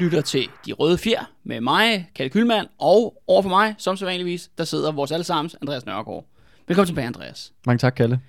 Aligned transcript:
Lytter 0.00 0.20
til 0.20 0.48
De 0.66 0.72
Røde 0.72 0.98
Fjer 0.98 1.32
med 1.44 1.60
mig, 1.60 2.10
Kalle 2.14 2.30
Kylmand, 2.30 2.66
og 2.78 3.22
over 3.26 3.42
for 3.42 3.48
mig, 3.48 3.74
som 3.78 3.96
så 3.96 4.04
vanligvis, 4.04 4.50
der 4.58 4.64
sidder 4.64 4.92
vores 4.92 5.12
allesammens 5.12 5.56
Andreas 5.62 5.86
Nørgaard. 5.86 6.24
Velkommen 6.68 6.86
tilbage, 6.86 7.06
Andreas. 7.06 7.52
Mange 7.66 7.78
tak, 7.78 7.94
Kalle. 7.94 8.20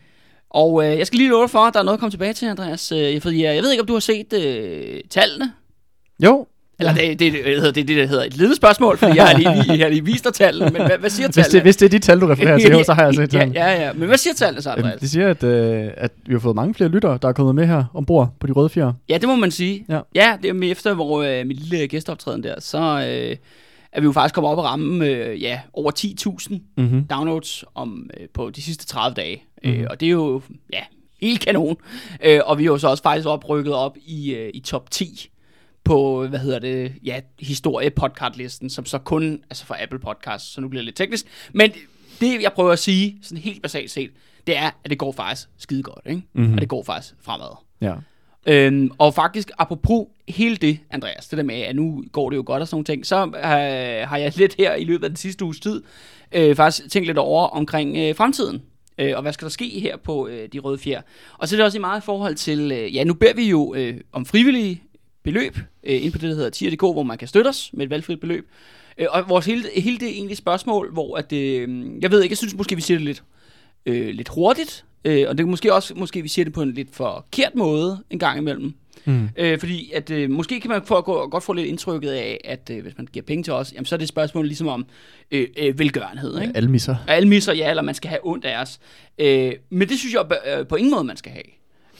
Og 0.49 0.85
øh, 0.85 0.97
jeg 0.97 1.07
skal 1.07 1.17
lige 1.17 1.29
love 1.29 1.49
for, 1.49 1.59
at 1.59 1.73
der 1.73 1.79
er 1.79 1.83
noget 1.83 1.97
at 1.97 1.99
komme 1.99 2.11
tilbage 2.11 2.33
til, 2.33 2.45
Andreas. 2.45 2.91
Øh, 2.91 3.21
fordi 3.21 3.43
jeg, 3.43 3.55
jeg 3.55 3.63
ved 3.63 3.71
ikke, 3.71 3.81
om 3.81 3.87
du 3.87 3.93
har 3.93 3.99
set 3.99 4.33
øh, 4.33 5.01
tallene. 5.09 5.53
Jo, 6.23 6.47
Eller 6.79 6.93
det, 6.93 7.19
det, 7.19 7.33
det, 7.33 7.45
det, 7.45 7.63
det, 7.63 7.75
det, 7.75 7.87
det 7.87 8.09
hedder 8.09 8.23
et 8.23 8.37
lille 8.37 8.55
spørgsmål, 8.55 8.97
fordi 8.97 9.15
jeg 9.15 9.27
har 9.27 9.37
lige, 9.37 9.77
jeg 9.77 9.85
har 9.85 9.89
lige 9.89 10.05
vist 10.05 10.23
dig 10.23 10.33
tallene. 10.33 10.71
Men 10.71 10.85
hvad, 10.85 10.97
hvad 10.97 11.09
siger 11.09 11.27
hvis 11.27 11.35
tallene? 11.35 11.53
det, 11.53 11.61
hvis 11.61 11.77
det 11.77 11.85
er 11.85 11.89
de 11.89 11.99
tal, 11.99 12.21
du 12.21 12.27
refererer 12.27 12.57
til, 12.57 12.71
jo, 12.77 12.83
så 12.83 12.93
har 12.93 13.03
jeg 13.05 13.13
set 13.13 13.33
ja, 13.33 13.39
tallene. 13.39 13.59
ja, 13.59 13.85
ja. 13.85 13.93
Men 13.93 14.07
hvad 14.07 14.17
siger 14.17 14.33
tallene 14.33 14.61
så, 14.61 14.69
Andreas? 14.71 14.99
De 14.99 15.09
siger, 15.09 15.29
at, 15.29 15.43
øh, 15.43 15.87
at 15.97 16.11
vi 16.25 16.33
har 16.33 16.39
fået 16.39 16.55
mange 16.55 16.73
flere 16.73 16.89
lyttere, 16.89 17.19
der 17.21 17.27
er 17.27 17.33
kommet 17.33 17.55
med 17.55 17.67
her 17.67 17.83
ombord 17.93 18.33
på 18.39 18.47
de 18.47 18.51
røde 18.51 18.69
fjer. 18.69 18.93
Ja, 19.09 19.17
det 19.17 19.29
må 19.29 19.35
man 19.35 19.51
sige. 19.51 19.85
Ja. 19.89 19.99
ja 20.15 20.37
det 20.41 20.49
er 20.49 20.53
med 20.53 20.71
efter 20.71 20.93
hvor, 20.93 21.23
øh, 21.23 21.47
mit 21.47 21.69
lille 21.69 21.87
gæsteoptræden 21.87 22.43
der, 22.43 22.55
så 22.59 22.77
øh, 22.77 23.35
er 23.91 24.01
vi 24.01 24.05
jo 24.05 24.11
faktisk 24.11 24.35
kommet 24.35 24.51
op 24.51 24.57
og 24.57 24.63
ramme 24.63 25.05
øh, 25.05 25.41
ja, 25.41 25.59
over 25.73 25.91
10.000 25.99 26.57
Mm-hmm. 26.77 27.03
downloads 27.03 27.63
om, 27.75 28.09
øh, 28.19 28.27
på 28.33 28.49
de 28.49 28.61
sidste 28.61 28.85
30 28.85 29.13
dage. 29.15 29.43
Mm. 29.63 29.69
Mhm. 29.69 29.79
Øh, 29.79 29.87
og 29.89 29.99
det 29.99 30.05
er 30.05 30.09
jo 30.09 30.41
ja, 30.73 30.81
helt 31.21 31.45
kanon. 31.45 31.77
Øh, 32.23 32.39
og 32.45 32.57
vi 32.57 32.63
er 32.63 32.67
jo 32.67 32.77
så 32.77 32.87
også 32.87 33.03
faktisk 33.03 33.27
oprykket 33.27 33.73
op 33.73 33.97
i, 34.05 34.33
øh, 34.33 34.49
i 34.53 34.59
top 34.59 34.91
10 34.91 35.29
på, 35.89 36.27
hvad 36.27 36.39
hedder 36.39 36.59
det, 36.59 36.93
ja, 37.03 37.19
historie 37.39 37.89
podcastlisten, 37.89 38.69
som 38.69 38.85
så 38.85 38.97
kun, 38.97 39.41
altså 39.49 39.65
for 39.65 39.77
Apple 39.79 39.99
Podcasts, 39.99 40.53
så 40.53 40.61
nu 40.61 40.67
bliver 40.67 40.81
det 40.81 40.85
lidt 40.85 40.95
teknisk. 40.95 41.25
Men 41.53 41.71
det, 42.19 42.41
jeg 42.41 42.51
prøver 42.53 42.71
at 42.71 42.79
sige, 42.79 43.17
sådan 43.21 43.37
helt 43.37 43.61
basalt 43.61 43.91
set, 43.91 44.09
det 44.47 44.57
er, 44.57 44.69
at 44.83 44.89
det 44.89 44.97
går 44.97 45.11
faktisk 45.11 45.49
skide 45.57 45.83
godt, 45.83 46.01
ikke? 46.05 46.21
Mhm. 46.33 46.53
Og 46.53 46.61
det 46.61 46.69
går 46.69 46.83
faktisk 46.83 47.15
fremad. 47.21 47.55
Ja. 47.81 47.93
Øhm, 48.47 48.91
og 48.97 49.13
faktisk, 49.13 49.51
apropos 49.57 50.07
hele 50.27 50.55
det, 50.55 50.79
Andreas, 50.91 51.27
det 51.27 51.37
der 51.37 51.43
med, 51.43 51.55
at 51.55 51.75
nu 51.75 52.03
går 52.11 52.29
det 52.29 52.37
jo 52.37 52.43
godt 52.45 52.61
og 52.61 52.67
sådan 52.67 52.75
nogle 52.75 52.85
ting, 52.85 53.05
så 53.05 53.25
øh, 53.25 54.09
har 54.09 54.17
jeg 54.17 54.37
lidt 54.37 54.55
her 54.57 54.75
i 54.75 54.83
løbet 54.83 55.03
af 55.03 55.09
den 55.09 55.17
sidste 55.17 55.45
uges 55.45 55.59
tid 55.59 55.83
øh, 56.31 56.55
faktisk 56.55 56.89
tænkt 56.89 57.07
lidt 57.07 57.17
over 57.17 57.47
omkring 57.47 57.97
øh, 57.97 58.15
fremtiden. 58.15 58.61
Øh, 58.97 59.15
og 59.15 59.21
hvad 59.21 59.33
skal 59.33 59.45
der 59.45 59.49
ske 59.49 59.79
her 59.79 59.97
på 59.97 60.27
øh, 60.27 60.49
De 60.53 60.59
Røde 60.59 60.77
Fjer? 60.77 61.01
Og 61.37 61.47
så 61.47 61.55
er 61.55 61.57
det 61.57 61.65
også 61.65 61.77
i 61.77 61.81
meget 61.81 62.01
i 62.01 62.05
forhold 62.05 62.35
til, 62.35 62.71
øh, 62.71 62.95
ja, 62.95 63.03
nu 63.03 63.13
beder 63.13 63.33
vi 63.33 63.49
jo 63.49 63.73
øh, 63.75 63.97
om 64.11 64.25
frivillige 64.25 64.83
beløb 65.33 65.57
øh, 65.83 66.03
ind 66.03 66.11
på 66.11 66.17
det, 66.17 66.29
der 66.29 66.35
hedder 66.35 66.49
tier.dk, 66.49 66.81
hvor 66.81 67.03
man 67.03 67.17
kan 67.17 67.27
støtte 67.27 67.47
os 67.47 67.69
med 67.73 67.85
et 67.85 67.89
valgfrit 67.89 68.19
beløb. 68.19 68.47
Øh, 68.97 69.07
og 69.09 69.29
vores 69.29 69.45
hele, 69.45 69.63
hele 69.75 69.97
det 69.97 70.09
egentlig 70.09 70.37
spørgsmål, 70.37 70.93
hvor 70.93 71.17
at, 71.17 71.33
øh, 71.33 71.85
jeg 72.01 72.11
ved 72.11 72.21
ikke, 72.23 72.31
jeg 72.33 72.37
synes 72.37 72.55
måske, 72.55 72.75
vi 72.75 72.81
siger 72.81 72.97
det 72.97 73.05
lidt, 73.05 73.23
øh, 73.85 74.07
lidt 74.07 74.29
hurtigt, 74.29 74.85
øh, 75.05 75.25
og 75.29 75.37
det 75.37 75.43
er 75.43 75.47
måske 75.47 75.73
også, 75.73 75.95
måske 75.95 76.21
vi 76.21 76.27
siger 76.27 76.45
det 76.45 76.53
på 76.53 76.61
en 76.61 76.73
lidt 76.73 76.95
forkert 76.95 77.55
måde 77.55 78.03
en 78.09 78.19
gang 78.19 78.37
imellem. 78.37 78.73
Mm. 79.05 79.29
Øh, 79.37 79.59
fordi 79.59 79.91
at 79.95 80.09
øh, 80.11 80.29
måske 80.29 80.59
kan 80.59 80.69
man 80.69 80.81
få, 80.85 81.01
gå, 81.01 81.27
godt 81.27 81.43
få 81.43 81.53
lidt 81.53 81.67
indtrykket 81.67 82.11
af, 82.11 82.41
at 82.43 82.69
øh, 82.73 82.81
hvis 82.81 82.93
man 82.97 83.07
giver 83.13 83.23
penge 83.23 83.43
til 83.43 83.53
os, 83.53 83.73
jamen, 83.73 83.85
så 83.85 83.95
er 83.95 83.97
det 83.97 84.03
et 84.03 84.09
spørgsmål 84.09 84.45
ligesom 84.45 84.67
om 84.67 84.85
øh, 85.31 85.47
øh, 85.57 85.79
velgørenhed. 85.79 86.41
Ikke? 86.41 86.57
Almisser. 86.57 86.95
Og 87.07 87.15
alle 87.15 87.29
misser 87.29 87.53
ja, 87.53 87.69
eller 87.69 87.81
man 87.81 87.95
skal 87.95 88.09
have 88.09 88.19
ondt 88.23 88.45
af 88.45 88.61
os. 88.61 88.79
Øh, 89.17 89.53
men 89.69 89.89
det 89.89 89.99
synes 89.99 90.13
jeg 90.13 90.25
øh, 90.47 90.67
på 90.67 90.75
ingen 90.75 90.91
måde, 90.91 91.03
man 91.03 91.17
skal 91.17 91.31
have. 91.31 91.43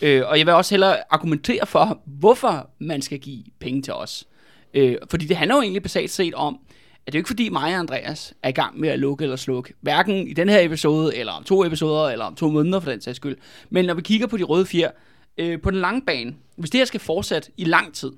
Øh, 0.01 0.23
og 0.27 0.37
jeg 0.37 0.45
vil 0.45 0.53
også 0.53 0.73
hellere 0.73 0.97
argumentere 1.09 1.65
for, 1.65 2.01
hvorfor 2.05 2.69
man 2.79 3.01
skal 3.01 3.19
give 3.19 3.43
penge 3.59 3.81
til 3.81 3.93
os. 3.93 4.27
Øh, 4.73 4.95
fordi 5.09 5.25
det 5.25 5.37
handler 5.37 5.55
jo 5.55 5.61
egentlig 5.61 5.83
basalt 5.83 6.11
set 6.11 6.33
om, 6.33 6.59
at 7.05 7.13
det 7.13 7.15
er 7.15 7.19
jo 7.19 7.21
ikke 7.21 7.27
fordi 7.27 7.49
mig 7.49 7.73
og 7.73 7.79
Andreas 7.79 8.33
er 8.43 8.49
i 8.49 8.51
gang 8.51 8.79
med 8.79 8.89
at 8.89 8.99
lukke 8.99 9.23
eller 9.23 9.35
slukke. 9.35 9.73
Hverken 9.81 10.27
i 10.27 10.33
den 10.33 10.49
her 10.49 10.59
episode, 10.59 11.15
eller 11.17 11.33
om 11.33 11.43
to 11.43 11.65
episoder, 11.65 12.09
eller 12.09 12.25
om 12.25 12.35
to 12.35 12.49
måneder 12.49 12.79
for 12.79 12.91
den 12.91 13.01
sags 13.01 13.15
skyld. 13.15 13.37
Men 13.69 13.85
når 13.85 13.93
vi 13.93 14.01
kigger 14.01 14.27
på 14.27 14.37
de 14.37 14.43
røde 14.43 14.65
fjer, 14.65 14.91
øh, 15.37 15.61
på 15.61 15.71
den 15.71 15.81
lange 15.81 16.01
bane, 16.01 16.35
hvis 16.55 16.69
det 16.69 16.79
her 16.79 16.85
skal 16.85 16.99
fortsætte 16.99 17.51
i 17.57 17.63
lang 17.63 17.93
tid, 17.93 18.11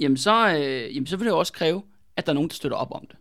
jamen 0.00 0.16
så, 0.16 0.56
øh, 0.56 0.96
jamen 0.96 1.06
så 1.06 1.16
vil 1.16 1.24
det 1.24 1.30
jo 1.30 1.38
også 1.38 1.52
kræve, 1.52 1.82
at 2.16 2.26
der 2.26 2.32
er 2.32 2.34
nogen, 2.34 2.48
der 2.48 2.54
støtter 2.54 2.76
op 2.76 2.92
om 2.92 3.06
det. 3.08 3.16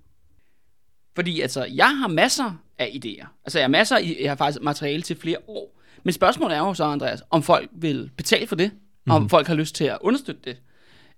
Fordi 1.16 1.42
altså, 1.42 1.64
jeg 1.64 1.98
har 1.98 2.08
masser 2.08 2.52
af 2.78 2.86
idéer. 2.86 3.28
Altså, 3.46 3.60
jeg 3.60 3.64
har 3.64 3.70
masser, 3.70 3.98
jeg 3.98 4.32
har 4.32 4.36
faktisk 4.36 4.64
materiale 4.64 5.02
til 5.02 5.16
flere 5.16 5.38
år. 5.48 5.75
Men 6.06 6.14
spørgsmålet 6.14 6.58
er 6.58 6.60
jo 6.60 6.74
så, 6.74 6.84
Andreas, 6.84 7.24
om 7.30 7.44
folk 7.44 7.70
vil 7.74 8.12
betale 8.18 8.48
for 8.48 8.56
det, 8.56 8.72
mm. 9.06 9.12
om 9.12 9.30
folk 9.30 9.48
har 9.48 9.56
lyst 9.56 9.76
til 9.76 9.84
at 9.84 9.98
understøtte 10.02 10.42
det. 10.44 10.58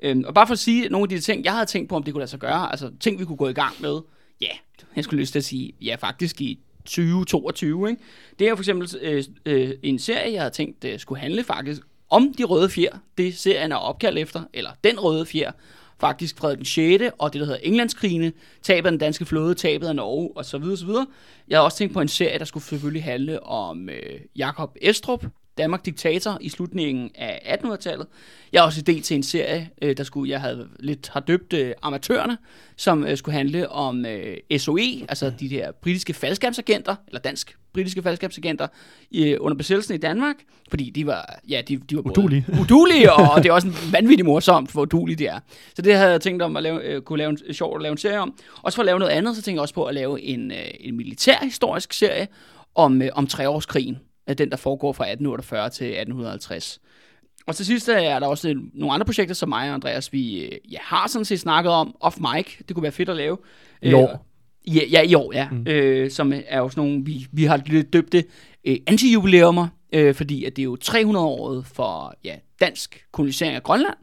Øhm, 0.03 0.23
og 0.27 0.33
bare 0.33 0.47
for 0.47 0.53
at 0.53 0.59
sige 0.59 0.89
nogle 0.89 1.05
af 1.05 1.09
de 1.09 1.19
ting, 1.19 1.45
jeg 1.45 1.53
havde 1.53 1.65
tænkt 1.65 1.89
på, 1.89 1.95
om 1.95 2.03
det 2.03 2.13
kunne 2.13 2.21
lade 2.21 2.29
sig 2.29 2.39
gøre, 2.39 2.71
altså 2.71 2.91
ting, 2.99 3.19
vi 3.19 3.25
kunne 3.25 3.37
gå 3.37 3.47
i 3.47 3.53
gang 3.53 3.73
med, 3.79 3.99
ja, 4.41 4.47
jeg 4.95 5.03
skulle 5.03 5.19
lyst 5.19 5.31
til 5.31 5.39
at 5.39 5.45
sige, 5.45 5.73
ja, 5.81 5.95
faktisk 5.99 6.41
i 6.41 6.59
2022, 6.85 7.89
ikke? 7.89 8.01
Det 8.39 8.47
er 8.47 8.55
for 8.55 8.61
eksempel 8.61 8.89
øh, 9.01 9.23
øh, 9.45 9.71
en 9.83 9.99
serie, 9.99 10.33
jeg 10.33 10.41
havde 10.41 10.53
tænkt, 10.53 10.83
øh, 10.83 10.99
skulle 10.99 11.21
handle 11.21 11.43
faktisk 11.43 11.81
om 12.09 12.33
de 12.37 12.43
røde 12.43 12.69
fjer. 12.69 12.97
Det 13.17 13.37
serien 13.37 13.71
er 13.71 13.75
opkaldt 13.75 14.19
efter, 14.19 14.43
eller 14.53 14.71
den 14.83 14.99
røde 14.99 15.25
fjer, 15.25 15.51
faktisk 15.99 16.37
Frederik 16.37 16.57
den 16.57 16.65
6. 16.65 17.03
og 17.19 17.33
det, 17.33 17.39
der 17.39 17.45
hedder 17.45 17.59
Englandskrigene, 17.63 18.31
tabet 18.61 18.85
af 18.85 18.91
den 18.91 18.99
danske 18.99 19.25
flåde, 19.25 19.55
tabet 19.55 19.87
af 19.87 19.95
Norge, 19.95 20.31
og 20.35 20.45
så 20.45 20.57
videre, 20.57 20.77
så 20.77 20.85
videre. 20.85 21.07
Jeg 21.47 21.57
har 21.57 21.63
også 21.63 21.77
tænkt 21.77 21.93
på 21.93 22.01
en 22.01 22.07
serie, 22.07 22.39
der 22.39 22.45
skulle 22.45 22.63
selvfølgelig 22.63 23.03
handle 23.03 23.43
om 23.43 23.89
øh, 23.89 24.19
Jakob 24.35 24.75
Estrup, 24.81 25.25
Danmark 25.57 25.85
diktator 25.85 26.37
i 26.41 26.49
slutningen 26.49 27.11
af 27.15 27.57
1800-tallet. 27.63 28.07
Jeg 28.53 28.61
har 28.61 28.65
også 28.65 28.83
idé 28.89 29.01
til 29.01 29.15
en 29.15 29.23
serie, 29.23 29.69
øh, 29.81 29.97
der 29.97 30.03
skulle, 30.03 30.31
jeg 30.31 30.41
havde 30.41 30.67
lidt 30.79 31.09
har 31.13 31.19
døbt 31.19 31.53
øh, 31.53 31.73
Amatørerne, 31.81 32.37
som 32.75 33.03
øh, 33.03 33.17
skulle 33.17 33.37
handle 33.37 33.69
om 33.69 34.05
øh, 34.05 34.37
SOE, 34.57 35.05
altså 35.09 35.31
de 35.39 35.49
der 35.49 35.71
britiske 35.71 36.13
faldskabsagenter, 36.13 36.95
eller 37.07 37.19
dansk-britiske 37.19 38.03
faldskabsagenter, 38.03 38.67
øh, 39.15 39.37
under 39.39 39.57
besættelsen 39.57 39.95
i 39.95 39.97
Danmark, 39.97 40.35
fordi 40.69 40.89
de 40.89 41.05
var, 41.05 41.39
ja, 41.49 41.61
de, 41.67 41.77
de 41.77 41.95
var 41.95 42.01
både 42.01 42.19
Uduelige. 42.19 42.45
udulige, 42.61 43.13
og 43.13 43.43
det 43.43 43.49
er 43.49 43.53
også 43.53 43.67
en 43.67 43.75
vanvittig 43.91 44.25
morsomt, 44.25 44.71
hvor 44.71 44.81
udulige 44.81 45.15
de 45.15 45.25
er. 45.25 45.39
Så 45.75 45.81
det 45.81 45.95
havde 45.95 46.11
jeg 46.11 46.21
tænkt 46.21 46.41
om 46.41 46.57
at 46.57 46.63
lave, 46.63 46.83
øh, 46.83 47.01
kunne 47.01 47.17
lave 47.17 47.29
en, 47.29 47.53
sjovt 47.53 47.75
at 47.75 47.81
lave 47.81 47.91
en 47.91 47.97
serie 47.97 48.19
om. 48.19 48.33
Også 48.61 48.75
for 48.75 48.81
at 48.81 48.85
lave 48.85 48.99
noget 48.99 49.11
andet, 49.11 49.35
så 49.35 49.41
tænkte 49.41 49.57
jeg 49.57 49.61
også 49.61 49.73
på 49.73 49.83
at 49.83 49.93
lave 49.93 50.21
en, 50.21 50.51
øh, 50.51 50.57
en 50.79 50.97
militærhistorisk 50.97 51.93
serie 51.93 52.27
om, 52.75 53.01
øh, 53.01 53.09
om 53.13 53.27
treårskrigen, 53.27 53.95
øh, 53.95 54.01
den 54.33 54.49
der 54.49 54.57
foregår 54.57 54.93
fra 54.93 55.03
1848 55.03 55.69
til 55.69 55.85
1850. 55.85 56.79
Og 57.47 57.55
til 57.55 57.65
sidst 57.65 57.89
øh, 57.89 58.03
er 58.03 58.19
der 58.19 58.27
også 58.27 58.49
øh, 58.49 58.55
nogle 58.73 58.93
andre 58.93 59.05
projekter, 59.05 59.35
som 59.35 59.49
mig 59.49 59.69
og 59.69 59.73
Andreas, 59.73 60.13
vi 60.13 60.45
øh, 60.45 60.51
ja, 60.71 60.77
har 60.81 61.07
sådan 61.07 61.25
set 61.25 61.39
snakket 61.39 61.71
om 61.71 61.95
off 61.99 62.17
mic. 62.19 62.57
Det 62.67 62.75
kunne 62.75 62.83
være 62.83 62.91
fedt 62.91 63.09
at 63.09 63.15
lave. 63.15 63.37
I 63.81 63.93
år. 63.93 64.27
Øh, 64.67 64.75
ja, 64.75 64.81
ja, 64.91 65.01
i 65.01 65.13
år, 65.13 65.33
ja. 65.33 65.49
Mm. 65.49 65.67
Øh, 65.67 66.11
som 66.11 66.33
er 66.47 66.67
sådan 66.69 66.83
nogle, 66.83 67.05
vi, 67.05 67.27
vi 67.31 67.43
har 67.43 67.61
lidt 67.65 67.93
døbt 67.93 68.11
det, 68.11 68.25
øh, 68.65 68.77
anti-jubileumer, 68.87 69.67
øh, 69.93 70.15
fordi 70.15 70.45
at 70.45 70.55
det 70.55 70.61
er 70.61 70.63
jo 70.63 70.77
300-året 70.83 71.65
for 71.65 72.15
ja, 72.23 72.35
dansk 72.59 73.05
kolonisering 73.11 73.55
af 73.55 73.63
Grønland. 73.63 73.95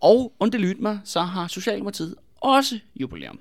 Og 0.00 0.32
under 0.40 0.58
lyt 0.58 0.80
mig, 0.80 1.00
så 1.04 1.20
har 1.20 1.46
Socialdemokratiet 1.46 2.14
også 2.40 2.78
jubilæum. 3.00 3.40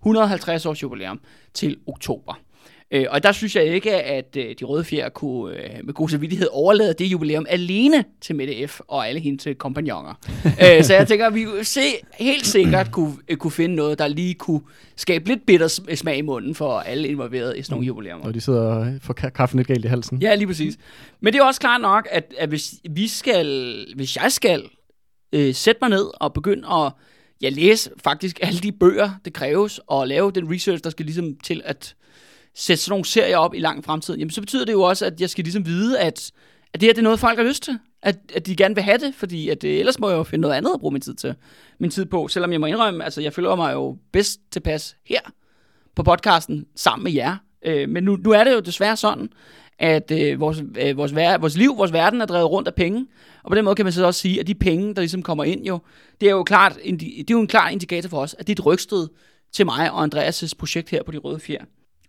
150 0.00 0.66
års 0.66 0.82
jubilæum 0.82 1.20
til 1.54 1.76
oktober. 1.86 2.40
Øh, 2.90 3.06
og 3.10 3.22
der 3.22 3.32
synes 3.32 3.56
jeg 3.56 3.64
ikke, 3.64 4.02
at 4.02 4.36
øh, 4.36 4.54
de 4.60 4.64
røde 4.64 4.84
fjer 4.84 5.08
kunne 5.08 5.56
øh, 5.56 5.70
med 5.84 5.94
god 5.94 6.08
samvittighed 6.08 6.48
overlade 6.52 6.94
det 6.98 7.04
jubilæum 7.04 7.46
alene 7.48 8.04
til 8.20 8.36
Mette 8.36 8.68
F. 8.68 8.80
og 8.88 9.08
alle 9.08 9.20
hendes 9.20 9.48
kompagnoner. 9.58 10.14
øh, 10.64 10.84
så 10.84 10.94
jeg 10.94 11.08
tænker, 11.08 11.26
at 11.26 11.34
vi 11.34 11.46
se, 11.62 11.80
helt 12.18 12.46
sikkert 12.46 12.90
kunne, 12.92 13.16
øh, 13.28 13.36
kunne 13.36 13.50
finde 13.50 13.74
noget, 13.74 13.98
der 13.98 14.08
lige 14.08 14.34
kunne 14.34 14.60
skabe 14.96 15.28
lidt 15.28 15.46
bitter 15.46 15.68
sm- 15.68 15.94
smag 15.94 16.18
i 16.18 16.22
munden 16.22 16.54
for 16.54 16.78
alle 16.78 17.08
involverede 17.08 17.58
i 17.58 17.62
sådan 17.62 17.74
nogle 17.74 17.86
jubilæumer. 17.86 18.24
Når 18.24 18.32
de 18.32 18.40
sidder 18.40 18.60
og 18.60 18.86
får 19.02 19.14
ka- 19.20 19.30
kaffen 19.30 19.58
lidt 19.58 19.68
galt 19.68 19.84
i 19.84 19.88
halsen. 19.88 20.18
Ja, 20.22 20.34
lige 20.34 20.46
præcis. 20.46 20.76
Men 21.20 21.32
det 21.32 21.40
er 21.40 21.44
også 21.44 21.60
klart 21.60 21.80
nok, 21.80 22.08
at, 22.10 22.34
at 22.38 22.48
hvis 22.48 22.74
vi 22.90 23.08
skal, 23.08 23.76
hvis 23.96 24.16
jeg 24.16 24.32
skal 24.32 24.62
øh, 25.32 25.54
sætte 25.54 25.78
mig 25.82 25.90
ned 25.90 26.06
og 26.20 26.32
begynde 26.32 26.68
at 26.68 26.92
ja, 27.42 27.48
læse 27.48 27.90
faktisk 28.04 28.38
alle 28.42 28.60
de 28.60 28.72
bøger, 28.72 29.10
det 29.24 29.32
kræves, 29.32 29.80
og 29.86 30.08
lave 30.08 30.30
den 30.30 30.54
research, 30.54 30.84
der 30.84 30.90
skal 30.90 31.06
ligesom 31.06 31.36
til 31.44 31.62
at 31.64 31.94
sætte 32.58 32.82
sådan 32.82 32.92
nogle 32.92 33.04
serier 33.04 33.36
op 33.36 33.54
i 33.54 33.58
lang 33.58 33.84
fremtid, 33.84 34.16
jamen 34.16 34.30
så 34.30 34.40
betyder 34.40 34.64
det 34.64 34.72
jo 34.72 34.82
også, 34.82 35.06
at 35.06 35.20
jeg 35.20 35.30
skal 35.30 35.44
ligesom 35.44 35.66
vide, 35.66 35.98
at, 35.98 36.30
at 36.74 36.80
det 36.80 36.86
her 36.86 36.92
det 36.92 36.98
er 36.98 37.02
noget, 37.02 37.20
folk 37.20 37.38
har 37.38 37.44
lyst 37.44 37.62
til. 37.62 37.78
At, 38.02 38.18
at 38.34 38.46
de 38.46 38.56
gerne 38.56 38.74
vil 38.74 38.84
have 38.84 38.98
det, 38.98 39.14
fordi 39.14 39.48
at, 39.48 39.64
øh, 39.64 39.78
ellers 39.78 39.98
må 39.98 40.08
jeg 40.08 40.16
jo 40.16 40.22
finde 40.22 40.42
noget 40.42 40.54
andet 40.54 40.70
at 40.74 40.80
bruge 40.80 40.92
min 40.92 41.00
tid 41.02 41.14
til. 41.14 41.34
Min 41.80 41.90
tid 41.90 42.04
på, 42.06 42.28
selvom 42.28 42.52
jeg 42.52 42.60
må 42.60 42.66
indrømme, 42.66 43.04
altså 43.04 43.20
jeg 43.20 43.32
føler 43.32 43.56
mig 43.56 43.72
jo 43.72 43.96
bedst 44.12 44.40
tilpas 44.50 44.96
her 45.06 45.20
på 45.96 46.02
podcasten 46.02 46.66
sammen 46.76 47.04
med 47.04 47.12
jer. 47.12 47.36
Øh, 47.64 47.88
men 47.88 48.04
nu, 48.04 48.16
nu 48.16 48.30
er 48.30 48.44
det 48.44 48.52
jo 48.52 48.60
desværre 48.60 48.96
sådan, 48.96 49.28
at 49.78 50.10
øh, 50.10 50.40
vores, 50.40 50.62
øh, 50.80 50.96
vores, 50.96 51.14
vær- 51.14 51.38
vores 51.38 51.56
liv, 51.56 51.76
vores 51.76 51.92
verden 51.92 52.20
er 52.20 52.26
drevet 52.26 52.50
rundt 52.50 52.68
af 52.68 52.74
penge. 52.74 53.06
Og 53.44 53.50
på 53.50 53.54
den 53.54 53.64
måde 53.64 53.74
kan 53.76 53.84
man 53.86 53.92
så 53.92 54.06
også 54.06 54.20
sige, 54.20 54.40
at 54.40 54.46
de 54.46 54.54
penge, 54.54 54.94
der 54.94 55.00
ligesom 55.00 55.22
kommer 55.22 55.44
ind 55.44 55.64
jo, 55.66 55.78
det 56.20 56.26
er 56.26 56.30
jo, 56.30 56.42
klart, 56.42 56.76
indi- 56.76 57.18
det 57.18 57.30
er 57.30 57.34
jo 57.34 57.40
en 57.40 57.46
klar 57.46 57.68
indikator 57.68 58.08
for 58.08 58.20
os, 58.20 58.34
at 58.38 58.46
det 58.46 58.58
er 58.58 58.62
et 58.62 58.66
rygstød 58.66 59.08
til 59.52 59.66
mig 59.66 59.92
og 59.92 60.04
Andreas' 60.04 60.52
projekt 60.58 60.90
her 60.90 61.02
på 61.02 61.12
De 61.12 61.18
Røde 61.18 61.40
Fjer. 61.40 61.64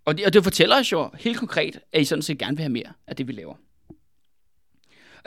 Og 0.09 0.17
det, 0.17 0.25
og 0.25 0.33
det 0.33 0.44
fortæller 0.44 0.79
os 0.79 0.91
jo 0.91 1.09
helt 1.19 1.38
konkret, 1.38 1.79
at 1.94 2.01
I 2.01 2.06
sådan 2.06 2.21
set 2.21 2.38
gerne 2.38 2.57
vil 2.57 2.63
have 2.63 2.71
mere 2.71 2.94
af 3.07 3.15
det, 3.15 3.27
vi 3.27 3.33
laver. 3.33 3.53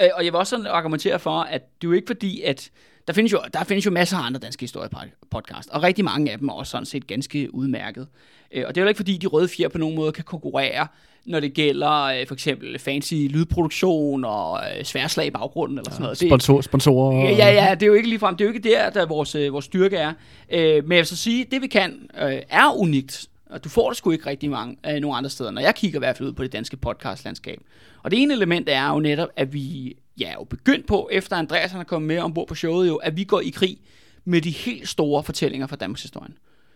Øh, 0.01 0.09
og 0.15 0.25
jeg 0.25 0.33
vil 0.33 0.39
også 0.39 0.51
sådan 0.51 0.67
argumentere 0.67 1.19
for, 1.19 1.41
at 1.41 1.63
det 1.81 1.87
er 1.87 1.91
jo 1.91 1.93
ikke 1.93 2.07
fordi, 2.07 2.43
at 2.43 2.71
der 3.07 3.13
findes, 3.13 3.33
jo, 3.33 3.41
der 3.55 3.65
findes 3.65 3.87
jo 3.87 3.91
masser 3.91 4.17
af 4.17 4.27
andre 4.27 4.41
danske 4.41 4.61
historiepodcast, 4.61 5.69
og 5.71 5.83
rigtig 5.83 6.05
mange 6.05 6.33
af 6.33 6.39
dem 6.39 6.49
er 6.49 6.53
også 6.53 6.71
sådan 6.71 6.87
set 6.87 7.07
ganske 7.07 7.55
udmærket. 7.55 8.09
Øh, 8.53 8.65
og 8.67 8.75
det 8.75 8.81
er 8.81 8.85
jo 8.85 8.89
ikke 8.89 8.99
fordi, 8.99 9.17
de 9.17 9.27
røde 9.27 9.49
fjer 9.49 9.69
på 9.69 9.79
nogen 9.79 9.97
måde 9.97 10.13
kan 10.13 10.25
konkurrere, 10.25 10.87
når 11.27 11.41
det 11.41 11.55
gælder 11.55 12.03
øh, 12.03 12.27
for 12.27 12.35
eksempel 12.35 12.79
fancy 12.79 13.15
lydproduktion 13.15 14.25
og 14.25 14.61
øh, 14.79 14.85
sværslag 14.85 15.27
i 15.27 15.31
baggrunden 15.31 15.79
eller 15.79 15.91
sådan 15.91 16.03
noget. 16.03 16.21
Det, 16.21 16.29
Sponsor, 16.29 16.61
sponsorer. 16.61 17.29
Ja, 17.29 17.31
ja, 17.31 17.67
ja, 17.67 17.75
det 17.75 17.83
er 17.83 17.87
jo 17.87 17.95
ikke 17.95 18.09
ligefrem, 18.09 18.37
det 18.37 18.45
er 18.45 18.49
jo 18.49 18.55
ikke 18.55 18.69
der, 18.69 18.91
der 18.91 19.07
vores, 19.07 19.35
øh, 19.35 19.53
vores 19.53 19.65
styrke 19.65 19.97
er. 19.97 20.13
Øh, 20.51 20.85
men 20.85 20.93
jeg 20.93 20.99
vil 20.99 21.07
så 21.07 21.17
sige, 21.17 21.47
det 21.51 21.63
vi 21.63 21.67
kan, 21.67 22.11
øh, 22.23 22.39
er 22.49 22.79
unikt. 22.79 23.29
Og 23.53 23.65
du 23.65 23.69
får 23.69 23.89
det 23.89 23.97
sgu 23.97 24.11
ikke 24.11 24.27
rigtig 24.27 24.51
mange 24.51 24.77
øh, 24.87 25.01
nogle 25.01 25.17
andre 25.17 25.31
steder, 25.31 25.51
når 25.51 25.61
jeg 25.61 25.75
kigger 25.75 25.99
i 25.99 26.01
hvert 26.01 26.17
fald 26.17 26.29
ud 26.29 26.35
på 26.35 26.43
det 26.43 26.53
danske 26.53 26.77
podcastlandskab. 26.77 27.61
Og 28.03 28.11
det 28.11 28.23
ene 28.23 28.35
element 28.35 28.69
er 28.69 28.89
jo 28.89 29.01
netop, 29.01 29.29
at 29.37 29.53
vi 29.53 29.97
ja, 30.19 30.29
er 30.29 30.35
jo 30.35 30.45
begyndt 30.45 30.87
på, 30.87 31.09
efter 31.13 31.37
Andreas 31.37 31.71
han 31.71 31.81
er 31.81 31.85
kommet 31.85 32.09
med 32.09 32.19
ombord 32.19 32.49
på 32.49 32.55
showet, 32.55 32.89
jo, 32.89 32.97
at 32.97 33.17
vi 33.17 33.25
går 33.25 33.41
i 33.41 33.49
krig 33.49 33.79
med 34.25 34.41
de 34.41 34.51
helt 34.51 34.89
store 34.89 35.23
fortællinger 35.23 35.67
fra 35.67 35.77
Danmarks 35.77 36.03
historie. 36.03 36.33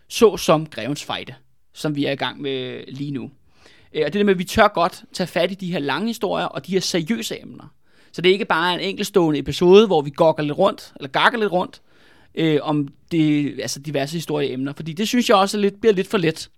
Så 0.07 0.37
som 0.37 0.65
Grevens 0.65 1.03
Fejde, 1.03 1.35
som 1.73 1.95
vi 1.95 2.05
er 2.05 2.11
i 2.11 2.15
gang 2.15 2.41
med 2.41 2.83
lige 2.87 3.11
nu. 3.11 3.31
Øh, 3.93 4.03
og 4.05 4.13
det 4.13 4.19
der 4.19 4.23
med, 4.23 4.33
at 4.33 4.39
vi 4.39 4.43
tør 4.43 4.67
godt 4.67 5.03
tage 5.13 5.27
fat 5.27 5.51
i 5.51 5.55
de 5.55 5.71
her 5.71 5.79
lange 5.79 6.07
historier 6.07 6.45
og 6.45 6.67
de 6.67 6.71
her 6.71 6.79
seriøse 6.79 7.41
emner. 7.41 7.73
Så 8.11 8.21
det 8.21 8.29
er 8.29 8.33
ikke 8.33 8.45
bare 8.45 8.73
en 8.73 8.79
enkeltstående 8.79 9.39
episode, 9.39 9.87
hvor 9.87 10.01
vi 10.01 10.09
gokker 10.09 10.43
lidt 10.43 10.57
rundt, 10.57 10.93
eller 10.95 11.09
gakker 11.09 11.39
lidt 11.39 11.51
rundt, 11.51 11.81
øh, 12.35 12.59
om 12.61 12.87
det, 13.11 13.59
altså 13.61 13.79
diverse 13.79 14.13
historieemner. 14.13 14.73
Fordi 14.73 14.93
det 14.93 15.07
synes 15.07 15.29
jeg 15.29 15.37
også 15.37 15.57
er 15.57 15.61
lidt, 15.61 15.81
bliver 15.81 15.93
lidt 15.93 16.07
for 16.07 16.17
let. 16.17 16.49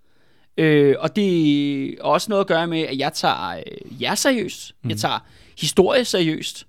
Øh, 0.60 0.96
og 1.00 1.16
det 1.16 1.90
er 1.90 2.04
også 2.04 2.30
noget 2.30 2.40
at 2.42 2.48
gøre 2.48 2.68
med, 2.68 2.82
at 2.82 2.98
jeg 2.98 3.14
tager 3.14 3.50
øh, 3.58 4.02
jer 4.02 4.16
seriøst. 4.16 4.76
Mm. 4.84 4.90
Jeg 4.90 4.98
tager 4.98 5.26
historie 5.60 6.06
seriøst. 6.06 6.68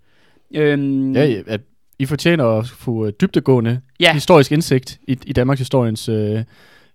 Øhm, 0.54 1.12
Ja, 1.14 1.24
ja, 1.24 1.40
at 1.46 1.60
I 1.98 2.06
fortjener 2.06 2.44
at 2.58 2.68
få 2.68 3.06
øh, 3.06 3.12
dybdegående 3.20 3.80
Ja. 4.00 4.12
historisk 4.12 4.52
indsigt 4.52 5.00
i, 5.08 5.18
i 5.26 5.32
Danmarks 5.32 5.58
historiens 5.60 6.08
øh, 6.08 6.14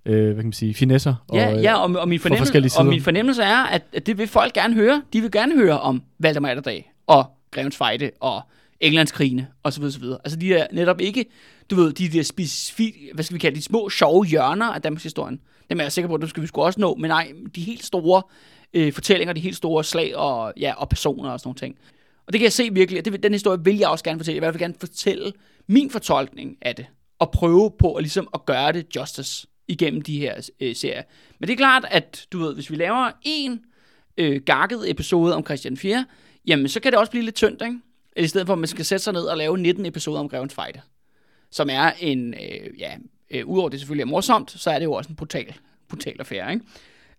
øh, 0.05 0.23
hvad 0.25 0.35
kan 0.35 0.43
man 0.45 0.53
sige, 0.53 0.73
finesser. 0.73 1.15
Ja, 1.33 1.47
og, 1.51 1.57
øh, 1.57 1.63
ja 1.63 1.75
og, 1.75 1.95
og, 1.95 2.07
min 2.09 2.19
fornemmelse, 2.19 2.79
og 2.79 2.85
min 2.85 3.01
fornemmelse 3.01 3.43
er, 3.43 3.57
at, 3.63 3.81
at 3.93 4.05
det 4.05 4.17
vil 4.17 4.27
folk 4.27 4.53
gerne 4.53 4.73
høre. 4.73 5.01
De 5.13 5.21
vil 5.21 5.31
gerne 5.31 5.55
høre 5.55 5.79
om 5.79 6.03
Valdemar 6.19 6.49
Atterdag 6.49 6.91
og 7.07 7.25
Grevens 7.51 7.77
Fejde 7.77 8.11
og 8.19 8.41
Englandskrigene 8.79 9.47
osv. 9.63 9.83
osv. 9.83 10.03
Altså 10.23 10.39
de 10.39 10.53
er 10.53 10.67
netop 10.71 11.01
ikke, 11.01 11.25
du 11.69 11.75
ved, 11.75 11.93
de 11.93 12.09
der 12.09 12.23
specifikke, 12.23 12.99
hvad 13.13 13.23
skal 13.23 13.33
vi 13.33 13.39
kalde 13.39 13.55
de 13.55 13.61
små 13.61 13.89
sjove 13.89 14.25
hjørner 14.25 14.65
af 14.65 14.81
Danmarks 14.81 15.03
historien. 15.03 15.39
Dem 15.69 15.79
er 15.79 15.83
jeg 15.83 15.91
sikker 15.91 16.07
på, 16.07 16.15
at 16.15 16.21
dem 16.21 16.29
skal 16.29 16.43
vi 16.43 16.47
sgu 16.47 16.61
også 16.61 16.79
nå. 16.79 16.95
Men 16.95 17.09
nej, 17.09 17.31
de 17.55 17.61
helt 17.61 17.85
store 17.85 18.21
øh, 18.73 18.93
fortællinger, 18.93 19.33
de 19.33 19.39
helt 19.39 19.57
store 19.57 19.83
slag 19.83 20.15
og, 20.15 20.53
ja, 20.59 20.73
og 20.77 20.89
personer 20.89 21.29
og 21.29 21.39
sådan 21.39 21.47
nogle 21.47 21.57
ting. 21.57 21.77
Og 22.27 22.33
det 22.33 22.39
kan 22.39 22.43
jeg 22.43 22.53
se 22.53 22.73
virkelig, 22.73 22.99
at 22.99 23.05
det, 23.05 23.23
den 23.23 23.31
historie 23.31 23.59
vil 23.63 23.77
jeg 23.77 23.89
også 23.89 24.03
gerne 24.03 24.19
fortælle. 24.19 24.35
Jeg 24.35 24.41
vil 24.41 24.45
i 24.45 24.45
hvert 24.45 24.53
fald 24.53 24.63
gerne 24.63 24.79
fortælle 24.79 25.33
min 25.67 25.89
fortolkning 25.89 26.57
af 26.61 26.75
det. 26.75 26.85
Og 27.19 27.31
prøve 27.31 27.71
på 27.79 27.93
at, 27.93 28.03
ligesom, 28.03 28.27
at 28.33 28.45
gøre 28.45 28.71
det 28.71 28.95
justice 28.95 29.47
igennem 29.67 30.01
de 30.01 30.19
her 30.19 30.49
øh, 30.59 30.75
serier. 30.75 31.03
Men 31.39 31.47
det 31.47 31.53
er 31.53 31.57
klart, 31.57 31.85
at 31.91 32.27
du 32.31 32.39
ved, 32.39 32.53
hvis 32.53 32.71
vi 32.71 32.75
laver 32.75 33.11
en 33.21 33.61
øh, 34.17 34.41
gakket 34.45 34.89
episode 34.89 35.35
om 35.35 35.45
Christian 35.45 35.77
4, 35.77 36.05
jamen 36.47 36.67
så 36.67 36.79
kan 36.79 36.91
det 36.91 36.99
også 36.99 37.11
blive 37.11 37.25
lidt 37.25 37.35
tyndt, 37.35 37.61
ikke? 37.61 37.79
I 38.17 38.27
stedet 38.27 38.47
for, 38.47 38.53
at 38.53 38.59
man 38.59 38.67
skal 38.67 38.85
sætte 38.85 39.03
sig 39.03 39.13
ned 39.13 39.21
og 39.21 39.37
lave 39.37 39.57
19 39.57 39.85
episoder 39.85 40.19
om 40.19 40.29
Grevens 40.29 40.53
Fejde. 40.53 40.81
Som 41.51 41.69
er 41.71 41.91
en, 41.99 42.33
øh, 42.33 42.79
ja, 42.79 42.95
øh, 43.29 43.47
udover 43.47 43.69
det 43.69 43.79
selvfølgelig 43.79 44.01
er 44.01 44.07
morsomt, 44.07 44.51
så 44.51 44.69
er 44.69 44.79
det 44.79 44.85
jo 44.85 44.93
også 44.93 45.09
en 45.09 45.15
brutal, 45.15 45.55
brutal 45.89 46.15
affære, 46.19 46.53
ikke? 46.53 46.65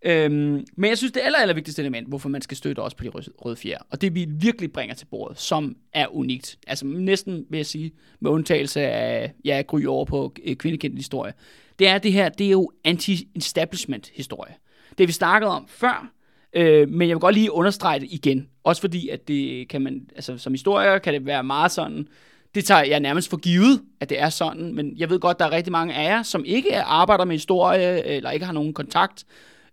Øhm, 0.03 0.67
men 0.76 0.88
jeg 0.88 0.99
synes, 0.99 1.12
det 1.12 1.20
aller, 1.25 1.38
aller 1.38 1.55
vigtigste 1.55 1.82
element, 1.82 2.08
hvorfor 2.08 2.29
man 2.29 2.43
skal 2.43 2.56
støtte 2.56 2.81
os 2.81 2.94
på 2.94 3.05
de 3.05 3.08
røde, 3.08 3.31
røde 3.38 3.56
fjer, 3.56 3.79
og 3.91 4.00
det 4.00 4.14
vi 4.14 4.26
virkelig 4.29 4.73
bringer 4.73 4.94
til 4.94 5.06
bordet, 5.06 5.38
som 5.38 5.76
er 5.93 6.06
unikt, 6.17 6.58
altså 6.67 6.87
næsten 6.87 7.47
vil 7.50 7.58
jeg 7.58 7.67
sige, 7.67 7.93
med 8.20 8.31
undtagelse 8.31 8.81
af, 8.81 9.32
ja, 9.44 9.62
gry 9.67 9.85
over 9.85 10.05
på 10.05 10.35
øh, 10.44 10.56
kvindekendt 10.56 10.97
historie, 10.97 11.32
det 11.79 11.88
er 11.88 11.99
det 11.99 12.12
her, 12.12 12.29
det 12.29 12.47
er 12.47 12.50
jo 12.50 12.70
anti-establishment 12.85 14.12
historie. 14.14 14.55
Det 14.99 15.08
vi 15.08 15.12
snakkede 15.12 15.50
om 15.50 15.67
før, 15.69 16.12
øh, 16.53 16.88
men 16.88 17.08
jeg 17.08 17.17
vil 17.17 17.20
godt 17.20 17.35
lige 17.35 17.53
understrege 17.53 18.00
det 18.00 18.08
igen, 18.11 18.49
også 18.64 18.81
fordi, 18.81 19.08
at 19.08 19.29
det 19.29 19.69
kan 19.69 19.82
man, 19.82 20.11
altså 20.14 20.38
som 20.38 20.53
historiker 20.53 20.99
kan 20.99 21.14
det 21.14 21.26
være 21.26 21.44
meget 21.44 21.73
sådan, 21.73 22.08
det 22.56 22.64
tager 22.64 22.85
jeg 22.85 23.00
nærmest 23.00 23.31
for 23.31 23.37
givet, 23.37 23.82
at 24.00 24.08
det 24.08 24.20
er 24.20 24.29
sådan, 24.29 24.75
men 24.75 24.93
jeg 24.97 25.11
ved 25.11 25.20
godt, 25.20 25.38
der 25.38 25.44
er 25.44 25.53
rigtig 25.53 25.73
mange 25.73 25.94
af 25.94 26.05
jer, 26.05 26.23
som 26.23 26.44
ikke 26.44 26.81
arbejder 26.81 27.25
med 27.25 27.35
historie, 27.35 28.06
eller 28.06 28.31
ikke 28.31 28.47
har 28.47 28.53
nogen 28.53 28.75
kontakt 28.75 29.25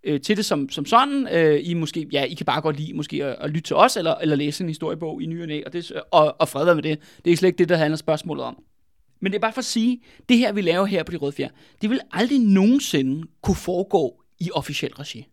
øh, 0.04 0.22
til 0.22 0.38
det 0.38 0.46
som, 0.46 0.70
som 0.70 0.86
sådan. 0.86 1.28
Øh, 1.32 1.60
I 1.64 1.74
måske, 1.74 2.08
ja, 2.12 2.24
I 2.24 2.34
kan 2.34 2.46
bare 2.46 2.62
godt 2.62 2.80
lide 2.80 2.94
måske 2.94 3.24
at, 3.24 3.36
at 3.40 3.50
lytte 3.50 3.68
til 3.68 3.76
os, 3.76 3.98
eller, 3.98 4.16
eller 4.16 4.36
læse 4.36 4.64
en 4.64 4.70
historiebog 4.70 5.22
i 5.22 5.26
ny 5.26 5.42
og, 5.42 5.48
næ, 5.48 5.62
og, 5.66 5.74
det, 5.74 5.92
og, 6.12 6.36
og 6.40 6.50
fred 6.50 6.76
med 6.76 6.84
det. 6.84 7.00
Det 7.26 7.34
er 7.34 7.38
slet 7.38 7.48
ikke 7.48 7.58
det, 7.58 7.70
der 7.70 7.76
handler 7.76 7.98
spørgsmålet 7.98 8.46
om. 8.46 8.64
Men 9.22 9.32
det 9.32 9.38
er 9.38 9.42
bare 9.42 9.54
for 9.54 9.62
at 9.62 9.66
sige, 9.66 10.02
det 10.30 10.38
her, 10.38 10.52
vi 10.52 10.62
laver 10.62 10.86
her 10.86 11.04
på 11.04 11.12
De 11.12 11.18
Røde 11.18 11.32
Fjer, 11.32 11.50
det 11.82 11.90
vil 11.90 12.00
aldrig 12.12 12.40
nogensinde 12.40 13.28
kunne 13.44 13.56
foregå 13.56 14.24
i 14.40 14.50
officiel 14.52 14.94
regi. 14.94 15.28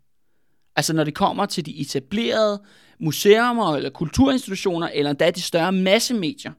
Altså 0.77 0.93
når 0.93 1.05
det 1.05 1.15
kommer 1.15 1.47
til 1.47 1.67
de 1.67 1.81
etablerede 1.81 2.63
museer 3.01 3.75
eller 3.75 3.91
kulturinstitutioner, 3.91 4.89
eller 4.95 5.11
endda 5.11 5.31
de 5.31 5.43
større 5.43 5.73
massemedier, 5.73 6.53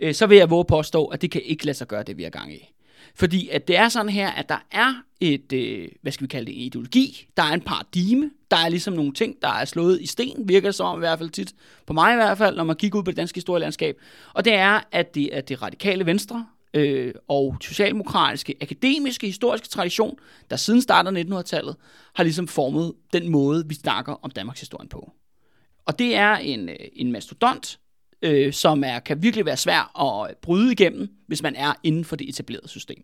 øh, 0.00 0.14
så 0.14 0.26
vil 0.26 0.38
jeg 0.38 0.50
våge 0.50 0.64
påstå, 0.64 1.04
at 1.04 1.22
det 1.22 1.30
kan 1.30 1.42
ikke 1.42 1.64
lade 1.64 1.76
sig 1.76 1.88
gøre 1.88 2.02
det, 2.02 2.16
vi 2.16 2.24
er 2.24 2.30
gang 2.30 2.54
i. 2.54 2.74
Fordi 3.14 3.48
at 3.48 3.68
det 3.68 3.76
er 3.76 3.88
sådan 3.88 4.08
her, 4.08 4.30
at 4.30 4.48
der 4.48 4.58
er 4.70 4.94
et, 5.20 5.52
øh, 5.52 5.88
hvad 6.02 6.12
skal 6.12 6.24
vi 6.24 6.28
kalde 6.28 6.46
det, 6.46 6.54
en 6.54 6.60
ideologi, 6.60 7.26
der 7.36 7.42
er 7.42 7.52
en 7.52 7.60
paradigme, 7.60 8.30
der 8.50 8.56
er 8.56 8.68
ligesom 8.68 8.94
nogle 8.94 9.12
ting, 9.12 9.42
der 9.42 9.48
er 9.48 9.64
slået 9.64 10.00
i 10.00 10.06
sten, 10.06 10.48
virker 10.48 10.70
som 10.70 10.98
i 10.98 10.98
hvert 10.98 11.18
fald 11.18 11.30
tit, 11.30 11.54
på 11.86 11.92
mig 11.92 12.12
i 12.12 12.16
hvert 12.16 12.38
fald, 12.38 12.56
når 12.56 12.64
man 12.64 12.76
kigger 12.76 12.98
ud 12.98 13.04
på 13.04 13.10
det 13.10 13.16
danske 13.16 13.36
historielandskab. 13.36 13.96
Og 14.34 14.44
det 14.44 14.52
er, 14.52 14.80
at 14.92 15.14
det 15.14 15.36
er 15.36 15.40
det 15.40 15.62
radikale 15.62 16.06
venstre, 16.06 16.46
øh, 16.74 17.14
og 17.28 17.56
socialdemokratiske, 17.60 18.54
akademiske, 18.60 19.26
historiske 19.26 19.68
tradition, 19.68 20.18
der 20.50 20.56
siden 20.56 20.82
starten 20.82 21.16
af 21.16 21.22
1900-tallet, 21.22 21.76
har 22.14 22.22
ligesom 22.22 22.48
formet 22.48 22.92
den 23.12 23.28
måde, 23.28 23.68
vi 23.68 23.74
snakker 23.74 24.24
om 24.24 24.30
Danmarks 24.30 24.60
historie 24.60 24.88
på. 24.88 25.12
Og 25.86 25.98
det 25.98 26.16
er 26.16 26.36
en, 26.36 26.68
øh, 26.68 26.76
en 26.92 27.12
mastodont, 27.12 27.78
øh, 28.22 28.52
som 28.52 28.84
er, 28.84 28.98
kan 28.98 29.22
virkelig 29.22 29.46
være 29.46 29.56
svær 29.56 30.00
at 30.02 30.36
bryde 30.36 30.72
igennem, 30.72 31.08
hvis 31.26 31.42
man 31.42 31.54
er 31.54 31.72
inden 31.82 32.04
for 32.04 32.16
det 32.16 32.28
etablerede 32.28 32.68
system. 32.68 33.02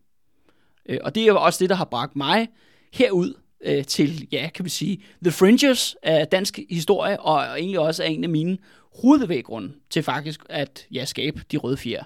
Øh, 0.88 0.99
og 1.02 1.14
det 1.14 1.23
er 1.23 1.26
jo 1.26 1.40
også 1.40 1.59
det, 1.64 1.71
der 1.71 1.76
har 1.76 1.85
bragt 1.85 2.16
mig 2.16 2.49
herud 2.92 3.35
øh, 3.64 3.85
til, 3.85 4.28
ja, 4.33 4.49
kan 4.54 4.64
vi 4.64 4.71
sige, 4.71 5.02
the 5.23 5.33
fringes 5.33 5.97
af 6.02 6.28
dansk 6.28 6.59
historie, 6.71 7.21
og, 7.21 7.35
og 7.35 7.61
egentlig 7.61 7.80
også 7.80 8.02
er 8.02 8.06
en 8.06 8.25
af 8.25 8.30
mine 8.30 8.59
hovedbevæggrunde 9.02 9.73
til 9.90 10.02
faktisk 10.02 10.40
at 10.49 10.87
ja, 10.92 11.04
skabe 11.04 11.42
de 11.52 11.56
røde 11.56 11.76
fjer. 11.76 12.02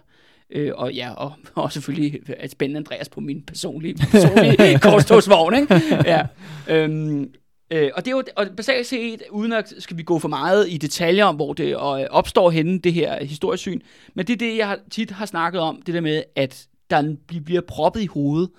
Øh, 0.51 0.73
og 0.75 0.93
ja, 0.93 1.13
og, 1.15 1.33
og 1.55 1.73
selvfølgelig 1.73 2.21
at 2.29 2.51
spænde 2.51 2.77
Andreas 2.77 3.09
på 3.09 3.21
min 3.21 3.43
personlige, 3.43 3.95
personlige 3.95 4.79
korstogsvogn, 4.83 5.55
ikke? 5.55 5.75
Ja. 6.05 6.27
Øhm, 6.69 7.33
Øh, 7.71 7.91
og 7.95 8.05
det 8.05 8.11
er 8.11 8.17
jo 8.17 8.23
og 8.37 8.47
basalt 8.57 8.87
set, 8.87 9.23
uden 9.31 9.53
at 9.53 9.75
skal 9.79 9.97
vi 9.97 10.03
gå 10.03 10.19
for 10.19 10.29
meget 10.29 10.71
i 10.71 10.77
detaljer 10.77 11.25
om, 11.25 11.37
hvor 11.37 11.53
det 11.53 11.69
øh, 11.69 11.77
opstår 12.11 12.51
henne, 12.51 12.79
det 12.79 12.93
her 12.93 13.25
historiesyn, 13.25 13.81
men 14.15 14.27
det 14.27 14.33
er 14.33 14.37
det, 14.37 14.57
jeg 14.57 14.69
har, 14.69 14.79
tit 14.91 15.11
har 15.11 15.27
snakket 15.27 15.61
om, 15.61 15.83
det 15.83 15.95
der 15.95 16.01
med, 16.01 16.23
at 16.37 16.69
der 16.91 17.15
bliver 17.45 17.61
proppet 17.61 18.01
i 18.01 18.07
hovedet, 18.07 18.51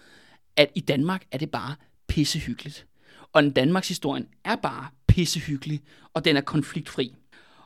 at 0.58 0.72
i 0.76 0.80
Danmark 0.80 1.24
er 1.32 1.38
det 1.38 1.52
bare 1.52 1.76
pissehyggeligt. 2.08 2.86
Og 3.34 3.44
den 3.44 3.52
Danmarks 3.52 3.88
historien 3.88 4.28
er 4.46 4.56
bare 4.56 4.88
pissehyggelig, 5.08 5.82
og 6.14 6.26
den 6.26 6.38
er 6.38 6.42
konfliktfri. 6.42 7.16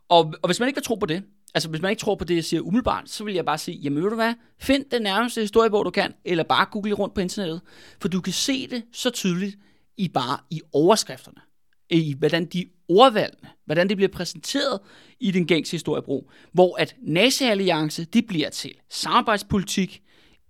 Og, 0.09 0.33
og 0.41 0.47
hvis 0.47 0.59
man 0.59 0.69
ikke 0.69 0.77
vil 0.77 0.83
tro 0.83 0.95
på 0.95 1.05
det, 1.05 1.23
altså 1.53 1.69
hvis 1.69 1.81
man 1.81 1.89
ikke 1.89 1.99
tror 1.99 2.15
på 2.15 2.23
det, 2.23 2.35
jeg 2.35 2.43
siger 2.43 2.61
umiddelbart, 2.61 3.09
så 3.09 3.23
vil 3.23 3.33
jeg 3.33 3.45
bare 3.45 3.57
sige, 3.57 3.77
jamen 3.77 4.03
ved 4.03 4.09
du 4.09 4.15
hvad, 4.15 4.33
find 4.59 4.85
den 4.91 5.01
nærmeste 5.01 5.41
historiebog, 5.41 5.85
du 5.85 5.89
kan, 5.89 6.13
eller 6.25 6.43
bare 6.43 6.65
google 6.71 6.93
rundt 6.93 7.15
på 7.15 7.21
internettet, 7.21 7.61
for 8.01 8.07
du 8.07 8.21
kan 8.21 8.33
se 8.33 8.67
det 8.67 8.83
så 8.91 9.09
tydeligt 9.09 9.57
i 9.97 10.07
bare 10.07 10.37
i 10.49 10.61
overskrifterne, 10.73 11.41
i 11.89 12.15
hvordan 12.19 12.45
de 12.45 12.65
ordvalgene, 12.87 13.49
hvordan 13.65 13.89
det 13.89 13.97
bliver 13.97 14.11
præsenteret 14.11 14.79
i 15.19 15.31
den 15.31 15.47
gængse 15.47 15.71
historiebrug, 15.71 16.31
hvor 16.51 16.77
at 16.77 16.95
nazi-alliance, 17.01 18.05
det 18.05 18.27
bliver 18.27 18.49
til 18.49 18.73
samarbejdspolitik, 18.89 20.01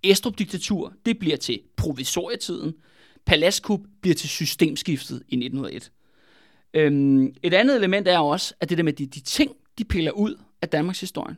Estrup-diktatur, 0.02 0.92
det 1.06 1.18
bliver 1.18 1.36
til 1.36 1.60
provisorietiden, 1.76 2.74
Palaskup 3.26 3.80
bliver 4.02 4.14
til 4.14 4.28
systemskiftet 4.28 5.22
i 5.28 5.36
1901. 5.36 5.92
Øhm, 6.74 7.34
et 7.42 7.54
andet 7.54 7.76
element 7.76 8.08
er 8.08 8.18
også, 8.18 8.54
at 8.60 8.68
det 8.68 8.78
der 8.78 8.84
med 8.84 8.92
de, 8.92 9.06
de 9.06 9.20
ting, 9.20 9.52
de 9.78 9.84
piller 9.84 10.12
ud 10.12 10.40
af 10.62 10.68
Danmarks 10.68 11.00
historie. 11.00 11.36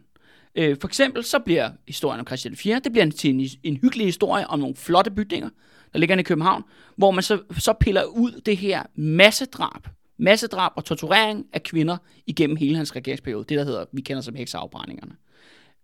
Øh, 0.55 0.77
for 0.81 0.89
eksempel 0.89 1.25
så 1.25 1.39
bliver 1.39 1.71
historien 1.89 2.21
om 2.21 2.27
Christian 2.27 2.57
4, 2.57 2.81
det 2.85 2.93
bliver 2.93 3.11
til 3.11 3.31
en, 3.31 3.49
en 3.63 3.77
hyggelig 3.77 4.07
historie 4.07 4.47
om 4.47 4.59
nogle 4.59 4.77
flotte 4.77 5.11
bygninger, 5.11 5.51
der 5.97 6.01
ligger 6.01 6.17
i 6.17 6.23
København, 6.23 6.65
hvor 6.97 7.11
man 7.11 7.23
så, 7.23 7.41
så 7.59 7.73
piller 7.73 8.05
ud 8.05 8.41
det 8.47 8.57
her 8.57 8.83
massedrab 8.95 9.87
massedrab 10.19 10.73
og 10.77 10.85
torturering 10.85 11.47
af 11.53 11.63
kvinder 11.63 11.97
igennem 12.27 12.57
hele 12.57 12.77
hans 12.77 12.97
regeringsperiode. 12.97 13.45
Det, 13.49 13.59
der 13.59 13.65
hedder, 13.65 13.85
vi 13.93 14.01
kender 14.01 14.23
som 14.23 14.35
hekseafbrændingerne. 14.35 15.13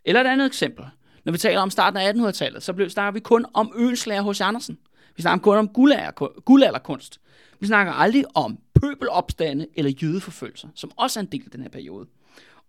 Eller 0.04 0.20
et 0.20 0.26
andet 0.26 0.46
eksempel. 0.46 0.84
Når 1.24 1.32
vi 1.32 1.38
taler 1.38 1.60
om 1.60 1.70
starten 1.70 2.00
af 2.00 2.12
1800-tallet, 2.12 2.62
så 2.62 2.88
snakker 2.88 3.12
vi 3.12 3.20
kun 3.20 3.46
om 3.54 3.72
ønslager 3.76 4.22
hos 4.22 4.40
Andersen. 4.40 4.78
Vi 5.16 5.22
snakker 5.22 5.42
kun 5.42 5.56
om 5.56 5.68
guldalderkunst. 6.44 7.20
Vi 7.60 7.66
snakker 7.66 7.92
aldrig 7.92 8.24
om 8.34 8.58
pøbelopstande 8.80 9.66
eller 9.74 9.90
jødeforfølgelser, 10.02 10.68
som 10.74 10.90
også 10.96 11.20
er 11.20 11.22
en 11.22 11.28
del 11.32 11.42
af 11.44 11.50
den 11.50 11.62
her 11.62 11.68
periode. 11.68 12.06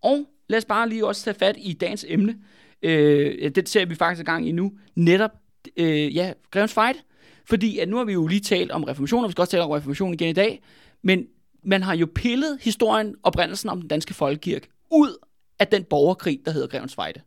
Og 0.02 0.26
lad 0.48 0.58
os 0.58 0.66
bare 0.66 0.90
lige 0.90 1.08
også 1.08 1.24
tage 1.24 1.40
fat 1.40 1.56
i 1.60 1.74
dagens 1.74 2.06
emne. 2.08 2.36
Øh, 2.82 3.52
det 3.56 3.70
ser 3.70 3.86
vi 3.86 3.96
faktisk 3.96 4.22
i 4.22 4.26
gang 4.26 4.48
i 4.48 4.52
nu. 4.52 4.72
Netop, 4.96 5.32
øh, 5.78 6.16
ja, 6.16 6.34
Grevens 6.52 6.74
Fight. 6.74 7.04
Fordi 7.46 7.80
at 7.80 7.90
nu 7.90 7.98
har 7.98 8.04
vi 8.04 8.14
jo 8.14 8.28
lige 8.28 8.40
talt 8.40 8.72
om 8.72 8.84
reformation, 8.84 9.24
og 9.24 9.28
vi 9.28 9.32
skal 9.32 9.42
også 9.42 9.52
tale 9.52 9.64
om 9.64 9.72
reformation 9.72 10.14
igen 10.14 10.30
i 10.30 10.34
dag. 10.34 10.62
Men 11.02 11.26
man 11.64 11.84
har 11.84 11.96
jo 11.96 12.08
pillet 12.16 12.58
historien, 12.62 13.16
oprindelsen 13.24 13.70
om 13.70 13.80
den 13.80 13.88
danske 13.88 14.14
folkekirke, 14.14 14.68
ud 14.92 15.18
af 15.60 15.68
den 15.68 15.84
borgerkrig, 15.84 16.40
der 16.46 16.52
hedder 16.52 16.68
Grevens 16.68 16.96
Fight. 16.96 17.18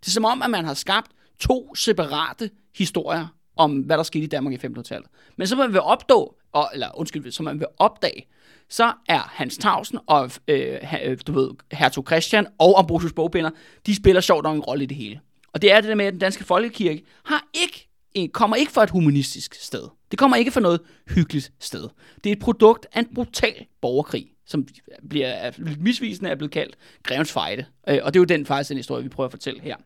Det 0.00 0.06
er 0.06 0.10
som 0.10 0.24
om, 0.24 0.42
at 0.42 0.50
man 0.50 0.64
har 0.64 0.74
skabt 0.74 1.10
to 1.38 1.74
separate 1.74 2.50
historier 2.76 3.26
om, 3.56 3.80
hvad 3.80 3.96
der 3.96 4.02
skete 4.02 4.24
i 4.24 4.26
Danmark 4.26 4.54
i 4.54 4.66
1500-tallet. 4.66 5.08
Men 5.36 5.46
så 5.46 5.56
man 5.56 5.72
vil 5.72 5.80
opdå, 5.80 6.34
og, 6.52 6.70
eller 6.74 6.98
undskyld, 6.98 7.32
så 7.32 7.42
man 7.42 7.58
vil 7.58 7.66
opdage, 7.78 8.26
så 8.68 8.92
er 9.08 9.18
Hans 9.18 9.58
Tausen 9.58 9.98
og 10.06 10.30
øh, 10.48 10.76
øh 11.04 11.18
du 11.26 11.32
ved, 11.32 11.50
Hertog 11.72 12.04
Christian 12.06 12.46
og 12.58 12.78
Ambrosius 12.78 13.12
Bogbinder, 13.12 13.50
de 13.86 13.96
spiller 13.96 14.20
sjovt 14.20 14.42
nok 14.42 14.56
en 14.56 14.62
rolle 14.62 14.84
i 14.84 14.86
det 14.86 14.96
hele. 14.96 15.20
Og 15.52 15.62
det 15.62 15.72
er 15.72 15.80
det 15.80 15.88
der 15.88 15.94
med, 15.94 16.04
at 16.04 16.12
den 16.12 16.20
danske 16.20 16.44
folkekirke 16.44 17.04
har 17.24 17.46
ikke, 17.54 17.87
kommer 18.26 18.56
ikke 18.56 18.72
fra 18.72 18.82
et 18.82 18.90
humanistisk 18.90 19.54
sted. 19.54 19.88
Det 20.10 20.18
kommer 20.18 20.36
ikke 20.36 20.50
fra 20.50 20.60
noget 20.60 20.80
hyggeligt 21.08 21.52
sted. 21.60 21.88
Det 22.24 22.30
er 22.30 22.36
et 22.36 22.38
produkt 22.38 22.86
af 22.92 23.00
en 23.00 23.14
brutal 23.14 23.66
borgerkrig, 23.80 24.26
som 24.46 24.66
bliver 25.10 25.50
misvisende 25.80 26.30
er 26.30 26.34
blevet 26.34 26.52
kaldt 26.52 26.76
Grevens 27.02 27.32
Fejde. 27.32 27.64
Øh, 27.88 27.98
og 28.02 28.14
det 28.14 28.18
er 28.18 28.20
jo 28.20 28.24
den 28.24 28.46
faktisk 28.46 28.68
den 28.68 28.76
historie, 28.76 29.02
vi 29.02 29.08
prøver 29.08 29.26
at 29.26 29.32
fortælle 29.32 29.60
her. 29.60 29.76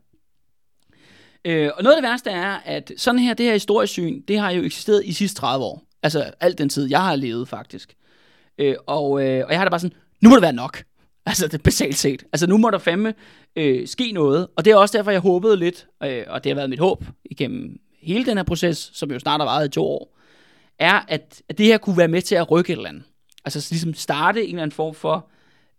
Øh, 1.45 1.71
og 1.77 1.83
noget 1.83 1.97
af 1.97 2.03
det 2.03 2.11
værste 2.11 2.31
er, 2.31 2.57
at 2.65 2.93
sådan 2.97 3.19
her, 3.19 3.35
det 3.35 3.47
her 3.47 3.53
historiesyn, 3.53 4.23
det 4.29 4.39
har 4.39 4.51
jo 4.51 4.63
eksisteret 4.63 5.05
i 5.05 5.13
sidste 5.13 5.41
30 5.41 5.65
år. 5.65 5.83
Altså 6.03 6.33
alt 6.41 6.59
den 6.59 6.69
tid, 6.69 6.91
jeg 6.91 7.03
har 7.03 7.17
levet 7.17 7.49
faktisk. 7.49 7.95
Øh, 8.59 8.77
og, 8.87 9.25
øh, 9.25 9.45
og 9.45 9.51
jeg 9.51 9.59
har 9.59 9.65
da 9.65 9.71
bare 9.71 9.81
sådan, 9.81 9.97
nu 10.21 10.29
må 10.29 10.37
det 10.37 10.43
være 10.43 10.53
nok. 10.53 10.85
Altså 11.27 11.49
det 11.49 11.63
basalt 11.63 11.97
set. 11.97 12.25
Altså 12.33 12.47
nu 12.47 12.59
må 12.59 12.71
der 12.71 12.79
fandme 12.79 13.15
øh, 13.57 13.89
ske 13.89 14.13
noget. 14.13 14.49
Og 14.57 14.65
det 14.65 14.71
er 14.71 14.77
også 14.77 14.99
derfor, 14.99 15.11
jeg 15.11 15.21
håbede 15.21 15.57
lidt, 15.57 15.87
øh, 16.03 16.25
og 16.27 16.45
det 16.45 16.51
har 16.51 16.55
været 16.55 16.71
mit 16.71 16.79
håb 16.79 17.05
igennem 17.25 17.79
hele 18.03 18.27
den 18.27 18.37
her 18.37 18.45
proces, 18.45 18.91
som 18.95 19.11
jo 19.11 19.19
snart 19.19 19.41
har 19.41 19.45
varet 19.47 19.67
i 19.67 19.71
to 19.71 19.85
år, 19.85 20.19
er, 20.79 21.01
at, 21.09 21.43
at 21.49 21.59
det 21.59 21.67
her 21.67 21.79
kunne 21.79 21.99
være 21.99 22.09
med 22.09 22.23
til 22.23 22.35
at 22.35 22.51
rykke 22.51 22.73
et 22.73 22.77
eller 22.77 22.89
andet. 22.89 23.03
Altså 23.45 23.69
ligesom 23.71 23.95
starte 23.95 24.43
en 24.43 24.49
eller 24.49 24.63
anden 24.63 24.75
form 24.75 24.95
for 24.95 25.29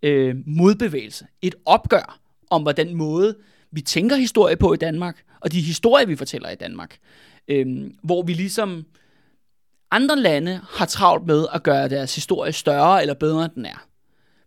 øh, 0.03 0.35
modbevægelse. 0.45 1.25
Et 1.41 1.55
opgør 1.65 2.19
om, 2.49 2.61
hvordan 2.61 2.95
måde 2.95 3.35
vi 3.71 3.81
tænker 3.81 4.15
historie 4.15 4.55
på 4.55 4.73
i 4.73 4.77
Danmark, 4.77 5.23
og 5.39 5.51
de 5.51 5.61
historier, 5.61 6.05
vi 6.05 6.15
fortæller 6.15 6.49
i 6.49 6.55
Danmark. 6.55 6.97
Øh, 7.47 7.91
hvor 8.03 8.21
vi 8.21 8.33
ligesom 8.33 8.85
andre 9.91 10.15
lande 10.15 10.61
har 10.69 10.85
travlt 10.85 11.25
med 11.25 11.45
at 11.53 11.63
gøre 11.63 11.89
deres 11.89 12.15
historie 12.15 12.51
større 12.51 13.01
eller 13.01 13.13
bedre, 13.13 13.45
end 13.45 13.51
den 13.55 13.65
er. 13.65 13.85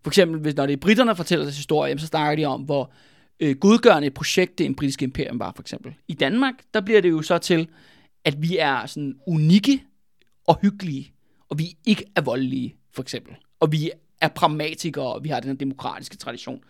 For 0.02 0.10
eksempel, 0.10 0.40
hvis, 0.40 0.56
når 0.56 0.66
det 0.66 0.72
er 0.72 0.76
britterne 0.76 1.16
fortæller 1.16 1.44
deres 1.44 1.56
historie, 1.56 1.98
så 1.98 2.06
snakker 2.06 2.36
de 2.36 2.44
om, 2.44 2.60
hvor 2.60 2.90
øh, 3.40 3.56
godgørende 3.56 4.06
et 4.06 4.14
projekt 4.14 4.58
det 4.58 4.66
en 4.66 4.74
britiske 4.74 5.04
imperium 5.04 5.38
var, 5.38 5.52
for 5.56 5.62
eksempel. 5.62 5.94
I 6.08 6.14
Danmark, 6.14 6.54
der 6.74 6.80
bliver 6.80 7.00
det 7.00 7.10
jo 7.10 7.22
så 7.22 7.38
til, 7.38 7.68
at 8.24 8.42
vi 8.42 8.56
er 8.56 8.86
sådan 8.86 9.14
unikke 9.26 9.82
og 10.46 10.58
hyggelige, 10.62 11.12
og 11.48 11.58
vi 11.58 11.76
ikke 11.86 12.04
er 12.16 12.20
voldelige, 12.20 12.76
for 12.92 13.02
eksempel. 13.02 13.34
Og 13.60 13.72
vi 13.72 13.90
er 14.20 14.28
pragmatikere, 14.28 15.14
og 15.14 15.24
vi 15.24 15.28
har 15.28 15.40
den 15.40 15.50
her 15.50 15.56
demokratiske 15.56 16.16
tradition. 16.16 16.60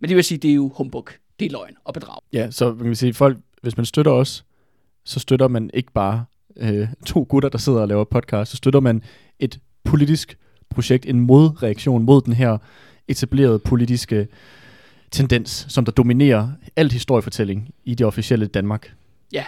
Men 0.00 0.08
det 0.08 0.16
vil 0.16 0.24
sige, 0.24 0.38
det 0.38 0.50
er 0.50 0.54
jo 0.54 0.72
humbug. 0.76 1.08
Det 1.40 1.46
er 1.46 1.50
løgn 1.50 1.76
og 1.84 1.94
bedrag. 1.94 2.18
Ja, 2.32 2.50
så 2.50 2.74
man 2.74 2.84
kan 2.84 2.96
sige, 2.96 3.14
folk, 3.14 3.38
hvis 3.62 3.76
man 3.76 3.86
støtter 3.86 4.12
os, 4.12 4.44
så 5.04 5.20
støtter 5.20 5.48
man 5.48 5.70
ikke 5.74 5.92
bare 5.92 6.24
øh, 6.56 6.88
to 7.06 7.26
gutter, 7.28 7.48
der 7.48 7.58
sidder 7.58 7.80
og 7.80 7.88
laver 7.88 8.04
podcast, 8.04 8.50
så 8.50 8.56
støtter 8.56 8.80
man 8.80 9.02
et 9.38 9.60
politisk 9.84 10.38
projekt, 10.70 11.06
en 11.06 11.20
modreaktion 11.20 12.02
mod 12.02 12.22
den 12.22 12.32
her 12.32 12.58
etablerede 13.08 13.58
politiske 13.58 14.28
tendens, 15.10 15.66
som 15.68 15.84
der 15.84 15.92
dominerer 15.92 16.48
alt 16.76 16.92
historiefortælling 16.92 17.74
i 17.84 17.94
det 17.94 18.06
officielle 18.06 18.46
Danmark. 18.46 18.92
Ja. 19.32 19.44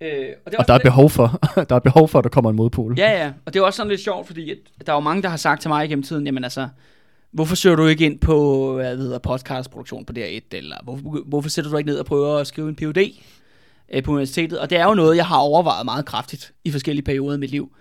Øh, 0.00 0.28
og, 0.46 0.52
det 0.52 0.58
er 0.58 0.58
og 0.58 0.68
der 0.68 0.74
er, 0.74 0.78
behov 0.78 1.10
for, 1.10 1.40
der 1.68 1.74
er 1.74 1.80
behov 1.80 2.08
for, 2.08 2.18
at 2.18 2.24
der 2.24 2.30
kommer 2.30 2.50
en 2.50 2.56
modpol. 2.56 2.94
Ja, 2.98 3.24
ja, 3.24 3.32
og 3.46 3.54
det 3.54 3.60
er 3.60 3.64
også 3.64 3.76
sådan 3.76 3.90
lidt 3.90 4.00
sjovt, 4.00 4.26
fordi 4.26 4.50
at 4.50 4.86
der 4.86 4.92
er 4.92 4.96
jo 4.96 5.00
mange, 5.00 5.22
der 5.22 5.28
har 5.28 5.36
sagt 5.36 5.60
til 5.60 5.68
mig 5.68 5.88
gennem 5.88 6.02
tiden, 6.02 6.26
jamen 6.26 6.44
altså, 6.44 6.68
hvorfor 7.30 7.54
søger 7.54 7.76
du 7.76 7.86
ikke 7.86 8.04
ind 8.04 8.18
på, 8.18 8.72
hvad 8.74 8.96
hedder, 8.96 9.18
podcastproduktion 9.18 10.04
på 10.04 10.12
DR1, 10.18 10.40
eller 10.52 10.76
hvorfor, 10.82 11.24
hvorfor 11.26 11.48
sætter 11.48 11.70
du 11.70 11.76
ikke 11.76 11.90
ned 11.90 11.98
og 11.98 12.06
prøver 12.06 12.36
at 12.36 12.46
skrive 12.46 12.68
en 12.68 12.76
PhD 12.76 12.98
øh, 13.94 14.02
på 14.02 14.10
universitetet? 14.10 14.58
Og 14.58 14.70
det 14.70 14.78
er 14.78 14.84
jo 14.84 14.94
noget, 14.94 15.16
jeg 15.16 15.26
har 15.26 15.36
overvejet 15.36 15.84
meget 15.84 16.04
kraftigt 16.06 16.52
i 16.64 16.70
forskellige 16.70 17.04
perioder 17.04 17.36
i 17.36 17.40
mit 17.40 17.50
liv. 17.50 17.72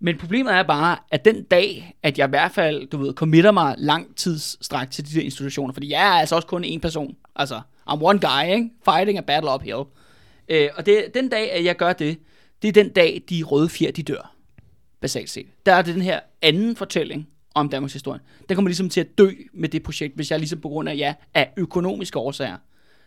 Men 0.00 0.18
problemet 0.18 0.54
er 0.54 0.62
bare, 0.62 0.98
at 1.10 1.24
den 1.24 1.42
dag, 1.42 1.96
at 2.02 2.18
jeg 2.18 2.28
i 2.28 2.30
hvert 2.30 2.52
fald, 2.52 2.86
du 2.86 2.96
ved, 2.96 3.14
committer 3.14 3.50
mig 3.50 3.74
lang 3.78 4.16
tidsstræk 4.16 4.90
til 4.90 5.08
de 5.08 5.14
der 5.14 5.22
institutioner, 5.22 5.72
fordi 5.72 5.90
jeg 5.90 6.06
er 6.06 6.20
altså 6.20 6.36
også 6.36 6.48
kun 6.48 6.64
en 6.64 6.80
person. 6.80 7.16
Altså, 7.36 7.60
I'm 7.90 8.02
one 8.02 8.18
guy, 8.18 8.54
ikke? 8.54 8.70
Fighting 8.84 9.18
a 9.18 9.20
battle 9.20 9.54
uphill. 9.54 9.82
Øh, 10.48 10.68
og 10.76 10.86
det, 10.86 11.04
den 11.14 11.28
dag, 11.28 11.52
at 11.52 11.64
jeg 11.64 11.76
gør 11.76 11.92
det, 11.92 12.18
det 12.62 12.68
er 12.68 12.72
den 12.72 12.88
dag, 12.88 13.22
de 13.30 13.42
røde 13.42 13.68
fjer, 13.68 13.90
de 13.90 14.02
dør. 14.02 14.34
Basalt 15.00 15.30
set. 15.30 15.46
Der 15.66 15.74
er 15.74 15.82
det 15.82 15.94
den 15.94 16.02
her 16.02 16.20
anden 16.42 16.76
fortælling 16.76 17.28
om 17.54 17.68
Danmarks 17.68 17.92
historie. 17.92 18.20
Den 18.48 18.54
kommer 18.54 18.68
ligesom 18.68 18.88
til 18.88 19.00
at 19.00 19.18
dø 19.18 19.30
med 19.52 19.68
det 19.68 19.82
projekt, 19.82 20.14
hvis 20.14 20.30
jeg 20.30 20.38
ligesom 20.38 20.60
på 20.60 20.68
grund 20.68 20.88
af, 20.88 20.96
ja, 20.96 21.14
af 21.34 21.52
økonomiske 21.56 22.18
årsager, 22.18 22.56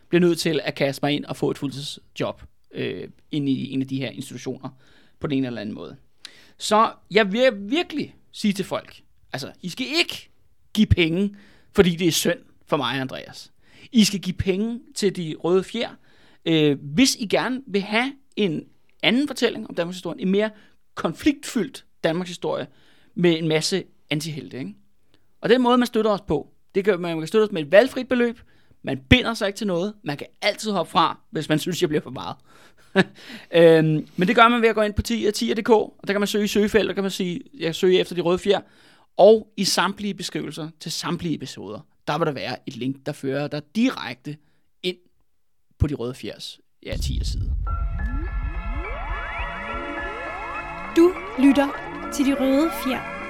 bliver 0.08 0.20
nødt 0.20 0.38
til 0.38 0.60
at 0.64 0.74
kaste 0.74 1.00
mig 1.02 1.12
ind 1.12 1.24
og 1.24 1.36
få 1.36 1.50
et 1.50 1.58
fuldtidsjob 1.58 2.42
øh, 2.74 3.08
ind 3.30 3.48
i 3.48 3.72
en 3.72 3.82
af 3.82 3.88
de 3.88 4.00
her 4.00 4.10
institutioner 4.10 4.68
på 5.20 5.26
den 5.26 5.38
ene 5.38 5.46
eller 5.46 5.60
anden 5.60 5.74
måde. 5.74 5.96
Så 6.60 6.92
jeg 7.10 7.32
vil 7.32 7.50
virkelig 7.56 8.16
sige 8.32 8.52
til 8.52 8.64
folk, 8.64 9.02
altså, 9.32 9.52
I 9.62 9.68
skal 9.68 9.86
ikke 9.86 10.30
give 10.74 10.86
penge, 10.86 11.36
fordi 11.72 11.96
det 11.96 12.08
er 12.08 12.12
synd 12.12 12.38
for 12.66 12.76
mig, 12.76 13.00
Andreas. 13.00 13.52
I 13.92 14.04
skal 14.04 14.20
give 14.20 14.36
penge 14.36 14.80
til 14.94 15.16
de 15.16 15.34
røde 15.38 15.64
fjer, 15.64 15.90
øh, 16.44 16.78
hvis 16.82 17.16
I 17.16 17.26
gerne 17.26 17.62
vil 17.66 17.80
have 17.80 18.12
en 18.36 18.64
anden 19.02 19.26
fortælling 19.26 19.68
om 19.68 19.74
Danmarks 19.74 19.96
historie, 19.96 20.20
en 20.20 20.30
mere 20.30 20.50
konfliktfyldt 20.94 21.84
Danmarks 22.04 22.30
historie, 22.30 22.66
med 23.14 23.38
en 23.38 23.48
masse 23.48 23.84
antihelte. 24.10 24.58
Ikke? 24.58 24.74
Og 25.40 25.48
den 25.48 25.62
måde, 25.62 25.78
man 25.78 25.86
støtter 25.86 26.10
os 26.10 26.20
på, 26.20 26.48
det 26.74 26.84
kan, 26.84 27.00
man 27.00 27.18
kan 27.18 27.28
støtte 27.28 27.44
os 27.44 27.52
med 27.52 27.62
et 27.62 27.72
valgfrit 27.72 28.08
beløb, 28.08 28.40
man 28.82 28.98
binder 29.10 29.34
sig 29.34 29.46
ikke 29.46 29.56
til 29.56 29.66
noget, 29.66 29.94
man 30.04 30.16
kan 30.16 30.26
altid 30.42 30.72
hoppe 30.72 30.92
fra, 30.92 31.20
hvis 31.30 31.48
man 31.48 31.58
synes, 31.58 31.80
jeg 31.80 31.88
bliver 31.88 32.02
for 32.02 32.10
meget. 32.10 32.36
øhm, 33.58 34.06
men 34.16 34.28
det 34.28 34.36
gør 34.36 34.48
man 34.48 34.62
ved 34.62 34.68
at 34.68 34.74
gå 34.74 34.82
ind 34.82 34.94
på 34.94 35.02
10.dk, 35.08 35.70
og 35.70 36.00
der 36.06 36.12
kan 36.12 36.20
man 36.20 36.26
søge 36.26 36.44
i 36.44 36.48
søgefelt, 36.48 36.88
der 36.88 36.94
kan 36.94 37.04
man 37.04 37.10
sige, 37.10 37.40
jeg 37.58 37.74
søger 37.74 38.00
efter 38.00 38.14
de 38.14 38.20
røde 38.20 38.38
fjer, 38.38 38.60
og 39.16 39.48
i 39.56 39.64
samtlige 39.64 40.14
beskrivelser 40.14 40.68
til 40.80 40.92
samtlige 40.92 41.34
episoder, 41.34 41.80
der 42.06 42.18
vil 42.18 42.26
der 42.26 42.32
være 42.32 42.56
et 42.66 42.76
link, 42.76 43.06
der 43.06 43.12
fører 43.12 43.48
dig 43.48 43.62
direkte 43.76 44.36
ind 44.82 44.96
på 45.78 45.86
de 45.86 45.94
røde 45.94 46.14
fjers, 46.14 46.60
ja, 46.86 46.96
10 46.96 47.20
side. 47.24 47.52
Du 50.96 51.14
lytter 51.38 51.68
til 52.14 52.26
de 52.26 52.34
røde 52.34 52.70
fjer. 52.84 53.20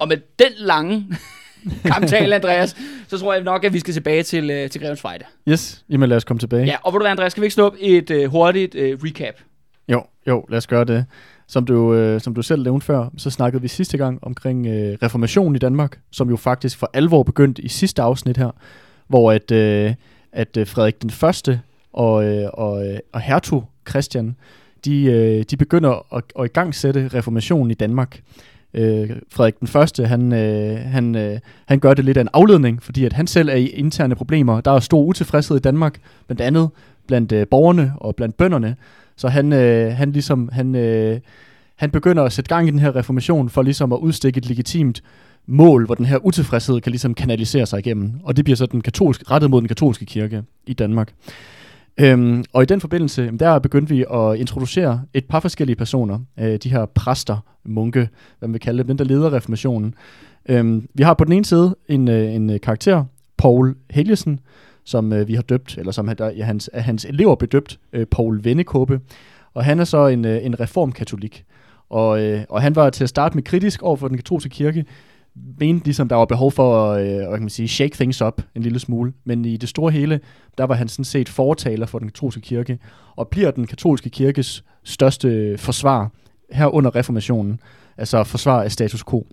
Og 0.00 0.08
med 0.08 0.16
den 0.38 0.52
lange 0.56 1.06
kamptale, 1.92 2.34
Andreas, 2.34 2.76
så 3.08 3.18
tror 3.18 3.34
jeg 3.34 3.42
nok, 3.42 3.64
at 3.64 3.72
vi 3.72 3.78
skal 3.78 3.94
tilbage 3.94 4.22
til, 4.22 4.44
uh, 4.44 4.70
til 4.70 4.80
Grevens 4.80 5.00
Fejde. 5.00 5.24
Yes, 5.48 5.84
jamen 5.90 6.08
lad 6.08 6.16
os 6.16 6.24
komme 6.24 6.38
tilbage. 6.38 6.66
Ja, 6.66 6.76
og 6.82 6.90
hvor 6.90 6.98
du 6.98 7.02
hvad, 7.02 7.10
Andreas, 7.10 7.32
skal 7.32 7.40
vi 7.40 7.46
ikke 7.46 7.62
op 7.62 7.74
et 7.80 8.10
uh, 8.10 8.24
hurtigt 8.24 8.74
uh, 8.74 8.80
recap? 8.80 9.34
Jo, 9.88 10.02
jo, 10.26 10.44
lad 10.48 10.56
os 10.58 10.66
gøre 10.66 10.84
det. 10.84 11.04
Som 11.48 11.66
du, 11.66 11.94
øh, 11.94 12.20
som 12.20 12.34
du 12.34 12.42
selv 12.42 12.62
nævnte 12.62 12.86
før, 12.86 13.08
så 13.16 13.30
snakkede 13.30 13.62
vi 13.62 13.68
sidste 13.68 13.98
gang 13.98 14.18
omkring 14.22 14.66
øh, 14.66 14.98
reformationen 15.02 15.56
i 15.56 15.58
Danmark, 15.58 15.98
som 16.10 16.30
jo 16.30 16.36
faktisk 16.36 16.78
for 16.78 16.90
alvor 16.94 17.22
begyndte 17.22 17.62
i 17.62 17.68
sidste 17.68 18.02
afsnit 18.02 18.36
her, 18.36 18.50
hvor 19.08 19.32
at, 19.32 19.50
øh, 19.50 19.94
at 20.32 20.56
øh, 20.56 20.66
Frederik 20.66 21.02
den 21.02 21.10
Første 21.10 21.60
og, 21.92 22.24
øh, 22.24 22.48
og, 22.52 22.88
øh, 22.88 22.98
og 23.12 23.20
hertug 23.20 23.64
Christian, 23.88 24.36
de, 24.84 25.04
øh, 25.04 25.44
de 25.50 25.56
begynder 25.56 26.14
at, 26.14 26.24
at 26.38 26.44
i 26.44 26.48
gang 26.48 26.74
sætte 26.74 27.10
reformationen 27.14 27.70
i 27.70 27.74
Danmark. 27.74 28.20
Øh, 28.76 29.10
Frederik 29.30 29.60
den 29.60 29.68
Første, 29.68 30.06
han, 30.06 30.32
øh, 30.32 30.78
han, 30.78 31.14
øh, 31.14 31.38
han 31.66 31.78
gør 31.78 31.94
det 31.94 32.04
lidt 32.04 32.16
af 32.16 32.20
en 32.20 32.28
afledning, 32.32 32.82
fordi 32.82 33.04
at 33.04 33.12
han 33.12 33.26
selv 33.26 33.48
er 33.48 33.54
i 33.54 33.66
interne 33.66 34.14
problemer. 34.14 34.60
Der 34.60 34.70
er 34.70 34.80
stor 34.80 35.02
utilfredshed 35.02 35.56
i 35.56 35.60
Danmark, 35.60 35.98
blandt 36.26 36.40
andet 36.40 36.68
blandt 37.06 37.32
øh, 37.32 37.46
borgerne 37.50 37.92
og 37.96 38.16
blandt 38.16 38.36
bønderne. 38.36 38.76
Så 39.16 39.28
han, 39.28 39.52
øh, 39.52 39.92
han 39.92 40.12
ligesom, 40.12 40.48
han, 40.52 40.74
øh, 40.74 41.20
han 41.76 41.90
begynder 41.90 42.22
at 42.22 42.32
sætte 42.32 42.48
gang 42.48 42.68
i 42.68 42.70
den 42.70 42.78
her 42.78 42.96
reformation 42.96 43.48
for 43.48 43.62
ligesom 43.62 43.92
at 43.92 43.98
udstikke 43.98 44.38
et 44.38 44.48
legitimt 44.48 45.02
mål, 45.46 45.86
hvor 45.86 45.94
den 45.94 46.06
her 46.06 46.26
utilfredshed 46.26 46.80
kan 46.80 46.92
ligesom 46.92 47.14
kanalisere 47.14 47.66
sig 47.66 47.78
igennem. 47.78 48.12
Og 48.22 48.36
det 48.36 48.44
bliver 48.44 48.56
så 48.56 48.66
den 48.66 48.80
katolske, 48.80 49.24
rettet 49.30 49.50
mod 49.50 49.60
den 49.60 49.68
katolske 49.68 50.04
kirke 50.04 50.42
i 50.66 50.72
Danmark. 50.72 51.12
Øhm, 52.00 52.44
og 52.52 52.62
i 52.62 52.66
den 52.66 52.80
forbindelse, 52.80 53.30
der 53.40 53.58
begyndte 53.58 53.94
vi 53.94 54.04
at 54.12 54.36
introducere 54.36 55.02
et 55.14 55.24
par 55.24 55.40
forskellige 55.40 55.76
personer, 55.76 56.18
øh, 56.38 56.56
de 56.56 56.70
her 56.70 56.86
præster, 56.86 57.38
munke, 57.64 58.08
hvad 58.38 58.48
man 58.48 58.52
vil 58.52 58.60
kalde 58.60 58.78
dem, 58.78 58.86
den 58.86 58.98
der 58.98 59.04
leder 59.04 59.32
reformationen. 59.32 59.94
Øhm, 60.48 60.88
vi 60.94 61.02
har 61.02 61.14
på 61.14 61.24
den 61.24 61.32
ene 61.32 61.44
side 61.44 61.76
en, 61.88 62.08
øh, 62.08 62.34
en 62.34 62.50
øh, 62.50 62.60
karakter, 62.60 63.04
Paul 63.36 63.74
Helgesen, 63.90 64.40
som 64.84 65.12
øh, 65.12 65.28
vi 65.28 65.34
har 65.34 65.42
døbt, 65.42 65.78
eller 65.78 65.92
som 65.92 66.08
der, 66.18 66.30
ja, 66.30 66.44
hans, 66.44 66.70
hans 66.74 67.04
elever 67.04 67.34
blev 67.34 67.48
døbt, 67.48 67.78
øh, 67.92 68.06
Paul 68.06 68.44
Vennekåbe. 68.44 69.00
Og 69.54 69.64
han 69.64 69.80
er 69.80 69.84
så 69.84 70.06
en, 70.06 70.24
øh, 70.24 70.44
en 70.44 70.60
reformkatolik. 70.60 71.44
Og, 71.90 72.22
øh, 72.22 72.44
og 72.48 72.62
han 72.62 72.76
var 72.76 72.90
til 72.90 73.04
at 73.04 73.08
starte 73.08 73.34
med 73.34 73.42
kritisk 73.42 73.82
over 73.82 73.96
for 73.96 74.08
den 74.08 74.16
katolske 74.16 74.48
kirke, 74.48 74.84
mente 75.58 75.84
ligesom, 75.84 76.08
der 76.08 76.16
var 76.16 76.24
behov 76.24 76.52
for 76.52 76.92
at 76.92 77.06
øh, 77.06 77.30
kan 77.30 77.40
man 77.40 77.48
sige, 77.48 77.68
shake 77.68 77.94
things 77.94 78.22
up 78.22 78.42
en 78.54 78.62
lille 78.62 78.78
smule. 78.78 79.12
Men 79.24 79.44
i 79.44 79.56
det 79.56 79.68
store 79.68 79.92
hele, 79.92 80.20
der 80.58 80.64
var 80.64 80.74
han 80.74 80.88
sådan 80.88 81.04
set 81.04 81.28
fortaler 81.28 81.86
for 81.86 81.98
den 81.98 82.08
katolske 82.08 82.40
kirke, 82.40 82.78
og 83.16 83.28
bliver 83.28 83.50
den 83.50 83.66
katolske 83.66 84.10
kirkes 84.10 84.64
største 84.84 85.58
forsvar 85.58 86.10
her 86.52 86.66
under 86.66 86.96
reformationen, 86.96 87.60
altså 87.96 88.24
forsvar 88.24 88.62
af 88.62 88.72
status 88.72 89.04
quo. 89.04 89.26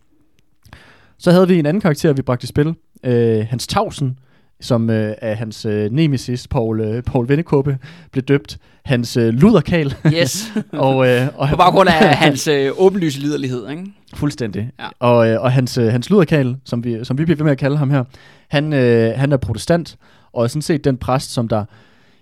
Så 1.17 1.31
havde 1.31 1.47
vi 1.47 1.59
en 1.59 1.65
anden 1.65 1.81
karakter, 1.81 2.13
vi 2.13 2.21
bragte 2.21 2.43
i 2.43 2.47
spil, 2.47 2.75
øh, 3.03 3.45
Hans 3.49 3.67
Tausen, 3.67 4.17
som 4.61 4.89
øh, 4.89 5.15
af 5.21 5.37
hans 5.37 5.65
øh, 5.65 5.91
nemesis, 5.91 6.47
Paul, 6.47 6.81
øh, 6.81 7.03
Paul 7.03 7.29
Vennekåbe, 7.29 7.77
blev 8.11 8.23
døbt 8.23 8.57
hans 8.85 9.17
øh, 9.17 9.33
luderkal. 9.33 9.95
Yes. 10.13 10.53
og, 10.71 11.07
øh, 11.07 11.27
og 11.35 11.49
På 11.49 11.55
baggrund 11.55 11.89
af 11.89 12.15
hans 12.15 12.47
øh, 12.47 12.71
åbenlyse 12.77 13.19
liderlighed, 13.19 13.69
ikke? 13.69 13.85
Fuldstændig. 14.15 14.69
Ja. 14.79 14.87
Og, 14.99 15.29
øh, 15.29 15.41
og 15.41 15.51
hans, 15.51 15.77
øh, 15.77 15.87
hans 15.87 16.09
luderkal, 16.09 16.55
som 16.65 16.83
vi, 16.83 17.03
som 17.03 17.17
vi 17.17 17.25
bliver 17.25 17.37
ved 17.37 17.43
med 17.43 17.51
at 17.51 17.57
kalde 17.57 17.77
ham 17.77 17.89
her, 17.89 18.03
han, 18.47 18.73
øh, 18.73 19.13
han 19.15 19.31
er 19.31 19.37
protestant, 19.37 19.97
og 20.33 20.43
er 20.43 20.47
sådan 20.47 20.61
set 20.61 20.83
den 20.83 20.97
præst, 20.97 21.31
som 21.31 21.47
der 21.47 21.65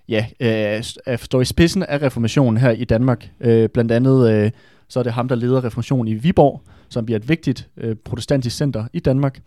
ja, 0.10 0.26
øh, 0.40 1.18
står 1.18 1.42
i 1.42 1.46
spidsen 1.46 1.84
af 1.84 2.02
reformationen 2.02 2.58
her 2.58 2.72
i 2.72 2.84
Danmark. 2.84 3.30
Øh, 3.42 3.70
blandt 3.70 3.92
andet 3.92 4.32
øh, 4.32 4.52
så 4.92 5.00
er 5.00 5.04
det 5.04 5.14
ham, 5.14 5.28
der 5.28 5.36
leder 5.36 5.64
reformationen 5.64 6.08
i 6.08 6.14
Viborg, 6.14 6.62
som 6.90 7.06
bliver 7.06 7.20
et 7.20 7.30
vigtigt 7.30 7.70
øh, 7.78 7.96
protestantisk 7.96 8.56
center 8.56 8.86
i 8.94 9.00
Danmark. 9.00 9.40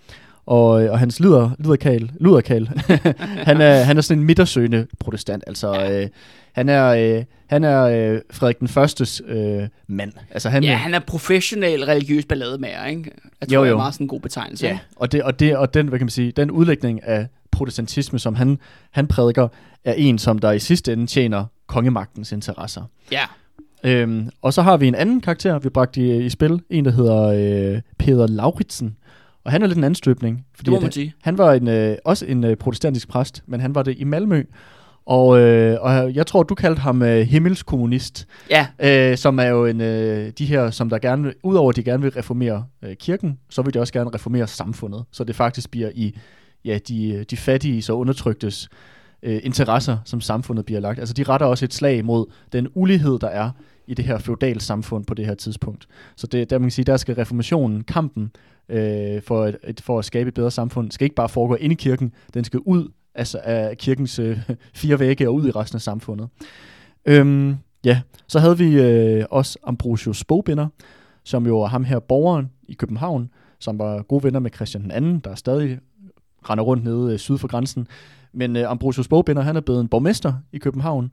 Og, 0.46 0.84
øh, 0.84 0.92
og 0.92 0.98
hans 0.98 1.20
luder, 1.20 1.50
luderkal, 1.58 2.10
luderkal 2.20 2.70
han, 3.48 3.60
er, 3.60 3.82
han 3.82 3.96
er 3.96 4.00
sådan 4.00 4.20
en 4.20 4.26
midtersøgende 4.26 4.86
protestant. 5.00 5.44
Altså, 5.46 5.86
øh, 5.90 6.08
han 6.52 6.68
er, 6.68 6.84
øh, 7.18 7.24
han 7.46 7.64
er 7.64 7.82
øh, 7.82 8.20
Frederik 8.32 8.60
den 8.60 8.68
Førstes 8.68 9.22
øh, 9.26 9.62
mand. 9.86 10.12
Altså, 10.30 10.48
han, 10.48 10.64
Ja, 10.64 10.74
han 10.74 10.94
er 10.94 10.98
professionel 10.98 11.84
religiøs 11.84 12.24
ballademager, 12.24 12.86
ikke? 12.86 13.10
Jeg 13.40 13.48
tror, 13.48 13.54
Jo, 13.54 13.60
det 13.62 13.66
er 13.68 13.70
jo. 13.70 13.76
meget 13.76 13.94
sådan 13.94 14.04
en 14.04 14.08
god 14.08 14.20
betegnelse. 14.20 14.66
Ja, 14.66 14.78
og, 14.96 15.12
det, 15.12 15.22
og, 15.22 15.40
det, 15.40 15.56
og 15.56 15.74
den, 15.74 15.88
hvad 15.88 15.98
kan 15.98 16.04
man 16.04 16.10
sige, 16.10 16.32
den 16.32 16.50
udlægning 16.50 17.04
af 17.04 17.26
protestantisme, 17.50 18.18
som 18.18 18.34
han, 18.34 18.58
han 18.90 19.06
prædiker, 19.06 19.48
er 19.84 19.92
en, 19.92 20.18
som 20.18 20.38
der 20.38 20.52
i 20.52 20.58
sidste 20.58 20.92
ende 20.92 21.06
tjener 21.06 21.44
kongemagtens 21.66 22.32
interesser. 22.32 22.82
ja. 23.12 23.22
Øhm, 23.86 24.28
og 24.42 24.54
så 24.54 24.62
har 24.62 24.76
vi 24.76 24.88
en 24.88 24.94
anden 24.94 25.20
karakter, 25.20 25.58
vi 25.58 25.68
bragte 25.68 26.00
i, 26.00 26.24
i 26.24 26.30
spil, 26.30 26.60
en 26.70 26.84
der 26.84 26.90
hedder 26.90 27.22
øh, 27.74 27.80
Peder 27.98 28.26
Lauritsen, 28.26 28.96
og 29.44 29.52
han 29.52 29.62
er 29.62 29.66
lidt 29.66 29.78
en 29.78 29.84
anden 29.84 29.94
støbning. 29.94 30.46
det 30.58 30.68
må 30.68 30.76
at 30.76 30.82
man 30.82 30.92
sige. 30.92 31.14
Han 31.22 31.38
var 31.38 31.52
en, 31.52 31.68
øh, 31.68 31.96
også 32.04 32.26
en 32.26 32.44
øh, 32.44 32.56
protestantisk 32.56 33.08
præst, 33.08 33.42
men 33.46 33.60
han 33.60 33.74
var 33.74 33.82
det 33.82 33.94
i 33.98 34.04
Malmø, 34.04 34.42
og, 35.06 35.40
øh, 35.40 35.76
og 35.80 36.14
jeg 36.14 36.26
tror, 36.26 36.42
du 36.42 36.54
kaldte 36.54 36.80
ham 36.80 37.02
øh, 37.02 37.20
himmelskommunist, 37.20 38.26
Ja, 38.50 38.66
øh, 38.78 39.16
som 39.16 39.38
er 39.38 39.46
jo 39.46 39.66
en, 39.66 39.80
øh, 39.80 40.32
de 40.38 40.46
her, 40.46 40.70
som 40.70 40.90
der 40.90 40.98
gerne, 40.98 41.32
udover 41.42 41.70
at 41.70 41.76
de 41.76 41.82
gerne 41.82 42.02
vil 42.02 42.12
reformere 42.12 42.64
øh, 42.82 42.96
kirken, 42.96 43.38
så 43.50 43.62
vil 43.62 43.74
de 43.74 43.80
også 43.80 43.92
gerne 43.92 44.10
reformere 44.14 44.46
samfundet, 44.46 45.04
så 45.12 45.24
det 45.24 45.36
faktisk 45.36 45.70
bliver 45.70 45.90
i 45.94 46.18
ja, 46.64 46.78
de, 46.88 47.24
de 47.30 47.36
fattige 47.36 47.92
og 47.92 47.98
undertryktes 47.98 48.68
øh, 49.22 49.40
interesser, 49.42 49.98
som 50.04 50.20
samfundet 50.20 50.66
bliver 50.66 50.80
lagt. 50.80 50.98
Altså 50.98 51.14
de 51.14 51.22
retter 51.22 51.46
også 51.46 51.64
et 51.64 51.74
slag 51.74 52.04
mod 52.04 52.26
den 52.52 52.68
ulighed, 52.74 53.18
der 53.18 53.28
er 53.28 53.50
i 53.86 53.94
det 53.94 54.04
her 54.04 54.18
feudal 54.18 54.60
samfund 54.60 55.04
på 55.04 55.14
det 55.14 55.26
her 55.26 55.34
tidspunkt. 55.34 55.86
Så 56.16 56.26
det, 56.26 56.50
der 56.50 56.58
man 56.58 56.66
kan 56.66 56.70
sige, 56.70 56.84
der 56.84 56.96
skal 56.96 57.14
reformationen, 57.14 57.84
kampen 57.84 58.30
øh, 58.68 59.22
for, 59.22 59.46
et, 59.46 59.56
et, 59.64 59.80
for 59.80 59.98
at 59.98 60.04
skabe 60.04 60.28
et 60.28 60.34
bedre 60.34 60.50
samfund, 60.50 60.90
skal 60.90 61.04
ikke 61.04 61.16
bare 61.16 61.28
foregå 61.28 61.54
inde 61.54 61.72
i 61.72 61.76
kirken, 61.76 62.12
den 62.34 62.44
skal 62.44 62.60
ud 62.60 62.88
altså 63.14 63.40
af 63.44 63.78
kirkens 63.78 64.18
øh, 64.18 64.38
fire 64.74 64.98
vægge 64.98 65.28
og 65.28 65.34
ud 65.34 65.48
i 65.48 65.50
resten 65.50 65.76
af 65.76 65.82
samfundet. 65.82 66.28
Øhm, 67.06 67.56
ja, 67.84 68.00
så 68.26 68.38
havde 68.38 68.58
vi 68.58 68.80
øh, 68.80 69.24
også 69.30 69.58
Ambrosius 69.64 70.24
Bogbinder, 70.24 70.68
som 71.24 71.46
jo 71.46 71.60
er 71.60 71.66
ham 71.66 71.84
her 71.84 71.98
borgeren 71.98 72.50
i 72.68 72.74
København, 72.74 73.30
som 73.58 73.78
var 73.78 74.02
gode 74.02 74.24
venner 74.24 74.40
med 74.40 74.50
Christian 74.54 74.82
den 74.82 74.90
anden, 74.90 75.18
der 75.18 75.34
stadig 75.34 75.78
render 76.50 76.64
rundt 76.64 76.84
nede 76.84 77.12
øh, 77.12 77.18
syd 77.18 77.38
for 77.38 77.48
grænsen. 77.48 77.86
Men 78.32 78.56
øh, 78.56 78.70
Ambrosius 78.70 79.08
Bogbinder, 79.08 79.42
han 79.42 79.56
er 79.56 79.60
blevet 79.60 79.80
en 79.80 79.88
borgmester 79.88 80.34
i 80.52 80.58
København, 80.58 81.10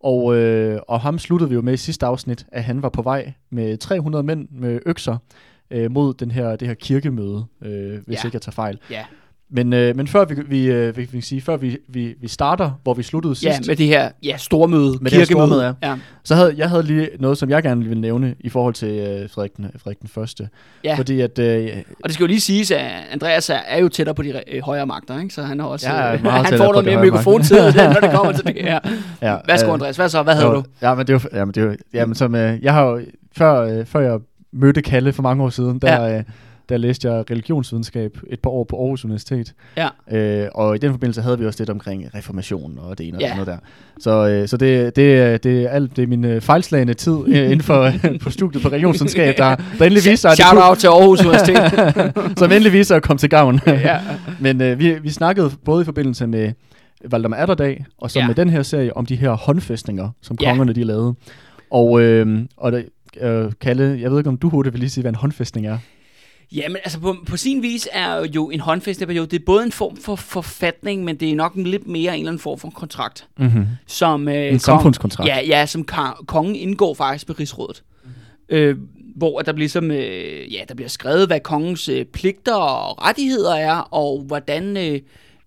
og, 0.00 0.36
øh, 0.36 0.80
og 0.88 1.00
ham 1.00 1.18
sluttede 1.18 1.48
vi 1.48 1.54
jo 1.54 1.62
med 1.62 1.74
i 1.74 1.76
sidste 1.76 2.06
afsnit, 2.06 2.46
at 2.52 2.64
han 2.64 2.82
var 2.82 2.88
på 2.88 3.02
vej 3.02 3.32
med 3.50 3.76
300 3.76 4.22
mænd 4.22 4.48
med 4.50 4.80
økser 4.86 5.16
øh, 5.74 5.90
mod 5.90 6.14
den 6.14 6.30
her, 6.30 6.56
det 6.56 6.68
her 6.68 6.74
kirkemøde, 6.74 7.44
øh, 7.64 7.70
hvis 7.70 7.92
Ja. 7.92 7.98
ja. 8.08 8.18
ikke 8.24 8.34
jeg 8.34 8.42
tager 8.42 8.52
fejl. 8.52 8.78
ja. 8.90 9.00
Men, 9.50 9.72
øh, 9.72 9.96
men 9.96 10.06
før 10.08 10.24
vi, 10.24 10.34
vi, 10.48 10.66
øh, 10.66 10.96
vi, 10.96 11.08
vi, 11.12 11.20
sige, 11.20 11.40
før 11.40 11.56
vi, 11.56 11.78
vi, 11.88 12.14
vi 12.20 12.28
starter, 12.28 12.70
hvor 12.82 12.94
vi 12.94 13.02
sluttede 13.02 13.34
Ja, 13.42 13.52
sidst, 13.54 13.68
med 13.68 13.76
det 13.76 13.86
her 13.86 14.10
ja, 14.22 14.36
stormøde, 14.36 14.98
Med 15.00 15.10
det 15.10 15.18
her 15.18 15.18
kirkemøde. 15.26 15.48
stormøde, 15.48 15.74
ja. 15.82 15.94
så 16.24 16.34
havde 16.34 16.54
jeg 16.56 16.68
havde 16.68 16.82
lige 16.82 17.08
noget, 17.20 17.38
som 17.38 17.50
jeg 17.50 17.62
gerne 17.62 17.84
ville 17.84 18.00
nævne 18.00 18.34
i 18.40 18.48
forhold 18.48 18.74
til 18.74 18.88
øh, 18.88 19.30
Frederik, 19.30 19.56
den, 19.56 19.66
Frederik 19.78 20.00
den 20.00 20.08
Første. 20.08 20.48
Ja. 20.84 20.94
Fordi 20.96 21.20
at, 21.20 21.38
øh, 21.38 21.68
Og 22.02 22.04
det 22.04 22.14
skal 22.14 22.24
jo 22.24 22.28
lige 22.28 22.40
siges, 22.40 22.70
at 22.70 22.80
Andreas 23.12 23.50
er, 23.50 23.54
er 23.68 23.78
jo 23.80 23.88
tættere 23.88 24.14
på 24.14 24.22
de 24.22 24.42
øh, 24.52 24.62
højere 24.62 24.86
magter, 24.86 25.20
ikke? 25.20 25.34
så 25.34 25.42
han 25.42 25.60
har 25.60 25.66
også 25.66 25.88
er 25.88 26.12
øh, 26.12 26.20
han 26.24 26.58
får 26.58 26.72
noget 26.72 26.84
mere 26.84 27.00
mikrofontid, 27.00 27.56
når 27.94 28.00
det 28.00 28.10
kommer 28.10 28.32
til 28.32 28.44
det 28.46 28.54
her. 28.62 28.78
ja, 29.22 29.36
Værsgo, 29.48 29.68
øh, 29.68 29.74
Andreas. 29.74 29.96
Hvad 29.96 30.08
så? 30.08 30.22
Hvad 30.22 30.34
havde 30.34 30.46
jo, 30.46 30.54
du? 30.54 30.64
Ja, 30.82 30.94
men 30.94 31.06
det 31.06 31.14
var, 31.14 31.28
ja, 31.32 31.44
men 31.44 31.54
det 31.54 31.66
var, 31.66 31.76
ja, 31.94 32.06
men 32.06 32.14
som, 32.14 32.34
øh, 32.34 32.62
jeg 32.62 32.72
har 32.74 32.84
jo, 32.84 33.00
før, 33.36 33.60
øh, 33.78 33.86
før 33.86 34.00
jeg 34.00 34.18
mødte 34.54 34.82
Kalle 34.82 35.12
for 35.12 35.22
mange 35.22 35.44
år 35.44 35.48
siden, 35.48 35.78
der, 35.78 36.04
ja. 36.06 36.18
øh, 36.18 36.24
der 36.68 36.76
læste 36.76 37.12
jeg 37.12 37.30
religionsvidenskab 37.30 38.18
et 38.30 38.40
par 38.40 38.50
år 38.50 38.64
på 38.64 38.76
Aarhus 38.76 39.04
Universitet. 39.04 39.54
Ja. 39.76 39.88
Øh, 40.18 40.48
og 40.54 40.74
i 40.74 40.78
den 40.78 40.90
forbindelse 40.90 41.22
havde 41.22 41.38
vi 41.38 41.46
også 41.46 41.60
lidt 41.60 41.70
omkring 41.70 42.14
reformation 42.14 42.78
og 42.82 42.98
det 42.98 43.08
ene 43.08 43.16
og 43.16 43.20
Ja. 43.20 43.26
det 43.26 43.32
andet 43.32 43.46
der. 43.46 43.56
Så, 44.00 44.28
øh, 44.28 44.48
så 44.48 44.56
det, 44.56 44.96
det, 44.96 45.44
det 45.44 45.62
er 45.64 45.68
alt 45.68 45.96
det 45.96 46.02
er 46.02 46.06
min 46.06 46.24
øh, 46.24 46.40
fejlslagende 46.40 46.94
tid 46.94 47.16
øh, 47.26 47.44
inden 47.50 47.60
for 47.60 47.90
på 48.22 48.30
studiet 48.30 48.62
på 48.62 48.68
religionsvidenskab, 48.68 49.36
der, 49.38 49.56
der 49.78 49.84
endelig 49.84 50.04
viser 50.04 50.16
sig, 50.16 50.30
det 50.30 50.36
Shout 50.38 50.50
kunne, 50.50 50.64
out 50.68 50.78
til 50.78 50.86
Aarhus 50.86 51.20
Universitet. 51.24 51.58
som 52.38 52.50
endelig 52.52 52.72
viser 52.72 52.96
at 52.96 53.02
komme 53.02 53.18
til 53.18 53.30
gavn. 53.30 53.60
ja. 53.66 54.00
Men 54.40 54.60
øh, 54.62 54.78
vi, 54.78 54.94
vi 55.02 55.10
snakkede 55.10 55.50
både 55.64 55.82
i 55.82 55.84
forbindelse 55.84 56.26
med 56.26 56.52
Valdemar 57.10 57.36
Atterdag, 57.36 57.84
og 57.98 58.10
så 58.10 58.18
Ja. 58.18 58.26
med 58.26 58.34
den 58.34 58.50
her 58.50 58.62
serie 58.62 58.96
om 58.96 59.06
de 59.06 59.16
her 59.16 59.30
håndfæstninger, 59.30 60.08
som 60.22 60.36
Ja. 60.40 60.48
kongerne 60.48 60.72
de 60.72 60.84
lavede. 60.84 61.14
Og, 61.70 62.00
øh, 62.02 62.38
og 62.56 62.72
der, 62.72 62.82
øh, 63.20 63.52
Kalle, 63.60 63.98
jeg 64.00 64.10
ved 64.10 64.18
ikke 64.18 64.30
om 64.30 64.36
du 64.36 64.48
hurtigt 64.48 64.72
vil 64.72 64.80
lige 64.80 64.90
sige, 64.90 65.02
hvad 65.02 65.12
en 65.12 65.16
håndfæstning 65.16 65.66
er. 65.66 65.78
Ja, 66.52 66.68
men 66.68 66.76
altså 66.84 67.00
på, 67.00 67.16
på 67.26 67.36
sin 67.36 67.62
vis 67.62 67.88
er 67.92 68.26
jo 68.34 68.50
en 68.50 68.60
håndfæsteperiode, 68.60 69.26
det 69.26 69.40
er 69.40 69.44
både 69.46 69.64
en 69.64 69.72
form 69.72 69.96
for 69.96 70.16
forfatning, 70.16 71.04
men 71.04 71.16
det 71.16 71.30
er 71.30 71.34
nok 71.34 71.54
en 71.54 71.64
lidt 71.64 71.86
mere 71.86 72.12
en 72.12 72.18
eller 72.18 72.30
anden 72.30 72.40
form 72.40 72.58
for 72.58 72.70
kontrakt. 72.70 73.26
Mm-hmm. 73.38 73.66
Som, 73.86 74.28
øh, 74.28 74.52
En 74.52 74.58
samfundskontrakt. 74.58 75.28
Ja, 75.28 75.40
ja, 75.46 75.66
som 75.66 75.86
ka- 75.92 76.24
kongen 76.24 76.54
indgår 76.56 76.94
faktisk 76.94 77.28
med 77.28 77.40
rigsrådet. 77.40 77.82
Øh, 78.48 78.76
hvor 79.16 79.40
der 79.40 79.52
bliver, 79.52 79.68
som, 79.68 79.90
øh, 79.90 80.52
ja, 80.54 80.60
der 80.68 80.74
bliver 80.74 80.88
skrevet, 80.88 81.26
hvad 81.26 81.40
kongens 81.40 81.88
øh, 81.88 82.04
pligter 82.04 82.54
og 82.54 83.06
rettigheder 83.06 83.54
er, 83.54 83.74
og 83.76 84.22
hvordan 84.26 84.76
øh, 84.76 85.00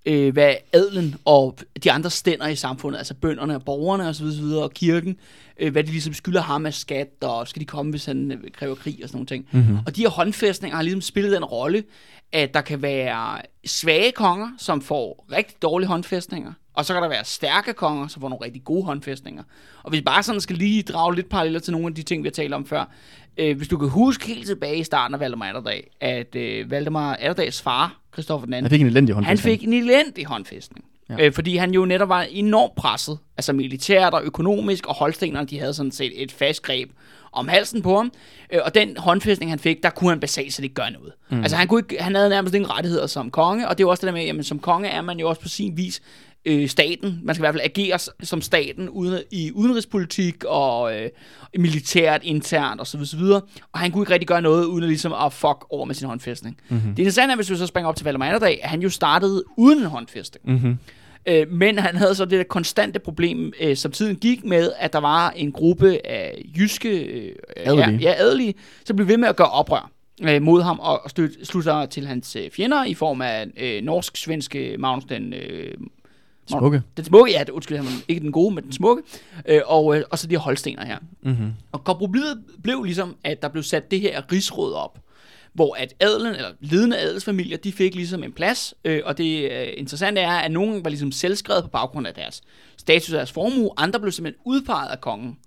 øh, 0.07 0.33
hvad 0.33 0.55
adlen 0.73 1.15
og 1.25 1.57
de 1.83 1.91
andre 1.91 2.09
stænder 2.09 2.47
i 2.47 2.55
samfundet, 2.55 2.97
altså 2.97 3.13
bønderne 3.13 3.55
og 3.55 3.63
borgerne 3.65 4.07
osv., 4.07 4.25
osv. 4.25 4.43
og 4.43 4.71
kirken, 4.73 5.17
øh, 5.59 5.71
hvad 5.71 5.83
de 5.83 5.91
ligesom 5.91 6.13
skylder 6.13 6.41
ham 6.41 6.65
af 6.65 6.73
skat, 6.73 7.07
og 7.21 7.47
skal 7.47 7.59
de 7.59 7.65
komme, 7.65 7.91
hvis 7.91 8.05
han 8.05 8.31
øh, 8.31 8.37
kræver 8.53 8.75
krig 8.75 8.99
og 9.03 9.09
sådan 9.09 9.17
nogle 9.17 9.27
ting. 9.27 9.45
Mm-hmm. 9.51 9.77
Og 9.85 9.95
de 9.95 10.01
her 10.01 10.09
håndfæstninger 10.09 10.75
har 10.75 10.83
ligesom 10.83 11.01
spillet 11.01 11.31
den 11.31 11.45
rolle, 11.45 11.83
at 12.31 12.53
der 12.53 12.61
kan 12.61 12.81
være 12.81 13.41
svage 13.65 14.11
konger, 14.11 14.49
som 14.57 14.81
får 14.81 15.25
rigtig 15.31 15.61
dårlige 15.61 15.87
håndfæstninger, 15.87 16.53
og 16.73 16.85
så 16.85 16.93
kan 16.93 17.01
der 17.03 17.09
være 17.09 17.25
stærke 17.25 17.73
konger, 17.73 18.07
som 18.07 18.21
får 18.21 18.29
nogle 18.29 18.45
rigtig 18.45 18.63
gode 18.63 18.83
håndfæstninger. 18.85 19.43
Og 19.83 19.89
hvis 19.89 19.97
vi 19.99 20.03
bare 20.03 20.23
sådan 20.23 20.41
skal 20.41 20.55
lige 20.55 20.83
drage 20.83 21.15
lidt 21.15 21.29
paralleller 21.29 21.59
til 21.59 21.71
nogle 21.71 21.87
af 21.87 21.95
de 21.95 22.03
ting, 22.03 22.23
vi 22.23 22.27
har 22.27 22.31
talt 22.31 22.53
om 22.53 22.65
før. 22.65 22.85
Øh, 23.37 23.57
hvis 23.57 23.67
du 23.67 23.77
kan 23.77 23.89
huske 23.89 24.27
helt 24.27 24.47
tilbage 24.47 24.77
i 24.77 24.83
starten 24.83 25.13
af 25.13 25.19
Valdemar 25.19 25.45
Atterdag, 25.49 25.89
at 26.01 26.35
øh, 26.35 26.71
Valdemar 26.71 27.13
Atterdags 27.15 27.61
far, 27.61 27.99
Christoffer 28.13 28.45
den 28.45 28.53
anden, 28.53 28.71
Han 28.71 28.77
fik 28.77 28.81
en 28.81 28.87
elendig 28.87 29.15
han 29.15 29.23
håndfæstning. 29.25 29.59
fik 29.59 29.67
en 29.67 29.73
elendig 29.73 30.25
håndfæstning. 30.25 30.85
Ja. 31.09 31.25
Øh, 31.25 31.33
fordi 31.33 31.55
han 31.55 31.71
jo 31.71 31.85
netop 31.85 32.09
var 32.09 32.21
enormt 32.21 32.75
presset, 32.75 33.17
altså 33.37 33.53
militært 33.53 34.13
og 34.13 34.23
økonomisk, 34.23 34.85
og 34.85 34.95
holstenerne, 34.95 35.47
de 35.47 35.59
havde 35.59 35.73
sådan 35.73 35.91
set 35.91 36.23
et 36.23 36.31
fast 36.31 36.61
greb 36.61 36.89
om 37.31 37.47
halsen 37.47 37.81
på 37.81 37.95
ham. 37.95 38.11
Øh, 38.53 38.59
og 38.65 38.75
den 38.75 38.97
håndfæstning, 38.97 39.51
han 39.51 39.59
fik, 39.59 39.83
der 39.83 39.89
kunne 39.89 40.09
han 40.09 40.19
basalt 40.19 40.53
set 40.53 40.63
ikke 40.63 40.75
gøre 40.75 40.91
noget. 40.91 41.13
Mm. 41.29 41.41
Altså 41.41 41.57
han, 41.57 41.67
kunne 41.67 41.79
ikke, 41.79 42.03
han 42.03 42.15
havde 42.15 42.29
nærmest 42.29 42.55
ingen 42.55 42.71
rettigheder 42.71 43.07
som 43.07 43.31
konge, 43.31 43.67
og 43.67 43.77
det 43.77 43.83
er 43.83 43.85
jo 43.85 43.89
også 43.89 44.01
det 44.01 44.07
der 44.07 44.13
med, 44.13 44.25
jamen 44.25 44.43
som 44.43 44.59
konge 44.59 44.89
er 44.89 45.01
man 45.01 45.19
jo 45.19 45.29
også 45.29 45.41
på 45.41 45.47
sin 45.47 45.77
vis 45.77 46.01
øh, 46.47 46.69
staten. 46.69 47.19
Man 47.23 47.35
skal 47.35 47.41
i 47.41 47.43
hvert 47.43 47.53
fald 47.53 47.63
agere 47.63 47.99
som 48.23 48.41
staten 48.41 48.89
uden, 48.89 49.21
i 49.31 49.51
udenrigspolitik 49.51 50.43
og 50.43 50.95
øh, 50.95 51.09
militært, 51.57 52.21
internt 52.23 52.81
osv. 52.81 52.99
osv. 53.01 53.21
Og 53.71 53.79
han 53.79 53.91
kunne 53.91 54.01
ikke 54.01 54.13
rigtig 54.13 54.27
gøre 54.27 54.41
noget, 54.41 54.65
uden 54.65 54.83
at, 54.83 54.89
ligesom 54.89 55.13
at 55.13 55.33
fuck 55.33 55.65
over 55.69 55.85
med 55.85 55.95
sin 55.95 56.07
håndfæstning. 56.07 56.57
Mm-hmm. 56.69 56.89
Det 56.89 56.99
interessante 56.99 57.31
er, 57.31 57.35
hvis 57.35 57.51
vi 57.51 57.55
så 57.55 57.67
springer 57.67 57.89
op 57.89 57.95
til 57.95 58.03
Valdemar 58.03 58.25
Atterdag, 58.25 58.59
at 58.63 58.69
han 58.69 58.81
jo 58.81 58.89
startede 58.89 59.43
uden 59.57 59.79
en 59.79 59.85
håndfæstning. 59.85 60.51
Mm-hmm. 60.51 60.77
Øh, 61.27 61.51
men 61.51 61.79
han 61.79 61.95
havde 61.95 62.15
så 62.15 62.25
det 62.25 62.37
der 62.37 62.43
konstante 62.43 62.99
problem, 62.99 63.53
øh, 63.61 63.75
som 63.75 63.91
tiden 63.91 64.15
gik 64.15 64.45
med, 64.45 64.71
at 64.79 64.93
der 64.93 64.99
var 64.99 65.29
en 65.29 65.51
gruppe 65.51 66.07
af 66.07 66.45
jyske 66.57 66.89
øh, 67.03 67.35
Adelige. 67.57 67.85
Ja, 67.91 67.97
ja, 68.09 68.13
adelige, 68.17 68.53
som 68.85 68.95
blev 68.95 69.07
ved 69.07 69.17
med 69.17 69.27
at 69.27 69.35
gøre 69.35 69.49
oprør 69.49 69.91
øh, 70.23 70.41
mod 70.41 70.61
ham 70.61 70.79
og 70.79 71.09
støt, 71.09 71.29
slutte 71.43 71.63
sig 71.69 71.89
til 71.89 72.07
hans 72.07 72.35
øh, 72.35 72.51
fjender 72.51 72.83
i 72.85 72.93
form 72.93 73.21
af 73.21 73.45
øh, 73.57 73.83
norsk-svenske 73.83 74.75
Magnus 74.79 75.03
den 75.05 75.33
øh, 75.33 75.73
Smukke. 76.49 76.81
den 76.97 77.05
smukke, 77.05 77.31
ja, 77.31 77.39
det- 77.39 77.49
undskyld, 77.49 77.77
han 77.77 77.85
ikke 78.07 78.21
den 78.21 78.31
gode, 78.31 78.55
men 78.55 78.63
den 78.63 78.71
smukke, 78.73 79.03
øh, 79.45 79.61
og, 79.65 79.97
øh, 79.97 80.03
og 80.11 80.19
så 80.19 80.27
de 80.27 80.35
her 80.35 80.39
holstener 80.39 80.85
her. 80.85 80.97
Mm-hmm. 81.23 81.51
Og 81.71 81.83
kompromiset 81.83 82.43
blev 82.63 82.83
ligesom, 82.83 83.15
at 83.23 83.41
der 83.41 83.47
blev 83.47 83.63
sat 83.63 83.91
det 83.91 83.99
her 84.01 84.21
rigsråd 84.31 84.73
op, 84.73 84.99
hvor 85.57 85.75
at 85.75 85.93
adelen, 85.99 86.35
eller 86.35 86.49
ledende 86.59 86.97
adelsfamilier, 86.97 87.57
de 87.57 87.71
fik 87.71 87.95
ligesom 87.95 88.23
en 88.23 88.31
plads, 88.31 88.73
øh, 88.85 89.01
og 89.05 89.17
det 89.17 89.51
øh, 89.51 89.67
interessante 89.77 90.21
er, 90.21 90.31
at 90.31 90.51
nogen 90.51 90.83
var 90.83 90.89
ligesom 90.89 91.11
selvskrevet 91.11 91.63
på 91.63 91.69
baggrund 91.69 92.07
af 92.07 92.13
deres 92.13 92.41
status 92.77 93.09
og 93.09 93.17
deres 93.17 93.31
formue, 93.31 93.71
andre 93.77 93.99
blev 93.99 94.11
simpelthen 94.11 94.41
udpeget 94.45 94.89
af 94.89 95.01
kongen. 95.01 95.37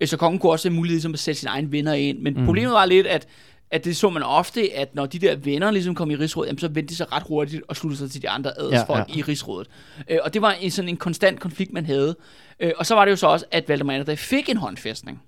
Øh, 0.00 0.08
så 0.08 0.16
kongen 0.16 0.38
kunne 0.38 0.52
også 0.52 0.68
have 0.68 0.76
mulighed 0.76 0.94
ligesom 0.94 1.12
at 1.12 1.18
sætte 1.18 1.40
sine 1.40 1.50
egne 1.50 1.72
venner 1.72 1.92
ind, 1.92 2.18
men 2.18 2.34
mm. 2.34 2.44
problemet 2.44 2.72
var 2.72 2.84
lidt, 2.84 3.06
at 3.06 3.28
at 3.70 3.84
det 3.84 3.96
så 3.96 4.10
man 4.10 4.22
ofte, 4.22 4.72
at 4.76 4.94
når 4.94 5.06
de 5.06 5.18
der 5.18 5.36
venner 5.36 5.70
ligesom 5.70 5.94
kom 5.94 6.10
i 6.10 6.16
rigsrådet, 6.16 6.48
jamen, 6.48 6.58
så 6.58 6.68
vendte 6.68 6.90
de 6.90 6.96
sig 6.96 7.12
ret 7.12 7.22
hurtigt 7.22 7.62
og 7.68 7.76
sluttede 7.76 7.98
sig 7.98 8.10
til 8.10 8.22
de 8.22 8.28
andre 8.28 8.58
adelsfolk 8.58 8.98
Ja, 8.98 9.04
ja, 9.14 9.18
i 9.18 9.22
rigsrådet. 9.22 9.68
Øh, 10.10 10.18
og 10.22 10.34
det 10.34 10.42
var 10.42 10.52
en, 10.52 10.70
sådan 10.70 10.88
en 10.88 10.96
konstant 10.96 11.40
konflikt, 11.40 11.72
man 11.72 11.86
havde. 11.86 12.16
Øh, 12.60 12.72
og 12.76 12.86
så 12.86 12.94
var 12.94 13.04
det 13.04 13.10
jo 13.10 13.16
så 13.16 13.26
også, 13.26 13.46
at 13.50 13.68
Valdemar 13.68 13.94
Atterdag 13.94 14.18
fik 14.18 14.48
en 14.48 14.56
håndfæstning. 14.56 15.22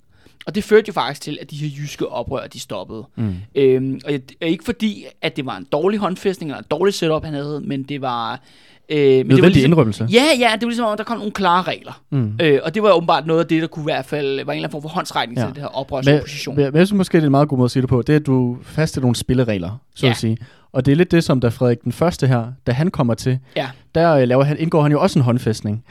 Og 0.46 0.54
det 0.54 0.64
førte 0.64 0.84
jo 0.88 0.92
faktisk 0.92 1.20
til, 1.22 1.38
at 1.40 1.50
de 1.50 1.56
her 1.56 1.68
jyske 1.80 2.08
oprør, 2.08 2.46
de 2.46 2.60
stoppede. 2.60 3.04
Mm. 3.16 3.34
Øhm, 3.54 4.00
og 4.40 4.48
ikke 4.48 4.64
fordi, 4.64 5.04
at 5.22 5.36
det 5.36 5.46
var 5.46 5.56
en 5.56 5.66
dårlig 5.72 5.98
håndfæstning, 5.98 6.50
eller 6.50 6.58
en 6.58 6.64
dårlig 6.70 6.94
setup, 6.94 7.24
han 7.24 7.34
havde, 7.34 7.60
men 7.64 7.82
det 7.82 8.00
var... 8.00 8.40
Øh, 8.88 8.98
men 8.98 9.06
det 9.06 9.16
var 9.16 9.24
Nødvendig 9.24 9.52
ligesom, 9.52 9.70
indrømmelse. 9.70 10.08
Ja, 10.12 10.24
ja, 10.38 10.50
det 10.54 10.62
var 10.62 10.68
ligesom, 10.68 10.86
om 10.86 10.96
der 10.96 11.04
kom 11.04 11.16
nogle 11.18 11.32
klare 11.32 11.62
regler. 11.62 12.02
Mm. 12.10 12.38
Øh, 12.42 12.60
og 12.64 12.74
det 12.74 12.82
var 12.82 12.92
åbenbart 12.92 13.26
noget 13.26 13.40
af 13.40 13.46
det, 13.46 13.62
der 13.62 13.68
kunne 13.68 13.82
i 13.82 13.84
hvert 13.84 14.04
fald 14.04 14.26
var 14.26 14.32
en 14.32 14.40
eller 14.40 14.52
anden 14.52 14.70
form 14.70 14.82
for 14.82 14.88
håndsrækning 14.88 15.38
ja. 15.38 15.44
Til 15.44 15.54
det 15.54 15.62
her 15.62 15.68
Men, 15.68 15.74
oprørsopposition. 15.74 16.56
men 16.56 16.64
jeg 16.64 16.86
synes 16.86 16.92
måske, 16.92 17.16
det 17.16 17.22
er 17.22 17.26
en 17.26 17.30
meget 17.30 17.48
god 17.48 17.58
måde 17.58 17.64
at 17.66 17.70
sige 17.70 17.80
det 17.80 17.88
på. 17.88 18.02
Det 18.02 18.12
er, 18.12 18.16
at 18.16 18.26
du 18.26 18.56
faststiller 18.62 19.02
nogle 19.04 19.16
spilleregler, 19.16 19.80
så 19.94 20.06
Ja. 20.06 20.10
at 20.10 20.16
sige. 20.16 20.36
Og 20.72 20.86
det 20.86 20.92
er 20.92 20.96
lidt 20.96 21.10
det, 21.10 21.24
som 21.24 21.40
da 21.40 21.48
Frederik 21.48 21.82
den 21.84 21.92
første 21.92 22.26
her, 22.26 22.46
da 22.66 22.72
han 22.72 22.90
kommer 22.90 23.14
til, 23.14 23.38
Ja. 23.56 23.68
der 23.94 24.12
øh, 24.14 24.28
laver 24.28 24.44
han, 24.44 24.58
indgår 24.58 24.82
han 24.82 24.92
jo 24.92 25.00
også 25.00 25.18
en 25.18 25.22
håndfæstning. 25.24 25.84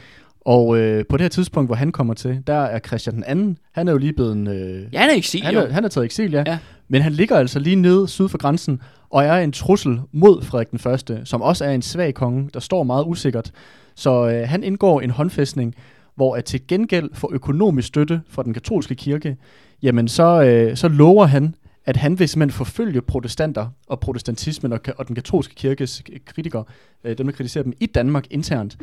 Og 0.45 0.77
øh, 0.77 1.05
på 1.09 1.17
det 1.17 1.21
her 1.21 1.29
tidspunkt, 1.29 1.67
hvor 1.67 1.75
han 1.75 1.91
kommer 1.91 2.13
til, 2.13 2.43
der 2.47 2.53
er 2.53 2.79
Christian 2.79 3.15
den 3.15 3.23
anden, 3.23 3.57
han 3.71 3.87
er 3.87 3.91
jo 3.91 3.97
lige 3.97 4.13
blevet 4.13 4.33
en, 4.33 4.47
øh, 4.47 4.93
Ja, 4.93 4.99
han 4.99 5.09
er 5.09 5.21
sig, 5.21 5.41
han, 5.43 5.53
jo. 5.53 5.59
er, 5.59 5.71
han 5.71 5.85
er 5.85 5.89
taget 5.89 6.05
eksil, 6.05 6.31
ja. 6.31 6.43
Ja. 6.47 6.57
Men 6.87 7.01
han 7.01 7.11
ligger 7.11 7.37
altså 7.37 7.59
lige 7.59 7.75
nede 7.75 8.07
syd 8.07 8.27
for 8.27 8.37
grænsen, 8.37 8.81
og 9.09 9.23
er 9.23 9.37
en 9.37 9.51
trussel 9.51 9.99
mod 10.11 10.41
Frederik 10.41 10.71
den 10.71 10.79
første, 10.79 11.21
som 11.23 11.41
også 11.41 11.65
er 11.65 11.71
en 11.71 11.81
svag 11.81 12.13
konge, 12.13 12.49
der 12.53 12.59
står 12.59 12.83
meget 12.83 13.03
usikkert. 13.07 13.51
Så 13.95 14.29
øh, 14.29 14.47
han 14.49 14.63
indgår 14.63 15.01
en 15.01 15.09
håndfæstning, 15.09 15.75
hvor 16.15 16.35
at 16.35 16.45
til 16.45 16.67
gengæld 16.67 17.09
for 17.13 17.29
økonomisk 17.33 17.87
støtte 17.87 18.21
fra 18.29 18.43
den 18.43 18.53
katolske 18.53 18.95
kirke, 18.95 19.37
jamen 19.81 20.07
så, 20.07 20.43
øh, 20.43 20.77
så 20.77 20.87
lover 20.87 21.25
han, 21.25 21.55
at 21.85 21.97
han 21.97 22.19
vil 22.19 22.29
simpelthen 22.29 22.57
forfølge 22.57 23.01
protestanter 23.01 23.67
og 23.87 23.99
protestantismen 23.99 24.73
og, 24.73 24.79
og 24.97 25.07
den 25.07 25.15
katolske 25.15 25.55
kirkes 25.55 26.03
kritikere, 26.25 26.63
øh, 27.03 27.17
dem 27.17 27.25
der 27.25 27.33
kritiserer 27.33 27.63
dem 27.63 27.73
i 27.79 27.85
Danmark 27.85 28.25
internt. 28.29 28.77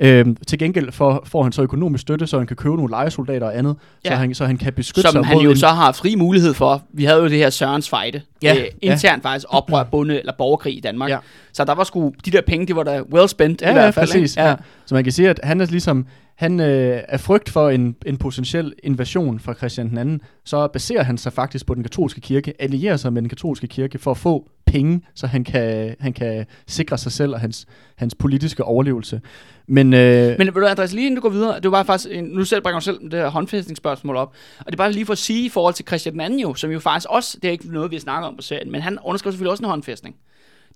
Øhm, 0.00 0.36
til 0.46 0.58
gengæld 0.58 0.92
for, 0.92 1.22
får 1.26 1.42
han 1.42 1.52
så 1.52 1.62
økonomisk 1.62 2.02
støtte, 2.02 2.26
så 2.26 2.38
han 2.38 2.46
kan 2.46 2.56
købe 2.56 2.76
nogle 2.76 2.90
lejesoldater 2.90 3.46
og 3.46 3.58
andet, 3.58 3.76
ja. 4.04 4.08
så, 4.08 4.14
Ja. 4.14 4.18
han, 4.20 4.34
så 4.34 4.46
han 4.46 4.56
kan 4.56 4.72
beskytte 4.72 5.00
sig 5.00 5.12
Som 5.12 5.24
han 5.24 5.36
mod 5.36 5.44
jo 5.44 5.50
en- 5.50 5.56
så 5.56 5.66
har 5.68 5.92
fri 5.92 6.14
mulighed 6.14 6.54
for. 6.54 6.82
Vi 6.92 7.04
havde 7.04 7.18
jo 7.18 7.24
det 7.28 7.38
her 7.38 7.50
Sørens 7.50 7.88
Fejde. 7.88 8.20
Ja, 8.42 8.54
Øh, 8.58 8.64
internt 8.82 9.22
faktisk 9.22 9.46
oprør, 9.48 9.84
bunde 9.84 10.18
eller 10.18 10.32
borgerkrig 10.38 10.76
i 10.76 10.80
Danmark. 10.80 11.10
Ja. 11.10 11.18
Så 11.52 11.64
der 11.64 11.74
var 11.74 11.84
sgu, 11.84 12.12
de 12.24 12.30
der 12.30 12.40
penge, 12.46 12.66
de 12.66 12.76
var 12.76 12.82
da 12.82 13.02
well 13.02 13.28
spent 13.28 13.62
Ja, 13.62 13.70
i 13.70 13.72
hvert 13.72 13.82
ja, 13.84 13.90
fald. 13.90 14.06
præcis. 14.06 14.36
ikke? 14.36 14.48
Ja. 14.48 14.54
Så 14.86 14.94
man 14.94 15.04
kan 15.04 15.12
sige, 15.12 15.30
at 15.30 15.40
han 15.42 15.60
er 15.60 15.66
ligesom, 15.66 16.06
han 16.36 16.60
øh, 16.60 17.00
er 17.08 17.18
frygt 17.18 17.50
for 17.50 17.70
en, 17.70 17.96
en 18.06 18.16
potentiel 18.16 18.72
invasion 18.82 19.40
fra 19.40 19.54
Christian 19.54 19.88
den 19.90 19.98
anden, 19.98 20.20
så 20.44 20.66
baserer 20.68 21.02
han 21.02 21.18
sig 21.18 21.32
faktisk 21.32 21.66
på 21.66 21.74
den 21.74 21.82
katolske 21.82 22.20
kirke, 22.20 22.52
allierer 22.62 22.96
sig 22.96 23.12
med 23.12 23.22
den 23.22 23.28
katolske 23.28 23.66
kirke 23.66 23.98
for 23.98 24.10
at 24.10 24.16
få 24.16 24.48
penge, 24.66 25.00
så 25.14 25.26
han 25.26 25.44
kan, 25.44 25.94
han 26.00 26.12
kan 26.12 26.46
sikre 26.66 26.98
sig 26.98 27.12
selv 27.12 27.34
og 27.34 27.40
hans, 27.40 27.66
hans 27.96 28.14
politiske 28.14 28.64
overlevelse. 28.64 29.20
Men, 29.66 29.94
øh, 29.94 30.38
Men 30.38 30.46
ved 30.46 30.52
du, 30.52 30.66
Andreas, 30.66 30.92
lige 30.92 31.06
inden 31.06 31.16
du 31.16 31.22
går 31.22 31.28
videre, 31.28 31.60
det 31.60 31.70
var 31.70 31.82
faktisk, 31.82 32.08
en, 32.12 32.24
nu 32.24 32.44
selv 32.44 32.62
bringer 32.62 32.80
du 32.80 32.84
selv 32.84 33.00
det 33.00 33.12
her 33.12 33.28
håndfæstningsspørgsmål 33.28 34.16
op, 34.16 34.34
og 34.58 34.66
det 34.66 34.72
er 34.72 34.76
bare 34.76 34.92
lige 34.92 35.06
for 35.06 35.12
at 35.12 35.18
sige 35.18 35.46
i 35.46 35.48
forhold 35.48 35.74
til 35.74 35.86
Christian 35.86 36.20
anden 36.20 36.40
jo, 36.40 36.54
som 36.54 36.70
jo 36.70 36.80
faktisk 36.80 37.06
også, 37.10 37.38
det 37.42 37.48
er 37.48 37.52
ikke 37.52 37.72
noget, 37.72 37.90
vi 37.90 37.96
har 37.96 38.00
snakket 38.00 38.28
om 38.28 38.36
på 38.36 38.42
serien, 38.42 38.72
men 38.72 38.80
han 38.80 38.98
underskrev 39.04 39.32
selvfølgelig 39.32 39.50
også 39.50 39.62
en 39.62 39.68
håndfæstning, 39.68 40.16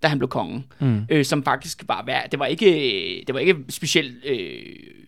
da 0.02 0.08
han 0.08 0.18
blev 0.18 0.28
kongen, 0.28 0.64
mm, 0.78 1.02
øh, 1.08 1.24
som 1.24 1.44
faktisk 1.44 1.82
var 1.88 2.02
værd. 2.06 2.30
Det 2.30 2.38
var 2.38 2.46
ikke, 2.46 3.24
det 3.26 3.34
var 3.34 3.40
ikke 3.40 3.56
specielt, 3.68 4.24
øh, 4.24 4.58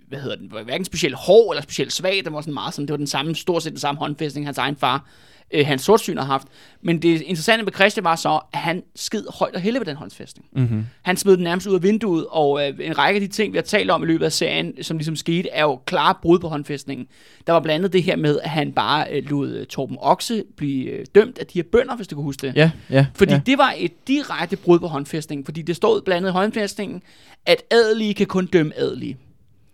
hvad 0.08 0.18
hedder 0.20 0.36
den, 0.36 0.52
var 0.52 0.62
hverken 0.62 0.84
specielt 0.84 1.14
hård 1.14 1.54
eller 1.54 1.62
specielt 1.62 1.92
svag, 1.92 2.22
det 2.24 2.32
var 2.32 2.40
sådan 2.40 2.54
meget 2.54 2.74
sådan, 2.74 2.86
det 2.86 2.92
var 2.92 2.96
den 2.96 3.06
samme, 3.06 3.34
stort 3.34 3.62
set 3.62 3.72
den 3.72 3.80
samme 3.80 3.98
håndfæstning, 3.98 4.46
hans 4.46 4.58
egen 4.58 4.76
far, 4.76 5.06
øh, 5.52 5.66
hans 5.66 5.82
sortsyn 5.82 6.16
har 6.16 6.24
haft. 6.24 6.48
Men 6.82 7.02
det 7.02 7.20
interessante 7.20 7.64
med 7.64 7.72
Christian 7.72 8.04
var 8.04 8.16
så, 8.16 8.40
at 8.52 8.58
han 8.58 8.82
skid 8.96 9.24
højt 9.38 9.54
og 9.54 9.60
helle 9.60 9.78
ved 9.78 9.86
den 9.86 9.96
håndfæstning. 9.96 10.46
mm-hmm. 10.52 10.86
Han 11.02 11.16
smed 11.16 11.36
den 11.36 11.44
nærmest 11.44 11.66
ud 11.66 11.74
af 11.74 11.82
vinduet, 11.82 12.26
og 12.30 12.68
øh, 12.68 12.74
en 12.80 12.98
række 12.98 13.20
af 13.20 13.20
de 13.20 13.34
ting, 13.34 13.52
vi 13.52 13.58
har 13.58 13.62
talt 13.62 13.90
om 13.90 14.02
i 14.02 14.06
løbet 14.06 14.24
af 14.24 14.32
serien, 14.32 14.82
som 14.82 14.96
ligesom 14.96 15.16
skete, 15.16 15.48
er 15.48 15.62
jo 15.62 15.76
klare 15.76 16.14
brud 16.22 16.38
på 16.38 16.48
håndfæstningen. 16.48 17.06
Der 17.46 17.52
var 17.52 17.60
blandt 17.60 17.78
andet 17.78 17.92
det 17.92 18.02
her 18.02 18.16
med, 18.16 18.38
at 18.42 18.50
han 18.50 18.72
bare 18.72 19.06
øh, 19.10 19.30
lod 19.30 19.48
øh, 19.48 19.66
Torben 19.66 19.96
Okse 20.00 20.44
blive 20.56 20.90
øh, 20.90 21.06
dømt 21.14 21.38
af 21.38 21.46
de 21.46 21.58
her 21.58 21.68
bønder, 21.72 21.96
hvis 21.96 22.08
du 22.08 22.16
kan 22.16 22.22
huske 22.22 22.46
det. 22.46 22.56
Ja, 22.56 22.70
ja. 22.90 23.06
Fordi 23.14 23.32
ja. 23.32 23.40
det 23.46 23.58
var 23.58 23.74
et 23.76 24.08
direkte 24.08 24.56
brud 24.56 24.78
på 24.78 24.86
håndfæstningen, 24.86 25.44
fordi 25.44 25.62
det 25.62 25.76
stod 25.76 26.02
blandt 26.02 26.16
andet 26.16 26.30
i 26.30 26.32
håndfæstningen, 26.32 27.02
at 27.46 27.62
adelige 27.70 28.14
kan 28.14 28.26
kun 28.26 28.46
dømme 28.46 28.72
adelige. 28.78 29.16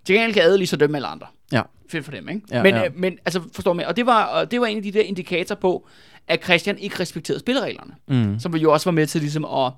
Til 0.05 0.15
gengæld 0.15 0.35
kan 0.35 0.43
adelige 0.43 0.67
så 0.67 0.77
dømme 0.77 0.99
alle 0.99 1.09
andre. 1.09 1.27
Ja. 1.53 1.63
Fedt 1.91 2.05
for 2.05 2.13
dem, 2.13 2.29
ikke? 2.29 2.41
Ja, 2.51 2.63
men, 2.63 2.75
ja. 2.75 2.85
Øh, 2.85 2.91
men 2.97 3.13
altså, 3.27 3.41
forstår 3.55 3.73
mig, 3.73 3.87
og 3.89 3.97
det 3.97 4.07
var, 4.07 4.25
og 4.25 4.51
det 4.51 4.61
var 4.61 4.67
en 4.67 4.77
af 4.77 4.83
de 4.83 4.93
der 4.93 5.01
indikatorer 5.01 5.59
på, 5.61 5.87
at 6.29 6.45
Christian 6.45 6.79
ikke 6.79 7.01
respekterede 7.01 7.41
spillereglerne, 7.41 7.93
Mm. 8.09 8.39
som 8.41 8.57
jo 8.57 8.73
også 8.73 8.87
var 8.87 8.93
med 8.95 9.07
til 9.07 9.21
ligesom 9.21 9.45
at 9.45 9.73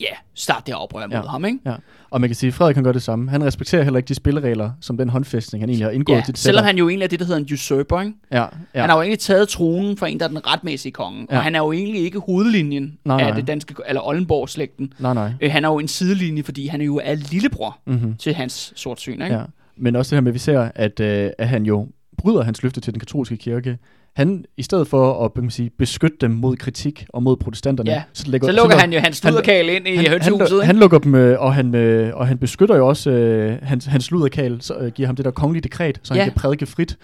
ja, 0.00 0.06
starte 0.34 0.62
det 0.66 0.74
her 0.74 0.78
oprør 0.78 1.06
mod 1.06 1.16
Ja. 1.16 1.22
ham, 1.22 1.44
ikke? 1.44 1.58
Ja, 1.66 1.74
og 2.10 2.20
man 2.20 2.28
kan 2.30 2.34
sige, 2.36 2.48
at 2.48 2.54
Frederik 2.54 2.74
kan 2.74 2.84
gøre 2.84 2.92
det 2.92 3.02
samme. 3.02 3.30
Han 3.30 3.44
respekterer 3.44 3.82
heller 3.82 3.96
ikke 3.98 4.08
de 4.08 4.14
spilleregler, 4.14 4.70
som 4.80 4.96
den 4.96 5.08
håndfæstning, 5.08 5.62
han 5.62 5.68
egentlig 5.68 5.86
har 5.86 5.90
indgået 5.90 6.16
Ja, 6.16 6.22
til 6.22 6.36
selvom 6.36 6.64
han 6.64 6.78
jo 6.78 6.88
egentlig 6.88 7.04
er 7.04 7.08
det, 7.08 7.18
der 7.20 7.24
hedder 7.26 7.40
en 7.40 7.48
usurper, 7.52 8.00
ikke? 8.00 8.12
Ja, 8.32 8.42
ja. 8.74 8.80
Han 8.80 8.90
har 8.90 8.96
jo 8.96 9.02
egentlig 9.02 9.18
taget 9.18 9.48
tronen 9.48 9.96
for 9.96 10.06
en, 10.06 10.18
der 10.20 10.24
er 10.24 10.28
den 10.28 10.46
retmæssige 10.46 10.92
konge. 10.92 11.26
Ja. 11.30 11.36
Og 11.36 11.42
han 11.42 11.54
er 11.54 11.58
jo 11.58 11.72
egentlig 11.72 12.00
ikke 12.02 12.18
hovedlinjen 12.18 12.98
Nej, 13.04 13.20
af 13.20 13.26
nej. 13.26 13.36
det 13.36 13.46
danske, 13.46 13.74
eller 13.88 14.02
Oldenborg-slægten. 14.06 14.92
Nej, 14.98 15.14
nej. 15.14 15.32
Øh, 15.40 15.52
han 15.52 15.64
er 15.64 15.68
jo 15.68 15.78
en 15.78 15.88
sidelinje, 15.88 16.42
fordi 16.42 16.66
han 16.66 16.80
er 16.80 16.84
jo 16.84 17.00
er 17.04 17.14
lillebror 17.14 17.78
Mm-hmm. 17.86 18.16
til 18.16 18.34
hans 18.34 18.72
sortsyn, 18.76 19.12
ikke? 19.22 19.24
Ja. 19.36 19.42
Men 19.76 19.96
også 19.96 20.10
det 20.10 20.16
her 20.16 20.20
med, 20.22 20.30
at 20.30 20.34
vi 20.34 20.38
ser, 20.38 20.70
at, 20.74 21.00
øh, 21.00 21.30
at 21.38 21.48
han 21.48 21.66
jo 21.66 21.88
bryder 22.18 22.42
hans 22.42 22.62
løfte 22.62 22.80
til 22.80 22.92
den 22.92 23.00
katolske 23.00 23.36
kirke. 23.36 23.78
Han, 24.16 24.44
i 24.56 24.62
stedet 24.62 24.88
for 24.88 25.24
at 25.24 25.30
man 25.36 25.50
sige, 25.50 25.70
beskytte 25.78 26.16
dem 26.20 26.30
mod 26.30 26.56
kritik 26.56 27.06
og 27.08 27.22
mod 27.22 27.36
protestanterne, 27.36 27.90
Ja. 27.90 28.02
så, 28.12 28.28
lægger, 28.30 28.48
Så 28.48 28.52
lukker 28.52 28.76
han 28.76 28.92
jo 28.92 28.98
hans 29.00 29.16
studerkal 29.16 29.68
ind 29.68 29.88
i 29.88 29.94
han, 29.96 30.04
han, 30.04 30.10
hønsehuset, 30.12 30.58
han, 30.58 30.66
han 30.66 30.76
lukker 30.76 30.98
dem, 30.98 31.14
øh, 31.14 31.40
og 31.40 31.54
han, 31.54 31.74
øh, 31.74 32.16
og 32.16 32.26
han 32.28 32.38
beskytter 32.38 32.76
jo 32.76 32.88
også 32.88 33.10
øh, 33.10 33.58
hans, 33.62 33.84
hans 33.84 34.10
luderkal, 34.10 34.62
så 34.62 34.74
øh, 34.74 34.92
giver 34.92 35.06
ham 35.06 35.16
det 35.16 35.24
der 35.24 35.30
kongelige 35.30 35.62
dekret, 35.62 36.00
så 36.02 36.14
han 36.14 36.20
Ja. 36.20 36.24
kan 36.24 36.32
prædike 36.34 36.66
frit. 36.66 36.98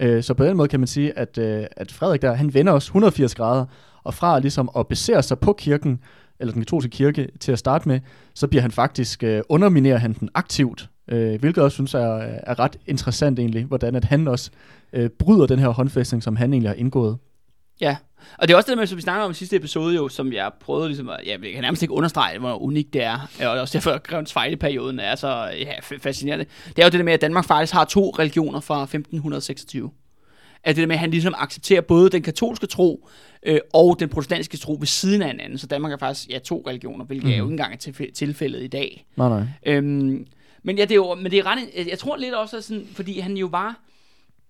Øh, 0.00 0.22
så 0.22 0.34
på 0.34 0.44
den 0.44 0.56
måde 0.56 0.68
kan 0.68 0.80
man 0.80 0.86
sige, 0.86 1.18
at, 1.18 1.38
øh, 1.38 1.64
at 1.76 1.92
Frederik 1.92 2.22
der, 2.22 2.34
han 2.34 2.54
vender 2.54 2.72
også 2.72 2.86
180 2.88 3.34
grader, 3.34 3.64
og 4.04 4.14
fra 4.14 4.38
ligesom 4.38 4.70
at 4.78 4.86
basere 4.88 5.22
sig 5.22 5.38
på 5.38 5.52
kirken, 5.52 5.98
eller 6.40 6.52
den 6.52 6.62
katolske 6.62 6.90
kirke 6.90 7.28
til 7.40 7.52
at 7.52 7.58
starte 7.58 7.88
med, 7.88 8.00
så 8.34 8.46
bliver 8.46 8.62
han 8.62 8.70
faktisk, 8.70 9.22
øh, 9.24 9.42
underminerer 9.48 9.98
han 9.98 10.12
den 10.20 10.28
aktivt, 10.34 10.88
øh, 11.08 11.40
hvilket 11.40 11.56
jeg 11.56 11.64
også 11.64 11.74
synes 11.74 11.94
er, 11.94 12.16
er 12.22 12.58
ret 12.58 12.76
interessant 12.86 13.38
egentlig, 13.38 13.64
hvordan 13.64 13.94
at 13.94 14.04
han 14.04 14.28
også 14.28 14.50
øh, 14.92 15.10
bryder 15.10 15.46
den 15.46 15.58
her 15.58 15.68
håndfæstning, 15.68 16.22
som 16.22 16.36
han 16.36 16.52
egentlig 16.52 16.70
har 16.70 16.76
indgået. 16.76 17.18
Ja. 17.80 17.96
Og 18.38 18.48
det 18.48 18.54
er 18.54 18.56
også 18.56 18.70
det 18.70 18.78
med, 18.78 18.86
som 18.86 18.96
vi 18.96 19.02
snakker 19.02 19.24
om 19.24 19.30
i 19.30 19.34
sidste 19.34 19.56
episode 19.56 19.94
jo, 19.94 20.08
som 20.08 20.32
jeg 20.32 20.50
prøvede 20.60 20.88
ligesom 20.88 21.08
at, 21.08 21.20
jeg 21.26 21.40
kan 21.40 21.62
nærmest 21.62 21.82
ikke 21.82 21.94
understrege, 21.94 22.38
hvor 22.38 22.62
unikt 22.62 22.92
det 22.92 23.02
er. 23.02 23.30
Og 23.40 23.60
også 23.60 23.78
derfor, 23.78 23.90
at 23.90 24.02
Grevens 24.02 24.32
Fejde-perioden 24.32 24.98
er 24.98 25.14
så 25.14 25.50
ja, 25.58 25.72
fascinerende. 26.00 26.44
Det 26.68 26.78
er 26.78 26.86
jo 26.86 26.90
det 26.90 26.98
der 26.98 27.04
med, 27.04 27.12
at 27.12 27.20
Danmark 27.20 27.44
faktisk 27.44 27.72
har 27.72 27.84
to 27.84 28.10
religioner 28.18 28.60
fra 28.60 28.82
1526. 28.82 29.90
At 30.64 30.76
det 30.76 30.82
der 30.82 30.86
med, 30.86 30.94
at 30.94 31.00
han 31.00 31.10
ligesom 31.10 31.34
accepterer 31.38 31.80
både 31.80 32.10
den 32.10 32.22
katolske 32.22 32.66
tro 32.66 33.08
øh, 33.42 33.58
og 33.74 33.96
den 34.00 34.08
protestantiske 34.08 34.56
tro 34.56 34.76
ved 34.80 34.86
siden 34.86 35.22
af 35.22 35.28
hinanden. 35.28 35.58
Så 35.58 35.66
Danmark 35.66 35.92
er 35.92 35.96
faktisk 35.96 36.30
ja, 36.30 36.38
to 36.38 36.64
religioner, 36.66 37.04
hvilket 37.04 37.26
mm. 37.26 37.32
er 37.32 37.36
jo 37.36 37.44
ikke 37.44 37.52
engang 37.52 37.74
tilfæ- 37.88 38.12
tilfældet 38.12 38.62
i 38.62 38.66
dag. 38.66 39.06
Nej, 39.16 39.28
nej. 39.28 39.42
Øhm, 39.66 40.26
men 40.64 40.76
ja, 40.76 40.82
det 40.82 40.90
er 40.90 40.94
jo, 40.94 41.14
men 41.14 41.30
det 41.30 41.38
er 41.38 41.46
ret, 41.46 41.58
jeg- 41.76 41.98
tror 41.98 42.16
lidt 42.16 42.34
også, 42.34 42.60
sådan, 42.62 42.88
fordi 42.92 43.18
han 43.18 43.36
jo 43.36 43.46
var, 43.46 43.80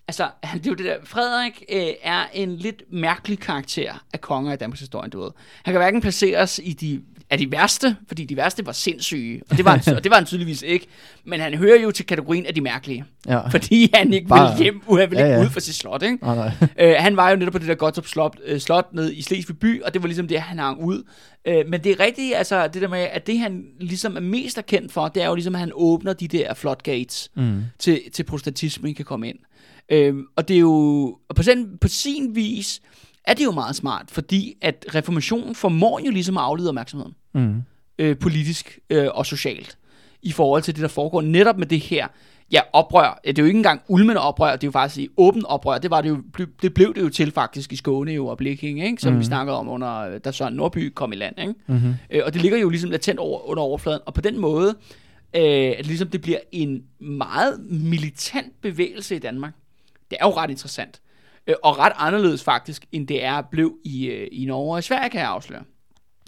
altså, 0.07 0.29
han, 0.43 0.59
det 0.59 0.67
er 0.67 0.71
jo 0.71 0.75
det 0.75 0.85
der, 0.85 0.97
Frederik 1.03 1.63
øh, 1.69 1.87
er 2.03 2.25
en 2.33 2.55
lidt 2.55 2.83
mærkelig 2.93 3.39
karakter 3.39 4.03
af 4.13 4.21
konger 4.21 4.53
i 4.53 4.57
Danmarks 4.57 4.79
historie, 4.79 5.09
du 5.09 5.21
ved. 5.23 5.31
Han 5.63 5.73
kan 5.73 5.79
hverken 5.81 6.01
placeres 6.01 6.59
i 6.63 6.73
de 6.73 7.01
af 7.29 7.37
de 7.37 7.51
værste, 7.51 7.95
fordi 8.07 8.25
de 8.25 8.35
værste 8.37 8.65
var 8.65 8.71
sindssyge, 8.71 9.41
og 9.49 9.57
det 9.57 9.65
var, 9.65 9.77
han, 9.77 9.95
og 9.95 10.03
det 10.03 10.09
var 10.09 10.15
han 10.15 10.25
tydeligvis 10.25 10.61
ikke. 10.61 10.87
Men 11.25 11.39
han 11.39 11.53
hører 11.53 11.81
jo 11.81 11.91
til 11.91 12.05
kategorien 12.05 12.45
af 12.45 12.53
de 12.55 12.61
mærkelige, 12.61 13.05
Ja. 13.27 13.47
fordi 13.47 13.89
han 13.93 14.13
ikke 14.13 14.27
Bare- 14.27 14.51
ville 14.57 14.63
hjem, 14.63 14.81
han 14.89 14.97
ville 15.09 15.19
Ja, 15.19 15.25
ikke 15.25 15.37
ja. 15.39 15.43
ud 15.45 15.49
fra 15.49 15.59
sit 15.59 15.75
slot, 15.75 16.03
ikke? 16.03 16.17
Nej, 16.21 16.35
nej. 16.35 16.51
øh, 16.79 16.95
han 16.99 17.17
var 17.17 17.29
jo 17.29 17.35
netop 17.35 17.51
på 17.51 17.57
det 17.59 17.67
der 17.67 17.75
Gottorp 17.75 18.07
slot, 18.07 18.37
øh, 18.45 18.59
slot 18.59 18.93
ned 18.93 19.11
i 19.13 19.21
Slesvig 19.21 19.59
by, 19.59 19.81
og 19.81 19.93
det 19.93 20.01
var 20.01 20.07
ligesom 20.07 20.27
det, 20.27 20.39
han 20.41 20.59
hang 20.59 20.83
ud. 20.83 21.03
Øh, 21.47 21.65
men 21.69 21.83
det 21.83 21.91
er 21.91 21.99
rigtigt, 21.99 22.35
altså 22.35 22.67
det 22.67 22.81
der 22.81 22.87
med, 22.87 22.99
at 22.99 23.27
det 23.27 23.39
han 23.39 23.63
ligesom 23.79 24.15
er 24.15 24.19
mest 24.21 24.57
er 24.57 24.61
kendt 24.61 24.91
for, 24.93 25.07
det 25.07 25.23
er 25.23 25.27
jo 25.27 25.35
ligesom, 25.35 25.55
at 25.55 25.59
han 25.59 25.71
åbner 25.73 26.13
de 26.13 26.27
der 26.27 26.53
floodgates 26.53 27.29
Mm. 27.35 27.61
til, 27.79 28.01
til 28.13 28.23
protestantismen 28.23 28.95
kan 28.95 29.05
komme 29.05 29.29
ind. 29.29 29.37
Øhm, 29.91 30.23
og 30.35 30.47
det 30.47 30.55
er 30.55 30.59
jo, 30.59 31.17
og 31.29 31.35
på, 31.35 31.43
sin, 31.43 31.67
på 31.81 31.87
sin 31.87 32.35
vis 32.35 32.81
er 33.27 33.33
det 33.33 33.45
jo 33.45 33.51
meget 33.51 33.75
smart, 33.75 34.05
fordi 34.11 34.53
at 34.61 34.85
reformationen 34.95 35.55
formår 35.55 35.99
jo 36.05 36.11
ligesom 36.11 36.37
at 36.37 36.43
aflede 36.43 36.69
opmærksomheden, 36.69 37.13
Mm. 37.33 37.61
øh, 37.99 38.17
politisk 38.17 38.79
øh, 38.89 39.07
og 39.13 39.25
socialt, 39.25 39.77
i 40.21 40.31
forhold 40.31 40.61
til 40.61 40.75
det, 40.75 40.81
der 40.81 40.87
foregår 40.87 41.21
netop 41.21 41.57
med 41.57 41.67
det 41.67 41.79
her, 41.79 42.07
ja, 42.51 42.59
oprør. 42.73 43.19
Det 43.25 43.39
er 43.39 43.43
jo 43.43 43.47
ikke 43.47 43.57
engang 43.57 43.81
ulmende 43.87 44.21
oprør, 44.21 44.51
det 44.51 44.63
er 44.63 44.67
jo 44.67 44.71
faktisk 44.71 44.97
i 44.97 45.09
åbent 45.17 45.45
oprør. 45.45 45.77
Det, 45.77 45.91
var 45.91 46.01
det, 46.01 46.09
jo, 46.09 46.21
det 46.61 46.73
blev 46.73 46.95
det 46.95 47.01
jo 47.01 47.09
til 47.09 47.31
faktisk 47.31 47.73
i 47.73 47.75
Skåne 47.75 48.11
jo 48.11 48.27
og 48.27 48.37
Blekinge, 48.37 48.85
ikke? 48.85 49.01
som 49.01 49.13
mm. 49.13 49.19
vi 49.19 49.25
snakkede 49.25 49.57
om 49.57 49.69
under, 49.69 50.17
da 50.17 50.31
Søren 50.31 50.53
Nordby 50.53 50.91
kom 50.95 51.13
i 51.13 51.15
land. 51.15 51.39
Ikke? 51.39 51.53
Mm-hmm. 51.67 51.93
Øh, 52.09 52.21
og 52.25 52.33
det 52.33 52.41
ligger 52.41 52.57
jo 52.57 52.69
ligesom 52.69 52.91
latent 52.91 53.19
over, 53.19 53.49
under 53.49 53.63
overfladen. 53.63 54.01
Og 54.05 54.13
på 54.13 54.21
den 54.21 54.39
måde, 54.39 54.75
øh, 55.35 55.73
at 55.77 55.87
ligesom 55.87 56.07
det 56.07 56.21
bliver 56.21 56.39
en 56.51 56.83
meget 56.99 57.59
militant 57.69 58.61
bevægelse 58.61 59.15
i 59.15 59.19
Danmark. 59.19 59.53
Det 60.11 60.17
er 60.21 60.25
jo 60.25 60.31
ret 60.31 60.49
interessant. 60.49 61.01
Øh, 61.47 61.55
og 61.63 61.77
ret 61.79 61.93
anderledes 61.95 62.43
faktisk, 62.43 62.85
end 62.91 63.07
det 63.07 63.23
er 63.23 63.41
blev 63.41 63.73
i, 63.83 64.05
øh, 64.05 64.27
i 64.31 64.45
Norge 64.45 64.75
og 64.75 64.79
i 64.79 64.81
Sverige, 64.81 65.09
kan 65.09 65.19
jeg 65.19 65.29
afsløre. 65.29 65.63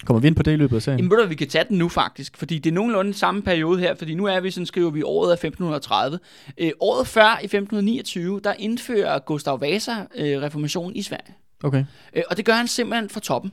Kommer 0.06 0.22
vi 0.22 0.28
ind 0.28 0.36
på 0.36 0.44
det 0.44 0.54
i 0.54 0.56
løbet 0.56 0.76
af 0.76 0.82
serien? 0.82 1.00
Jamen 1.00 1.12
ved 1.12 1.24
du, 1.24 1.30
vi 1.30 1.36
kan 1.36 1.48
tage 1.48 1.66
den 1.70 1.78
nu 1.78 1.90
faktisk, 1.90 2.38
fordi 2.38 2.60
det 2.60 2.70
er 2.70 2.74
nogenlunde 2.74 3.14
samme 3.14 3.42
periode 3.42 3.80
her, 3.80 3.96
fordi 3.96 4.16
nu 4.16 4.26
er 4.26 4.40
vi 4.40 4.52
sådan, 4.52 4.66
skriver 4.66 4.90
vi 4.90 5.04
året 5.04 5.30
af 5.30 5.34
1530. 5.34 6.20
Øh, 6.58 6.72
året 6.80 7.08
før, 7.08 7.40
i 7.42 7.46
1529, 7.46 8.40
der 8.44 8.54
indfører 8.60 9.20
Gustav 9.20 9.62
Vasa 9.62 9.92
øh, 10.16 10.42
reformationen 10.42 10.96
i 10.96 11.02
Sverige. 11.02 11.36
Okay. 11.64 11.86
Øh, 12.14 12.24
og 12.30 12.38
det 12.38 12.46
gør 12.46 12.54
han 12.54 12.68
simpelthen 12.68 13.10
fra 13.10 13.20
toppen. 13.20 13.52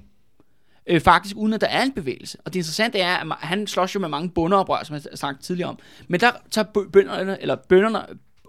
Øh, 0.87 1.01
faktisk 1.01 1.37
uden 1.37 1.53
at 1.53 1.61
der 1.61 1.67
er 1.67 1.83
en 1.83 1.93
bevægelse. 1.93 2.39
Og 2.45 2.53
det 2.53 2.59
interessante 2.59 2.99
er, 2.99 3.17
at 3.17 3.37
han 3.41 3.67
slås 3.67 3.95
jo 3.95 4.01
med 4.01 4.09
mange 4.09 4.31
bundeoprør, 4.31 4.83
som 4.83 4.95
jeg 4.95 5.03
har 5.11 5.17
sagt 5.17 5.43
tidligere 5.43 5.71
om. 5.71 5.79
Men 6.09 6.21
der 6.21 6.31
tager 6.51 6.67
bø- 6.79 6.91
bønderne, 6.91 7.43
eller 7.43 7.57
bønderne, 7.69 7.99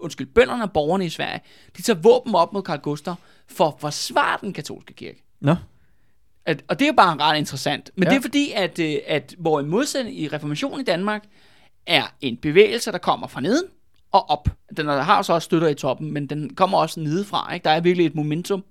undskyld, 0.06 0.26
bønderne 0.26 0.62
og 0.62 0.72
borgerne 0.72 1.06
i 1.06 1.08
Sverige, 1.08 1.40
de 1.76 1.82
tager 1.82 1.98
våben 2.00 2.34
op 2.34 2.52
mod 2.52 2.62
Karl 2.62 2.78
Gustav 2.78 3.14
for 3.48 3.66
at 3.68 3.74
forsvare 3.78 4.38
den 4.40 4.52
katolske 4.52 4.94
kirke. 4.94 5.24
Nå. 5.40 5.54
At, 6.46 6.64
og 6.68 6.78
det 6.78 6.84
er 6.84 6.88
jo 6.88 6.94
bare 6.96 7.16
ret 7.16 7.38
interessant. 7.38 7.90
Men 7.96 8.04
Ja. 8.04 8.10
det 8.10 8.16
er 8.16 8.20
fordi, 8.22 8.52
at, 8.54 8.78
øh, 8.78 8.96
at 9.06 9.34
hvor 9.38 9.60
en 9.60 9.66
modsætning 9.66 10.18
i 10.18 10.28
reformationen 10.28 10.80
i 10.80 10.84
Danmark 10.84 11.24
er 11.86 12.02
en 12.20 12.36
bevægelse, 12.36 12.92
der 12.92 12.98
kommer 12.98 13.26
fra 13.26 13.40
neden 13.40 13.64
og 14.12 14.30
op. 14.30 14.48
Den 14.76 14.86
har 14.86 15.22
så 15.22 15.32
også 15.32 15.44
støtter 15.46 15.68
i 15.68 15.74
toppen, 15.74 16.12
men 16.12 16.26
den 16.26 16.54
kommer 16.54 16.78
også 16.78 17.00
nedefra. 17.00 17.54
Ikke? 17.54 17.64
Der 17.64 17.70
er 17.70 17.80
virkelig 17.80 18.06
et 18.06 18.14
momentum 18.14 18.64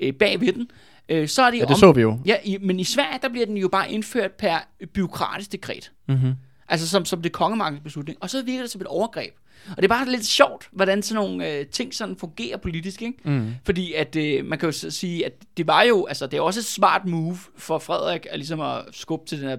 øh, 0.00 0.12
bag 0.12 0.40
ved 0.40 0.52
den. 0.52 0.70
Øh, 1.08 1.28
så 1.28 1.42
er 1.42 1.50
det, 1.50 1.58
Ja, 1.58 1.64
det 1.64 1.76
så 1.76 1.92
vi 1.92 2.00
jo. 2.00 2.18
Ja, 2.26 2.36
i, 2.44 2.58
men 2.60 2.80
i 2.80 2.84
Sverige, 2.84 3.18
der 3.22 3.28
bliver 3.28 3.46
den 3.46 3.56
jo 3.56 3.68
bare 3.68 3.90
indført 3.92 4.32
per 4.32 4.58
byråkratisk 4.94 5.52
dekret. 5.52 5.92
Mm-hmm. 6.08 6.32
Altså 6.68 6.88
som, 6.88 7.04
som 7.04 7.22
det 7.22 7.32
kongemagtens 7.32 7.82
beslutning. 7.84 8.18
Og 8.20 8.30
så 8.30 8.42
virker 8.42 8.60
det 8.62 8.70
som 8.70 8.80
et 8.80 8.86
overgreb. 8.86 9.34
Og 9.70 9.76
det 9.76 9.84
er 9.84 9.88
bare 9.88 10.10
lidt 10.10 10.26
sjovt, 10.26 10.68
hvordan 10.72 11.02
sådan 11.02 11.22
nogle 11.22 11.50
øh, 11.50 11.66
ting 11.66 11.94
sådan 11.94 12.16
fungerer 12.16 12.56
politisk, 12.56 13.02
ikke? 13.02 13.18
Mm. 13.24 13.54
Fordi 13.64 13.92
at 13.92 14.16
øh, 14.16 14.44
man 14.44 14.58
kan 14.58 14.68
jo 14.68 14.90
sige, 14.90 15.26
at 15.26 15.32
det 15.56 15.66
var 15.66 15.82
jo, 15.82 16.06
altså 16.06 16.26
det 16.26 16.36
er 16.36 16.40
også 16.40 16.60
et 16.60 16.64
smart 16.64 17.04
move 17.04 17.38
for 17.56 17.78
Frederik 17.78 18.26
at 18.30 18.38
ligesom 18.38 18.60
at 18.60 18.84
skubbe 18.90 19.26
til 19.26 19.40
den 19.40 19.48
her 19.48 19.56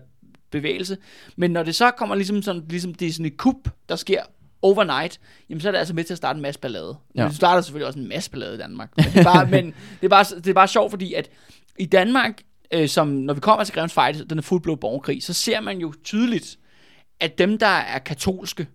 bevægelse. 0.52 0.98
Men 1.36 1.52
når 1.52 1.64
det 1.64 1.76
så 1.76 1.92
kommer 1.92 2.16
ligesom 2.16 2.42
sådan, 2.42 2.64
ligesom 2.70 2.94
det 2.94 3.08
er 3.08 3.12
sådan 3.12 3.26
et 3.26 3.38
kup, 3.38 3.70
der 3.90 3.96
sker 3.96 4.22
overnight, 4.62 5.20
jamen 5.50 5.62
så 5.62 5.68
er 5.68 5.72
det 5.72 5.80
altså 5.80 5.94
med 5.94 6.04
til 6.04 6.14
at 6.14 6.18
starte 6.18 6.38
en 6.38 6.42
masse 6.42 6.60
ballade. 6.60 6.98
Ja. 7.16 7.24
Det 7.24 7.36
starter 7.36 7.62
selvfølgelig 7.62 7.88
også 7.88 8.00
en 8.00 8.08
masse 8.08 8.32
ballade 8.32 8.56
i 8.56 8.58
Danmark. 8.58 8.90
Men 8.98 9.06
det 9.06 9.18
er 9.18 9.24
bare, 9.24 9.48
men 9.48 9.66
det 9.66 10.06
er 10.06 10.10
bare, 10.10 10.26
det 10.36 10.48
er 10.48 10.54
bare 10.54 10.68
sjovt, 10.68 10.90
fordi 10.92 11.14
at 11.14 11.30
i 11.80 11.86
Danmark, 11.86 12.42
øh, 12.74 12.90
som 12.90 13.08
når 13.08 13.34
vi 13.34 13.40
kommer 13.40 13.64
til 13.64 13.74
Grevens 13.74 13.94
Fight, 13.94 14.30
den 14.30 14.38
er 14.38 14.42
fuldblod 14.42 14.78
borgerkrig, 14.78 15.24
så 15.24 15.34
ser 15.34 15.60
man 15.60 15.78
jo 15.78 15.94
tydeligt, 16.04 16.58
at 17.20 17.38
dem, 17.38 17.58
der 17.58 17.68
er 17.68 18.00
katolske, 18.00 18.68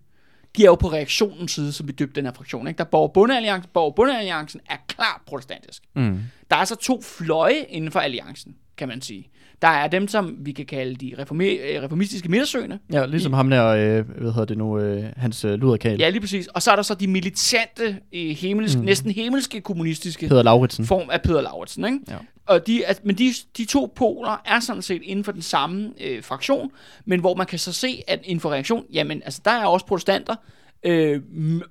de 0.57 0.61
er 0.63 0.65
jo 0.65 0.75
på 0.75 0.87
reaktionens 0.91 1.51
side, 1.51 1.71
som 1.71 1.87
vi 1.87 1.91
døbte 1.91 2.15
den 2.15 2.25
her 2.25 2.33
fraktion. 2.33 2.67
Ikke? 2.67 2.77
Der 2.77 2.83
Borg 2.83 3.11
Bundealliancen, 3.13 3.69
Borg 3.73 3.95
Bundealliancen 3.95 4.59
er 4.69 4.75
klart 4.87 5.21
protestantisk. 5.27 5.81
Mm. 5.95 6.19
Der 6.49 6.55
er 6.55 6.65
så 6.65 6.75
to 6.75 7.01
fløje 7.01 7.65
inden 7.69 7.91
for 7.91 7.99
alliancen, 7.99 8.55
kan 8.77 8.87
man 8.87 9.01
sige. 9.01 9.29
Der 9.61 9.67
er 9.67 9.87
dem, 9.87 10.07
som 10.07 10.35
vi 10.39 10.51
kan 10.51 10.65
kalde 10.65 10.95
de 10.95 11.13
reformi- 11.21 11.43
øh, 11.75 11.83
reformistiske 11.83 12.29
midtersøgende. 12.29 12.79
Ja, 12.93 13.05
ligesom 13.05 13.33
ham 13.33 13.49
der, 13.49 13.67
øh, 13.67 14.09
hvad 14.09 14.31
hedder 14.31 14.45
det 14.45 14.57
nu, 14.57 14.79
øh, 14.79 15.03
hans 15.17 15.45
øh, 15.45 15.53
luderkal, 15.59 15.99
Ja, 15.99 16.09
lige 16.09 16.21
præcis. 16.21 16.47
Og 16.47 16.61
så 16.61 16.71
er 16.71 16.75
der 16.75 16.83
så 16.83 16.93
de 16.95 17.07
militante, 17.07 17.97
øh, 18.13 18.29
himmelske, 18.35 18.79
mm. 18.79 18.85
næsten 18.85 19.11
himmelske 19.11 19.61
kommunistiske 19.61 20.27
hedder 20.29 20.43
Lauritsen. 20.43 20.85
form 20.85 21.09
af 21.09 21.21
Peder 21.21 21.41
Lauritsen. 21.41 21.85
Ikke? 21.85 21.99
Ja. 22.09 22.15
Og 22.49 22.67
de, 22.67 22.85
altså, 22.85 23.01
men 23.05 23.17
de, 23.17 23.33
de 23.57 23.65
to 23.65 23.93
poler 23.95 24.41
er 24.45 24.59
sådan 24.59 24.81
set 24.81 25.01
inden 25.01 25.25
for 25.25 25.31
den 25.31 25.41
samme 25.41 25.93
øh, 26.01 26.23
fraktion, 26.23 26.71
men 27.05 27.19
hvor 27.19 27.35
man 27.35 27.47
kan 27.47 27.59
så 27.59 27.73
se, 27.73 28.03
at 28.07 28.19
inden 28.23 28.39
for 28.39 28.51
reaktion, 28.51 28.85
jamen 28.93 29.21
altså, 29.25 29.41
der 29.45 29.51
er 29.51 29.65
også 29.65 29.85
protestanter, 29.85 30.35
øh, 30.83 31.21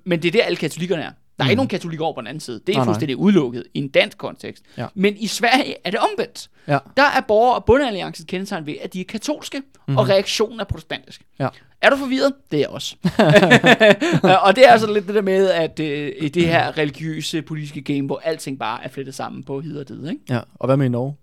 men 0.03 0.21
det 0.21 0.25
er 0.25 0.31
der 0.31 0.43
alle 0.43 0.55
katolikkerne 0.55 1.03
er. 1.03 1.11
Der 1.39 1.43
er 1.43 1.47
mm. 1.47 1.49
ikke 1.49 1.57
nogen 1.57 1.69
katolikker 1.69 2.05
over 2.05 2.13
på 2.13 2.21
den 2.21 2.27
anden 2.27 2.41
side. 2.41 2.59
Det 2.67 2.69
er 2.69 2.77
Nej, 2.77 2.85
nej. 2.85 2.85
fuldstændig 2.85 3.17
udelukket 3.17 3.63
i 3.73 3.79
en 3.79 3.87
dansk 3.87 4.17
kontekst. 4.17 4.63
Ja. 4.77 4.85
Men 4.95 5.17
i 5.17 5.27
Sverige 5.27 5.75
er 5.83 5.91
det 5.91 5.99
omvendt. 5.99 6.49
Ja. 6.67 6.77
Der 6.97 7.03
er 7.03 7.21
borger- 7.21 7.55
og 7.55 7.65
bundealliancen 7.65 8.25
kendetegn 8.25 8.65
ved, 8.65 8.75
at 8.81 8.93
de 8.93 9.01
er 9.01 9.05
katolske, 9.05 9.59
mm-hmm. 9.59 9.97
og 9.97 10.09
reaktionen 10.09 10.59
er 10.59 10.63
protestantisk. 10.63 11.21
Ja. 11.39 11.47
Er 11.81 11.89
du 11.89 11.95
forvirret? 11.95 12.33
Det 12.51 12.57
er 12.57 12.61
jeg 12.61 12.69
også. 12.69 12.95
og 14.45 14.55
det 14.55 14.67
er 14.67 14.71
altså 14.71 14.93
lidt 14.93 15.07
det 15.07 15.15
der 15.15 15.21
med, 15.21 15.49
at 15.49 15.79
øh, 15.79 16.11
i 16.19 16.29
det 16.29 16.47
her 16.47 16.77
religiøse 16.77 17.41
politiske 17.41 17.81
game, 17.81 18.05
hvor 18.05 18.21
alting 18.23 18.59
bare 18.59 18.83
er 18.83 18.89
flettet 18.89 19.15
sammen 19.15 19.43
på 19.43 19.59
hid 19.59 19.77
og 19.77 19.87
did, 19.87 20.09
ikke? 20.09 20.21
Ja, 20.29 20.39
og 20.55 20.67
hvad 20.67 20.77
med 20.77 20.85
i 20.85 20.89
Norge? 20.89 21.15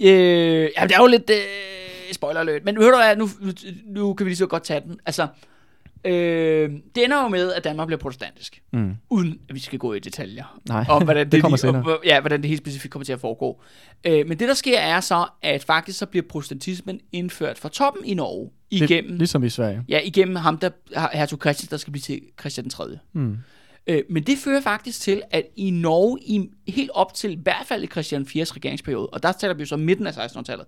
Øh, 0.00 0.70
ja, 0.78 0.82
det 0.82 0.92
er 0.92 1.00
jo 1.00 1.06
lidt 1.06 1.30
øh, 1.30 1.36
spoiler 2.12 2.40
alert, 2.40 2.64
men 2.64 2.76
hør 2.76 2.90
du 2.90 2.96
hvad, 2.96 3.16
nu, 3.16 3.28
nu, 3.40 3.52
nu 3.86 4.14
kan 4.14 4.24
vi 4.26 4.30
lige 4.30 4.36
så 4.36 4.46
godt 4.46 4.64
tage 4.64 4.80
den. 4.80 4.98
Altså, 5.06 5.26
øh, 6.06 6.70
det 6.94 7.04
ender 7.04 7.22
jo 7.22 7.28
med, 7.28 7.52
at 7.52 7.64
Danmark 7.64 7.86
bliver 7.86 7.98
protestantisk, 7.98 8.62
Mm. 8.72 8.94
uden 9.10 9.40
at 9.48 9.54
vi 9.54 9.60
skal 9.60 9.78
gå 9.78 9.92
i 9.92 9.98
detaljer. 9.98 10.60
Nej, 10.68 10.84
om 10.88 11.04
hvordan 11.04 11.24
det, 11.26 11.32
det 11.32 11.40
kommer 11.42 11.56
senere. 11.56 11.92
om, 11.94 11.98
ja, 12.04 12.20
hvordan 12.20 12.42
det 12.42 12.48
helt 12.48 12.60
specifikt 12.60 12.92
kommer 12.92 13.04
til 13.04 13.12
at 13.12 13.20
foregå. 13.20 13.60
Øh, 14.04 14.28
men 14.28 14.38
det, 14.38 14.48
der 14.48 14.54
sker, 14.54 14.78
er 14.78 15.00
så, 15.00 15.26
at 15.42 15.64
faktisk 15.64 15.98
så 15.98 16.06
bliver 16.06 16.24
protestantismen 16.28 17.00
indført 17.12 17.58
fra 17.58 17.68
toppen 17.68 18.04
i 18.04 18.14
Norge, 18.14 18.50
igennem, 18.70 19.10
Lidt, 19.10 19.18
ligesom 19.18 19.44
i 19.44 19.48
Sverige. 19.48 19.84
ja, 19.88 20.00
igennem 20.04 20.36
ham, 20.36 20.58
der 20.58 20.70
hertog 21.16 21.38
Christian, 21.38 21.68
der 21.70 21.76
skal 21.76 21.90
blive 21.92 22.00
til 22.02 22.20
Christian 22.40 22.70
3. 22.70 22.84
Mm. 23.12 23.36
Øh, 23.86 24.02
men 24.10 24.22
det 24.22 24.38
fører 24.38 24.60
faktisk 24.60 25.00
til, 25.00 25.22
at 25.30 25.44
i 25.56 25.70
Norge, 25.70 26.18
i, 26.22 26.50
helt 26.72 26.90
op 26.94 27.14
til 27.14 27.32
i 27.32 27.38
hvert 27.42 27.66
fald 27.66 27.82
i 27.82 27.86
Christian 27.86 28.22
4's 28.22 28.56
regeringsperiode, 28.56 29.06
og 29.06 29.22
der 29.22 29.32
taler 29.32 29.54
vi 29.54 29.60
jo 29.62 29.66
så 29.66 29.76
midten 29.76 30.06
af 30.06 30.16
1600-tallet, 30.26 30.66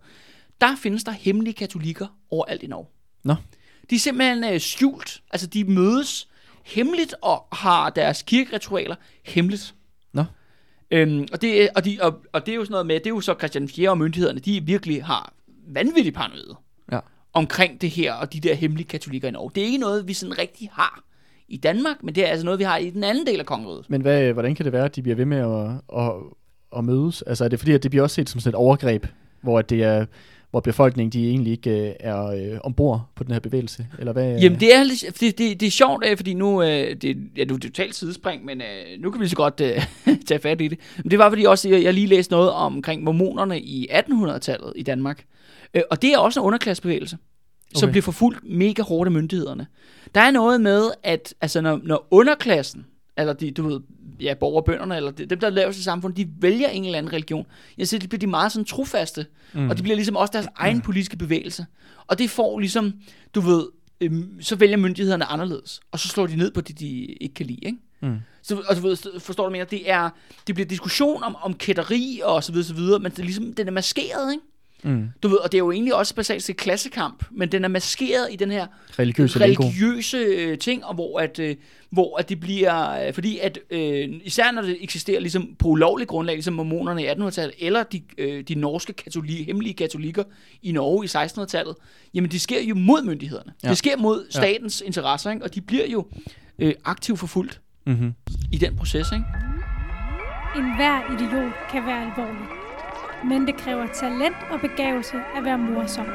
der 0.61 0.77
findes 0.83 1.05
der 1.05 1.13
hemmelige 1.13 1.55
katolikker 1.55 2.07
overalt 2.31 2.63
i 2.63 2.67
Norge. 2.67 2.87
Nå. 3.25 3.35
De 3.91 3.95
er 3.95 3.99
simpelthen 3.99 4.45
øh, 4.55 4.61
skjult, 4.61 5.21
altså 5.31 5.47
de 5.47 5.65
mødes 5.65 6.29
hemmeligt 6.65 7.15
og 7.23 7.47
har 7.53 7.91
deres 7.91 8.23
kirkeritualer 8.23 8.95
hemmeligt. 9.25 9.75
Nå. 10.13 10.25
Øhm, 10.91 11.27
og, 11.33 11.43
det, 11.43 11.63
er- 11.65 11.69
og, 11.77 11.85
de, 11.85 11.99
og, 12.01 12.15
og 12.33 12.47
det 12.47 12.53
er 12.53 12.57
jo 12.57 12.65
sådan 12.65 12.73
noget 12.73 12.87
med, 12.87 12.95
det 12.95 13.07
er 13.07 13.11
jo 13.11 13.21
så 13.21 13.35
Christian 13.39 13.69
4 13.69 13.91
og 13.91 13.99
myndighederne, 13.99 14.41
de 14.41 14.65
virkelig 14.65 15.05
har 15.05 15.33
vanvittigt 15.69 16.17
paranoid 16.17 16.55
Ja. 16.93 16.99
omkring 17.33 17.81
det 17.81 17.91
her 17.91 18.13
og 18.15 18.33
de 18.33 18.41
der 18.41 18.55
hemmelige 18.55 18.87
katolikker 18.89 19.29
i 19.29 19.31
Norge. 19.31 19.51
Det 19.55 19.61
er 19.61 19.65
ikke 19.67 19.79
noget, 19.79 20.09
vi 20.09 20.13
sådan 20.13 20.39
rigtig 20.39 20.71
har 20.73 21.03
i 21.49 21.57
Danmark, 21.57 22.03
men 22.03 22.15
det 22.15 22.25
er 22.25 22.29
altså 22.29 22.45
noget, 22.45 22.59
vi 22.59 22.65
har 22.65 22.77
i 22.77 22.91
den 22.91 23.05
anden 23.05 23.27
del 23.27 23.41
af 23.41 23.47
kongeriget. 23.47 23.85
Men 23.91 24.01
hvad, 24.01 24.33
hvordan 24.33 24.55
kan 24.55 24.65
det 24.65 24.73
være, 24.73 24.85
at 24.85 24.97
de 24.97 25.03
bliver 25.03 25.17
ved 25.17 25.25
med 25.25 25.39
at, 25.39 26.01
at, 26.03 26.13
at 26.79 26.85
mødes? 26.85 27.23
Altså 27.23 27.45
er 27.45 27.49
det 27.49 27.59
fordi, 27.59 27.73
at 27.73 27.83
det 27.83 27.91
bliver 27.91 28.03
også 28.03 28.15
set 28.15 28.29
som 28.29 28.41
sådan 28.41 28.51
et 28.51 28.55
overgreb, 28.55 29.07
hvor 29.43 29.63
det 29.63 29.83
er 29.83 30.07
hvor 30.51 30.61
befolkningen 30.61 31.13
de 31.13 31.29
egentlig 31.29 31.53
ikke 31.53 31.89
øh, 31.89 31.95
er 32.01 32.27
øh, 32.27 32.59
ombord 32.65 33.11
på 33.15 33.25
den 33.25 33.33
her 33.33 33.41
bevægelse? 33.41 33.87
Eller 33.99 34.13
hvad? 34.13 34.39
Jamen 34.39 34.61
det 34.61 34.75
er, 34.75 34.83
lidt, 34.83 35.21
det, 35.21 35.39
det, 35.39 35.61
det 35.61 35.67
er 35.67 35.71
sjovt, 35.71 36.07
øh, 36.07 36.17
fordi 36.17 36.35
nu, 36.35 36.63
øh, 36.63 36.97
det, 36.97 37.17
ja, 37.37 37.45
nu 37.45 37.55
er 37.55 37.59
det 37.59 37.63
totalt 37.63 37.95
sidespring, 37.95 38.45
men 38.45 38.61
øh, 38.61 39.01
nu 39.03 39.11
kan 39.11 39.21
vi 39.21 39.25
lige 39.25 39.31
så 39.31 39.37
godt 39.37 39.61
øh, 39.61 39.83
tage 40.29 40.41
fat 40.41 40.61
i 40.61 40.69
det. 40.69 40.79
Men 40.97 41.11
det 41.11 41.19
var 41.19 41.29
fordi 41.31 41.45
også, 41.45 41.69
jeg, 41.69 41.83
jeg 41.83 41.95
lige 41.95 42.07
læste 42.07 42.33
noget 42.33 42.51
omkring 42.51 43.03
mormonerne 43.03 43.61
i 43.61 43.89
1800-tallet 43.91 44.73
i 44.77 44.83
Danmark. 44.83 45.25
Øh, 45.75 45.83
og 45.91 46.03
det 46.03 46.13
er 46.13 46.19
også 46.19 46.41
en 46.41 46.47
underklassebevægelse, 46.47 47.19
som 47.75 47.87
Okay. 47.87 47.93
bliver 47.93 48.03
forfulgt 48.03 48.39
mega 48.45 48.83
hårdt 48.83 49.09
af 49.09 49.13
myndighederne. 49.13 49.67
Der 50.15 50.21
er 50.21 50.31
noget 50.31 50.61
med, 50.61 50.91
at 51.03 51.35
altså, 51.41 51.61
når, 51.61 51.81
når 51.85 52.09
underklassen, 52.11 52.87
eller 53.19 53.33
de, 53.33 53.51
du 53.51 53.69
ved, 53.69 53.81
ja, 54.21 54.35
borgerbønderne, 54.35 54.97
eller 54.97 55.11
de, 55.11 55.27
dem, 55.27 55.41
der 55.41 55.51
laver 55.51 55.71
i 55.71 55.73
samfundet, 55.73 56.17
de 56.17 56.29
vælger 56.41 56.69
en 56.69 56.85
eller 56.85 56.99
anden 56.99 57.13
religion, 57.13 57.47
ja, 57.79 57.85
så 57.85 57.99
bliver 57.99 58.19
de 58.19 58.27
meget 58.27 58.53
sådan 58.53 58.65
trofaste, 58.65 59.27
mm. 59.53 59.71
og 59.71 59.77
de 59.79 59.83
bliver 59.83 59.97
ligesom 59.97 60.17
også 60.17 60.33
deres 60.33 60.49
egen 60.57 60.81
politiske 60.81 61.17
bevægelse. 61.17 61.67
Og 62.07 62.19
det 62.19 62.31
får 62.31 62.59
ligesom, 62.59 62.93
du 63.35 63.41
ved, 63.41 63.67
øhm, 64.01 64.43
så 64.43 64.57
vælger 64.57 64.77
myndighederne 64.77 65.25
anderledes, 65.25 65.81
og 65.93 65.99
så 65.99 66.09
slår 66.09 66.27
de 66.27 66.37
ned 66.37 66.51
på 66.51 66.61
det, 66.61 66.81
de 66.81 67.05
ikke 67.05 67.35
kan 67.35 67.47
lide, 67.47 67.61
ikke? 67.67 67.79
Mm. 68.03 68.17
Så 68.43 68.63
altså, 68.69 68.83
ved- 68.83 69.21
forstår 69.21 69.45
du, 69.45 69.49
jeg 69.49 69.53
mener? 69.53 69.65
Det, 69.65 69.91
er, 69.91 70.11
det 70.47 70.55
bliver 70.55 70.67
diskussion 70.69 71.23
om, 71.23 71.37
om 71.43 71.55
kætteri 71.55 72.21
og 72.25 72.45
så 72.45 72.53
videre, 72.53 72.67
så 72.67 72.75
videre, 72.75 72.99
men 72.99 73.11
det 73.13 73.19
er 73.19 73.25
ligesom, 73.25 73.53
den 73.53 73.67
er 73.69 73.73
maskeret, 73.73 74.33
ikke? 74.33 74.45
Mm. 74.85 75.09
Du 75.23 75.29
ved, 75.29 75.37
og 75.37 75.53
det 75.53 75.59
er 75.59 75.65
jo 75.65 75.73
egentlig 75.73 75.95
også 75.95 76.15
basalt 76.15 76.45
til 76.45 76.55
klassekamp, 76.55 77.25
men 77.31 77.53
den 77.53 77.65
er 77.65 77.69
maskeret 77.69 78.29
i 78.31 78.37
den 78.37 78.51
her 78.51 78.67
Religiøse 78.99 79.41
religiøse 79.41 80.17
øh, 80.17 80.59
ting, 80.59 80.85
og 80.85 80.95
hvor 80.95 81.21
at, 81.21 81.39
øh, 81.39 81.57
hvor 81.91 82.19
at 82.19 82.29
det 82.29 82.41
bliver, 82.41 83.07
øh, 83.07 83.13
fordi 83.13 83.39
at 83.39 83.59
øh, 83.71 84.09
især 84.25 84.51
når 84.51 84.63
det 84.63 84.77
eksisterer 84.81 85.21
ligesom 85.21 85.55
på 85.59 85.69
ulovlig 85.69 86.09
grundlag, 86.09 86.35
ligesom 86.35 86.55
mormonerne 86.55 87.03
i 87.03 87.09
1800-tallet, 87.09 87.55
eller 87.59 87.83
de, 87.83 88.03
øh, 88.19 88.43
de 88.43 88.55
norske 88.55 88.93
katoli, 88.93 89.45
hemmelige 89.45 89.75
katolikker 89.75 90.25
i 90.63 90.73
Norge 90.73 91.05
i 91.05 91.09
1600-tallet, 91.09 91.75
jamen 92.15 92.31
det 92.31 92.41
sker 92.41 92.63
jo 92.63 92.75
mod 92.75 93.03
myndighederne. 93.03 93.53
Ja. 93.63 93.69
Det 93.69 93.79
sker 93.79 93.97
mod 93.97 94.27
statens 94.31 94.81
ja. 94.81 94.87
interesser, 94.87 95.31
ikke? 95.31 95.45
og 95.45 95.55
de 95.55 95.61
bliver 95.61 95.87
jo 95.87 96.07
øh, 96.59 96.75
aktivt 96.85 97.19
forfulgt 97.19 97.61
Mm-hmm. 97.87 98.15
i 98.53 98.59
den 98.59 98.77
proces. 98.77 99.13
Ikke? 99.13 99.25
En 100.57 100.77
hver 100.77 101.15
idiot 101.15 101.53
kan 101.71 101.87
være 101.87 102.03
alvorlig. 102.03 102.58
Men 103.25 103.47
det 103.47 103.57
kræver 103.57 103.87
talent 103.87 104.37
og 104.51 104.61
begavelse 104.61 105.17
at 105.37 105.45
være 105.45 105.59
morsom. 105.59 106.07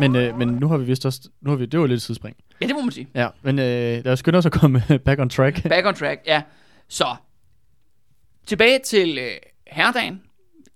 Men, 0.00 0.16
øh, 0.16 0.38
men 0.38 0.48
nu 0.48 0.68
har 0.68 0.76
vi 0.76 0.84
vist 0.84 1.06
også, 1.06 1.28
nu 1.40 1.50
har 1.50 1.56
vi, 1.56 1.66
det 1.66 1.80
var 1.80 1.86
lidt 1.86 1.96
et 1.96 2.02
sidespring. 2.02 2.36
Ja, 2.60 2.66
det 2.66 2.74
må 2.74 2.80
man 2.82 2.90
sige. 2.90 3.08
Ja, 3.14 3.28
men 3.42 3.58
øh, 3.58 4.04
lad 4.04 4.06
os 4.06 4.18
skynde 4.18 4.38
os 4.38 4.46
at 4.46 4.52
komme 4.52 4.82
back 5.04 5.20
on 5.20 5.28
track. 5.28 5.62
Back 5.68 5.86
on 5.86 5.94
track, 5.94 6.20
ja. 6.26 6.42
Så, 6.88 7.16
tilbage 8.46 8.78
til 8.84 9.18
øh, 9.18 9.30
herredagen 9.66 10.22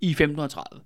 i 0.01 0.11
1530. 0.11 0.81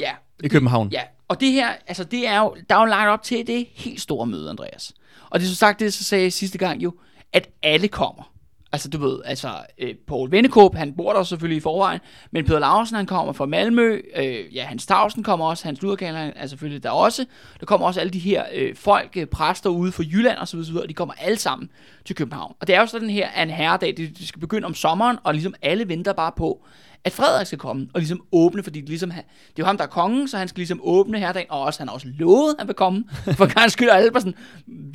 Ja, 0.00 0.12
I 0.44 0.48
København. 0.48 0.88
Ja, 0.88 1.02
og 1.28 1.40
det 1.40 1.52
her, 1.52 1.68
altså 1.86 2.04
det 2.04 2.26
er 2.28 2.40
jo, 2.40 2.56
der 2.70 2.76
er 2.76 2.80
jo 2.80 2.86
lagt 2.86 3.08
op 3.08 3.22
til 3.22 3.46
det 3.46 3.66
helt 3.74 4.00
store 4.00 4.26
møde, 4.26 4.50
Andreas. 4.50 4.92
Og 5.30 5.40
det 5.40 5.46
er 5.46 5.48
som 5.48 5.56
sagt, 5.56 5.80
det 5.80 5.94
så 5.94 6.04
sagde 6.04 6.24
jeg 6.24 6.32
sidste 6.32 6.58
gang 6.58 6.82
jo, 6.82 6.94
at 7.32 7.48
alle 7.62 7.88
kommer. 7.88 8.32
Altså 8.72 8.88
du 8.88 8.98
ved, 8.98 9.20
altså 9.24 9.48
øh, 9.78 9.94
Paul 10.06 10.30
Vennekåb, 10.30 10.74
han 10.74 10.92
bor 10.92 11.12
der 11.12 11.22
selvfølgelig 11.22 11.56
i 11.56 11.60
forvejen, 11.60 12.00
men 12.30 12.44
Peter 12.44 12.58
Larsen, 12.58 12.96
han 12.96 13.06
kommer 13.06 13.32
fra 13.32 13.46
Malmø, 13.46 14.00
øh, 14.16 14.54
ja, 14.56 14.64
Hans 14.64 14.86
Tausen 14.86 15.22
kommer 15.22 15.46
også, 15.46 15.64
Hans 15.64 15.82
Luderkaler 15.82 16.30
er 16.36 16.46
selvfølgelig 16.46 16.82
der 16.82 16.90
også. 16.90 17.24
Der 17.60 17.66
kommer 17.66 17.86
også 17.86 18.00
alle 18.00 18.10
de 18.10 18.18
her 18.18 18.44
øh, 18.54 18.76
folk, 18.76 19.16
øh, 19.16 19.26
præster 19.26 19.70
ude 19.70 19.92
fra 19.92 20.02
Jylland 20.02 20.38
og 20.38 20.48
så 20.48 20.56
videre, 20.56 20.82
og 20.82 20.88
de 20.88 20.94
kommer 20.94 21.14
alle 21.18 21.38
sammen 21.38 21.70
til 22.04 22.16
København. 22.16 22.54
Og 22.60 22.66
det 22.66 22.74
er 22.74 22.80
jo 22.80 22.86
sådan 22.86 23.10
her, 23.10 23.28
at 23.28 23.42
en 23.42 23.54
herredag, 23.54 23.94
det, 23.96 24.18
det 24.18 24.28
skal 24.28 24.40
begynde 24.40 24.66
om 24.66 24.74
sommeren, 24.74 25.18
og 25.24 25.34
ligesom 25.34 25.54
alle 25.62 25.88
venter 25.88 26.12
bare 26.12 26.32
på, 26.36 26.64
at 27.04 27.12
Frederik 27.12 27.46
skal 27.46 27.58
komme 27.58 27.88
og 27.94 28.00
ligesom 28.00 28.22
åbne, 28.32 28.62
fordi 28.62 28.80
det, 28.80 28.88
ligesom, 28.88 29.10
det 29.10 29.18
er 29.18 29.22
jo 29.58 29.64
ham, 29.64 29.76
der 29.76 29.84
er 29.84 29.88
kongen, 29.88 30.28
så 30.28 30.38
han 30.38 30.48
skal 30.48 30.58
ligesom 30.58 30.80
åbne 30.82 31.18
herdagen, 31.18 31.46
og 31.50 31.60
også, 31.60 31.80
han 31.80 31.88
har 31.88 31.94
også 31.94 32.06
lovet, 32.18 32.50
at 32.50 32.56
han 32.58 32.68
vil 32.68 32.74
komme. 32.74 33.04
For 33.32 33.46
gang 33.54 33.70
skyld, 33.70 33.88
og 33.88 34.20
sådan, 34.20 34.34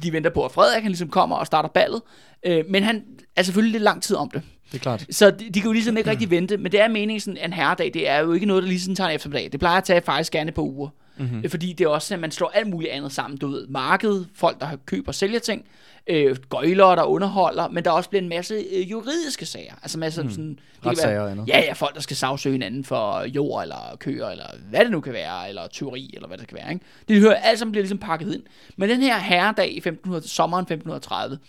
de 0.03 0.11
venter 0.11 0.29
på, 0.29 0.45
at 0.45 0.51
Frederik 0.51 0.83
han 0.83 0.91
ligesom 0.91 1.09
kommer 1.09 1.35
og 1.35 1.45
starter 1.45 1.69
ballet. 1.69 2.01
Øh, 2.45 2.63
men 2.69 2.83
han 2.83 3.03
er 3.35 3.43
selvfølgelig 3.43 3.71
lidt 3.71 3.83
lang 3.83 4.03
tid 4.03 4.15
om 4.15 4.29
det. 4.29 4.41
Det 4.71 4.79
er 4.79 4.81
klart. 4.81 5.05
Så 5.09 5.31
de, 5.31 5.49
de 5.49 5.61
kan 5.61 5.63
jo 5.63 5.71
ligesom 5.71 5.97
ikke 5.97 6.09
rigtig 6.09 6.29
vente, 6.29 6.57
men 6.57 6.71
det 6.71 6.81
er 6.81 6.87
meningen, 6.87 7.19
sådan 7.19 7.37
en 7.45 7.53
herredag, 7.53 7.91
det 7.93 8.09
er 8.09 8.19
jo 8.19 8.33
ikke 8.33 8.45
noget, 8.45 8.63
der 8.63 8.69
lige 8.69 8.81
sådan 8.81 8.95
tager 8.95 9.09
en 9.09 9.15
eftermiddag. 9.15 9.51
Det 9.51 9.59
plejer 9.59 9.77
at 9.77 9.83
tage 9.83 10.01
faktisk 10.01 10.31
gerne 10.31 10.51
på 10.51 10.61
uger. 10.61 10.89
Mm-hmm. 11.17 11.49
Fordi 11.49 11.73
det 11.73 11.83
er 11.83 11.89
også, 11.89 12.13
at 12.13 12.19
man 12.19 12.31
slår 12.31 12.51
alt 12.55 12.67
muligt 12.67 12.91
andet 12.91 13.11
sammen. 13.11 13.37
Du 13.37 13.47
ved, 13.47 13.67
marked, 13.67 14.25
folk, 14.35 14.59
der 14.59 14.67
køber 14.85 15.07
og 15.07 15.15
sælger 15.15 15.39
ting, 15.39 15.65
øh, 16.07 16.35
gøjlere, 16.49 16.95
der 16.95 17.03
underholder, 17.03 17.67
men 17.67 17.85
der 17.85 17.91
også 17.91 18.09
bliver 18.09 18.21
en 18.21 18.29
masse 18.29 18.55
øh, 18.71 18.91
juridiske 18.91 19.45
sager. 19.45 19.73
Altså 19.81 19.99
masse 19.99 20.23
mm. 20.23 20.29
sådan... 20.29 20.49
Det 20.49 20.97
kan 20.97 20.97
være-. 21.09 21.45
Ja, 21.47 21.59
ja, 21.59 21.73
folk, 21.73 21.95
der 21.95 22.01
skal 22.01 22.17
sagsøge 22.17 22.53
hinanden 22.53 22.83
for 22.83 23.23
jord, 23.23 23.61
eller 23.61 23.95
køer, 23.99 24.27
eller 24.27 24.45
hvad 24.69 24.79
det 24.79 24.91
nu 24.91 25.01
kan 25.01 25.13
være, 25.13 25.49
eller 25.49 25.67
tyveri, 25.67 26.11
eller 26.13 26.27
hvad 26.27 26.37
det 26.37 26.47
kan 26.47 26.57
være. 26.57 26.73
Ikke? 26.73 26.85
Det 27.07 27.19
hører 27.19 27.35
alt 27.35 27.59
sammen 27.59 27.71
bliver 27.71 27.83
ligesom 27.83 27.97
pakket 27.97 28.33
ind. 28.33 28.43
Men 28.77 28.89
den 28.89 29.01
her 29.01 29.17
herredag 29.17 29.71
i 29.71 29.77
1500, 29.77 30.27
sommeren 30.27 30.63
1530, 30.63 31.39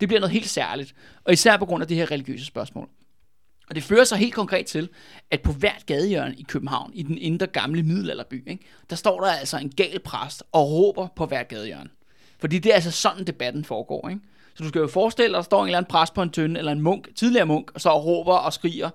det 0.00 0.08
bliver 0.08 0.20
noget 0.20 0.32
helt 0.32 0.48
særligt. 0.48 0.94
Og 1.24 1.32
især 1.32 1.56
på 1.56 1.66
grund 1.66 1.82
af 1.82 1.88
det 1.88 1.96
her 1.96 2.10
religiøse 2.10 2.44
spørgsmål. 2.44 2.88
Og 3.68 3.74
det 3.74 3.82
fører 3.82 4.04
sig 4.04 4.18
helt 4.18 4.34
konkret 4.34 4.66
til, 4.66 4.88
at 5.30 5.42
på 5.42 5.52
hvert 5.52 5.86
gadehjørne 5.86 6.34
i 6.34 6.42
København, 6.42 6.90
i 6.94 7.02
den 7.02 7.18
indre 7.18 7.46
gamle 7.46 7.82
middelalderby, 7.82 8.50
ikke, 8.50 8.64
der 8.90 8.96
står 8.96 9.20
der 9.20 9.30
altså 9.30 9.58
en 9.58 9.70
gal 9.70 10.00
præst 10.00 10.42
og 10.52 10.70
råber 10.70 11.08
på 11.16 11.26
hvert 11.26 11.48
gadehjørne. 11.48 11.90
Fordi 12.40 12.58
det 12.58 12.70
er 12.70 12.74
altså 12.74 12.90
sådan, 12.90 13.26
debatten 13.26 13.64
foregår. 13.64 14.08
Ikke? 14.08 14.20
Så 14.54 14.64
du 14.64 14.68
skal 14.68 14.80
jo 14.80 14.86
forestille 14.86 15.28
dig, 15.28 15.34
at 15.34 15.42
der 15.42 15.44
står 15.44 15.60
en 15.60 15.66
eller 15.66 15.78
anden 15.78 15.90
præst 15.90 16.14
på 16.14 16.22
en 16.22 16.30
tønde, 16.30 16.58
eller 16.58 16.72
en 16.72 16.80
munk, 16.80 17.08
tidligere 17.16 17.46
munk, 17.46 17.70
og 17.74 17.80
så 17.80 17.98
råber 17.98 18.34
og 18.34 18.52
skriger 18.52 18.90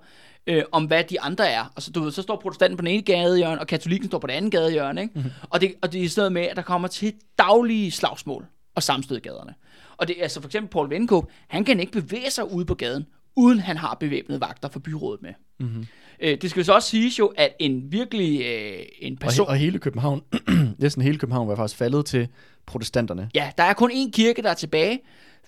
øh, 0.46 0.62
om, 0.72 0.84
hvad 0.84 1.04
de 1.04 1.20
andre 1.20 1.48
er. 1.48 1.72
Og 1.76 1.82
så, 1.82 1.90
du 1.90 2.00
ved, 2.00 2.12
så 2.12 2.22
står 2.22 2.36
protestanten 2.36 2.76
på 2.76 2.80
den 2.80 2.90
ene 2.90 3.02
gadehjørne, 3.02 3.60
og 3.60 3.66
katolikken 3.66 4.08
står 4.08 4.18
på 4.18 4.26
det 4.26 4.34
andet 4.34 4.52
gadehjørne. 4.52 5.02
Ikke? 5.02 5.12
Mm-hmm. 5.14 5.30
Og, 5.50 5.60
det, 5.60 5.74
og 5.82 5.92
det 5.92 6.00
er 6.00 6.04
i 6.04 6.08
stedet 6.08 6.32
med, 6.32 6.42
at 6.42 6.56
der 6.56 6.62
kommer 6.62 6.88
til 6.88 7.14
daglige 7.38 7.90
slagsmål 7.90 8.46
og 8.74 8.82
sammenstød 8.82 9.16
i 9.16 9.20
gaderne. 9.20 9.54
Og 9.96 10.08
det 10.08 10.18
er 10.18 10.22
altså 10.22 10.40
for 10.40 10.48
eksempel 10.48 10.70
Paul 10.70 10.90
Vindkåb, 10.90 11.30
han 11.48 11.64
kan 11.64 11.80
ikke 11.80 11.92
bevæge 11.92 12.30
sig 12.30 12.52
ude 12.52 12.64
på 12.64 12.74
gaden, 12.74 13.06
uden 13.36 13.58
han 13.58 13.76
har 13.76 13.94
bevæbnede 13.94 14.40
vagter 14.40 14.68
fra 14.68 14.80
byrådet 14.80 15.22
med. 15.22 15.32
Mm-hmm. 15.60 15.86
Øh, 16.24 16.38
det 16.42 16.50
skal 16.50 16.60
jo 16.60 16.64
så 16.64 16.72
også 16.74 16.88
siges 16.88 17.18
jo, 17.18 17.26
at 17.36 17.54
en 17.58 17.92
virkelig 17.92 18.40
øh, 18.40 18.78
en 18.98 19.12
Og, 19.12 19.18
person... 19.18 19.46
he- 19.46 19.48
og 19.48 19.56
hele 19.56 19.78
København, 19.78 20.22
næsten 20.78 21.02
hele 21.02 21.18
København 21.18 21.48
var 21.48 21.56
faktisk 21.56 21.78
faldet 21.78 22.06
til 22.06 22.28
protestanterne. 22.66 23.30
Ja, 23.34 23.50
der 23.58 23.64
er 23.64 23.72
kun 23.72 23.90
én 23.90 24.10
kirke, 24.10 24.42
der 24.42 24.50
er 24.50 24.54
tilbage. 24.54 25.00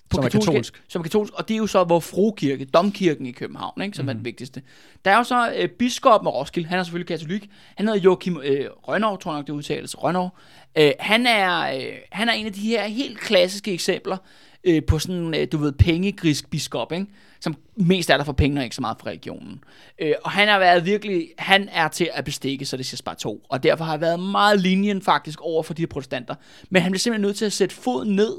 På 0.09 0.15
Som 0.15 0.23
er 0.23 0.29
katolsk. 0.29 0.83
Som 0.87 0.99
er 0.99 1.03
katolsk, 1.03 1.33
og 1.33 1.47
det 1.47 1.53
er 1.53 1.57
jo 1.57 1.67
så 1.67 1.83
vor 1.83 1.99
frokirke, 1.99 2.65
domkirken 2.65 3.25
i 3.25 3.31
København, 3.31 3.81
ikke, 3.81 3.97
som 3.97 4.05
mm. 4.05 4.09
er 4.09 4.13
den 4.13 4.25
vigtigste. 4.25 4.61
Der 5.05 5.11
er 5.11 5.17
jo 5.17 5.23
så 5.23 5.53
øh, 5.57 5.69
biskoppen 5.69 6.27
af 6.27 6.33
Roskilde, 6.33 6.67
han 6.69 6.79
er 6.79 6.83
selvfølgelig 6.83 7.07
katolik. 7.07 7.49
Han 7.75 7.87
hedder 7.87 8.01
Joachim 8.01 8.41
øh, 8.43 8.65
Rønnow, 8.87 9.15
tror 9.15 9.31
jeg 9.31 9.39
nok 9.39 9.47
det 9.47 9.53
udtales, 9.53 10.03
Rønnow. 10.03 10.29
Øh, 10.77 10.91
han, 10.99 11.27
er, 11.27 11.75
øh, 11.77 11.83
han 12.11 12.29
er 12.29 12.33
en 12.33 12.45
af 12.45 12.53
de 12.53 12.61
her 12.61 12.87
helt 12.87 13.19
klassiske 13.19 13.73
eksempler 13.73 14.17
øh, 14.63 14.83
på 14.83 14.99
sådan, 14.99 15.35
øh, 15.35 15.47
du 15.51 15.57
ved, 15.57 15.71
pengegrisk 15.71 16.49
biskop, 16.49 16.91
ikke? 16.91 17.05
Som 17.39 17.55
mest 17.75 18.09
er 18.09 18.17
der 18.17 18.23
for 18.23 18.33
penge 18.33 18.59
og 18.59 18.63
ikke 18.63 18.75
så 18.75 18.81
meget 18.81 18.97
for 18.99 19.07
religionen. 19.07 19.63
Øh, 19.99 20.13
og 20.23 20.31
han 20.31 20.47
har 20.47 20.59
været 20.59 20.85
virkelig, 20.85 21.29
han 21.37 21.69
er 21.71 21.87
til 21.87 22.09
at 22.13 22.25
bestikke, 22.25 22.65
så 22.65 22.77
det 22.77 22.85
siger 22.85 23.01
bare 23.05 23.15
to. 23.15 23.45
Og 23.49 23.63
derfor 23.63 23.85
har 23.85 23.97
været 23.97 24.19
meget 24.19 24.61
linjen 24.61 25.01
faktisk 25.01 25.41
over 25.41 25.63
for 25.63 25.73
de 25.73 25.81
her 25.81 25.87
protestanter. 25.87 26.35
Men 26.69 26.81
han 26.81 26.91
bliver 26.91 26.99
simpelthen 26.99 27.27
nødt 27.27 27.37
til 27.37 27.45
at 27.45 27.53
sætte 27.53 27.75
foden 27.75 28.15
ned 28.15 28.33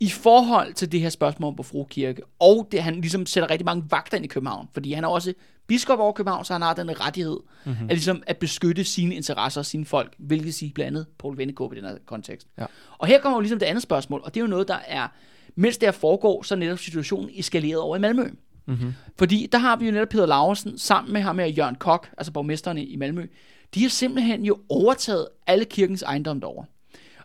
i 0.00 0.08
forhold 0.08 0.72
til 0.72 0.92
det 0.92 1.00
her 1.00 1.08
spørgsmål 1.08 1.56
på 1.56 1.62
Frokirke, 1.62 2.22
og 2.40 2.68
det, 2.72 2.82
han 2.82 2.94
ligesom 2.94 3.26
sætter 3.26 3.50
rigtig 3.50 3.64
mange 3.64 3.84
vagter 3.90 4.16
ind 4.16 4.24
i 4.24 4.28
København, 4.28 4.68
fordi 4.72 4.92
han 4.92 5.04
er 5.04 5.08
også 5.08 5.34
biskop 5.66 5.98
over 5.98 6.12
København, 6.12 6.44
så 6.44 6.52
han 6.52 6.62
har 6.62 6.74
den 6.74 7.00
rettighed 7.00 7.40
mm-hmm. 7.64 7.84
at, 7.84 7.90
ligesom 7.90 8.22
at 8.26 8.36
beskytte 8.36 8.84
sine 8.84 9.14
interesser 9.14 9.60
og 9.60 9.66
sine 9.66 9.84
folk, 9.84 10.14
hvilket 10.18 10.54
siger 10.54 10.72
blandt 10.74 10.86
andet 10.86 11.06
Paul 11.18 11.38
Vennekåb 11.38 11.72
i 11.72 11.76
den 11.76 11.84
her 11.84 11.96
kontekst. 12.06 12.46
Ja. 12.58 12.66
Og 12.98 13.06
her 13.06 13.20
kommer 13.20 13.36
jo 13.36 13.40
ligesom 13.40 13.58
det 13.58 13.66
andet 13.66 13.82
spørgsmål, 13.82 14.20
og 14.24 14.34
det 14.34 14.40
er 14.40 14.44
jo 14.44 14.50
noget, 14.50 14.68
der 14.68 14.78
er, 14.86 15.08
mens 15.56 15.78
det 15.78 15.86
her 15.86 15.92
foregår, 15.92 16.42
så 16.42 16.54
er 16.54 16.58
netop 16.58 16.78
situationen 16.78 17.30
eskaleret 17.34 17.80
over 17.80 17.96
i 17.96 18.00
Malmø. 18.00 18.28
Mm-hmm. 18.66 18.94
Fordi 19.18 19.48
der 19.52 19.58
har 19.58 19.76
vi 19.76 19.86
jo 19.86 19.92
netop 19.92 20.08
Peter 20.08 20.26
Laursen 20.26 20.78
sammen 20.78 21.12
med 21.12 21.20
ham 21.20 21.36
med 21.36 21.50
Jørgen 21.50 21.74
Kok, 21.74 22.10
altså 22.18 22.32
borgmesteren 22.32 22.78
i 22.78 22.96
Malmø. 22.96 23.26
De 23.74 23.82
har 23.82 23.88
simpelthen 23.88 24.44
jo 24.44 24.58
overtaget 24.68 25.28
alle 25.46 25.64
kirkens 25.64 26.02
ejendom 26.02 26.40
derovre. 26.40 26.64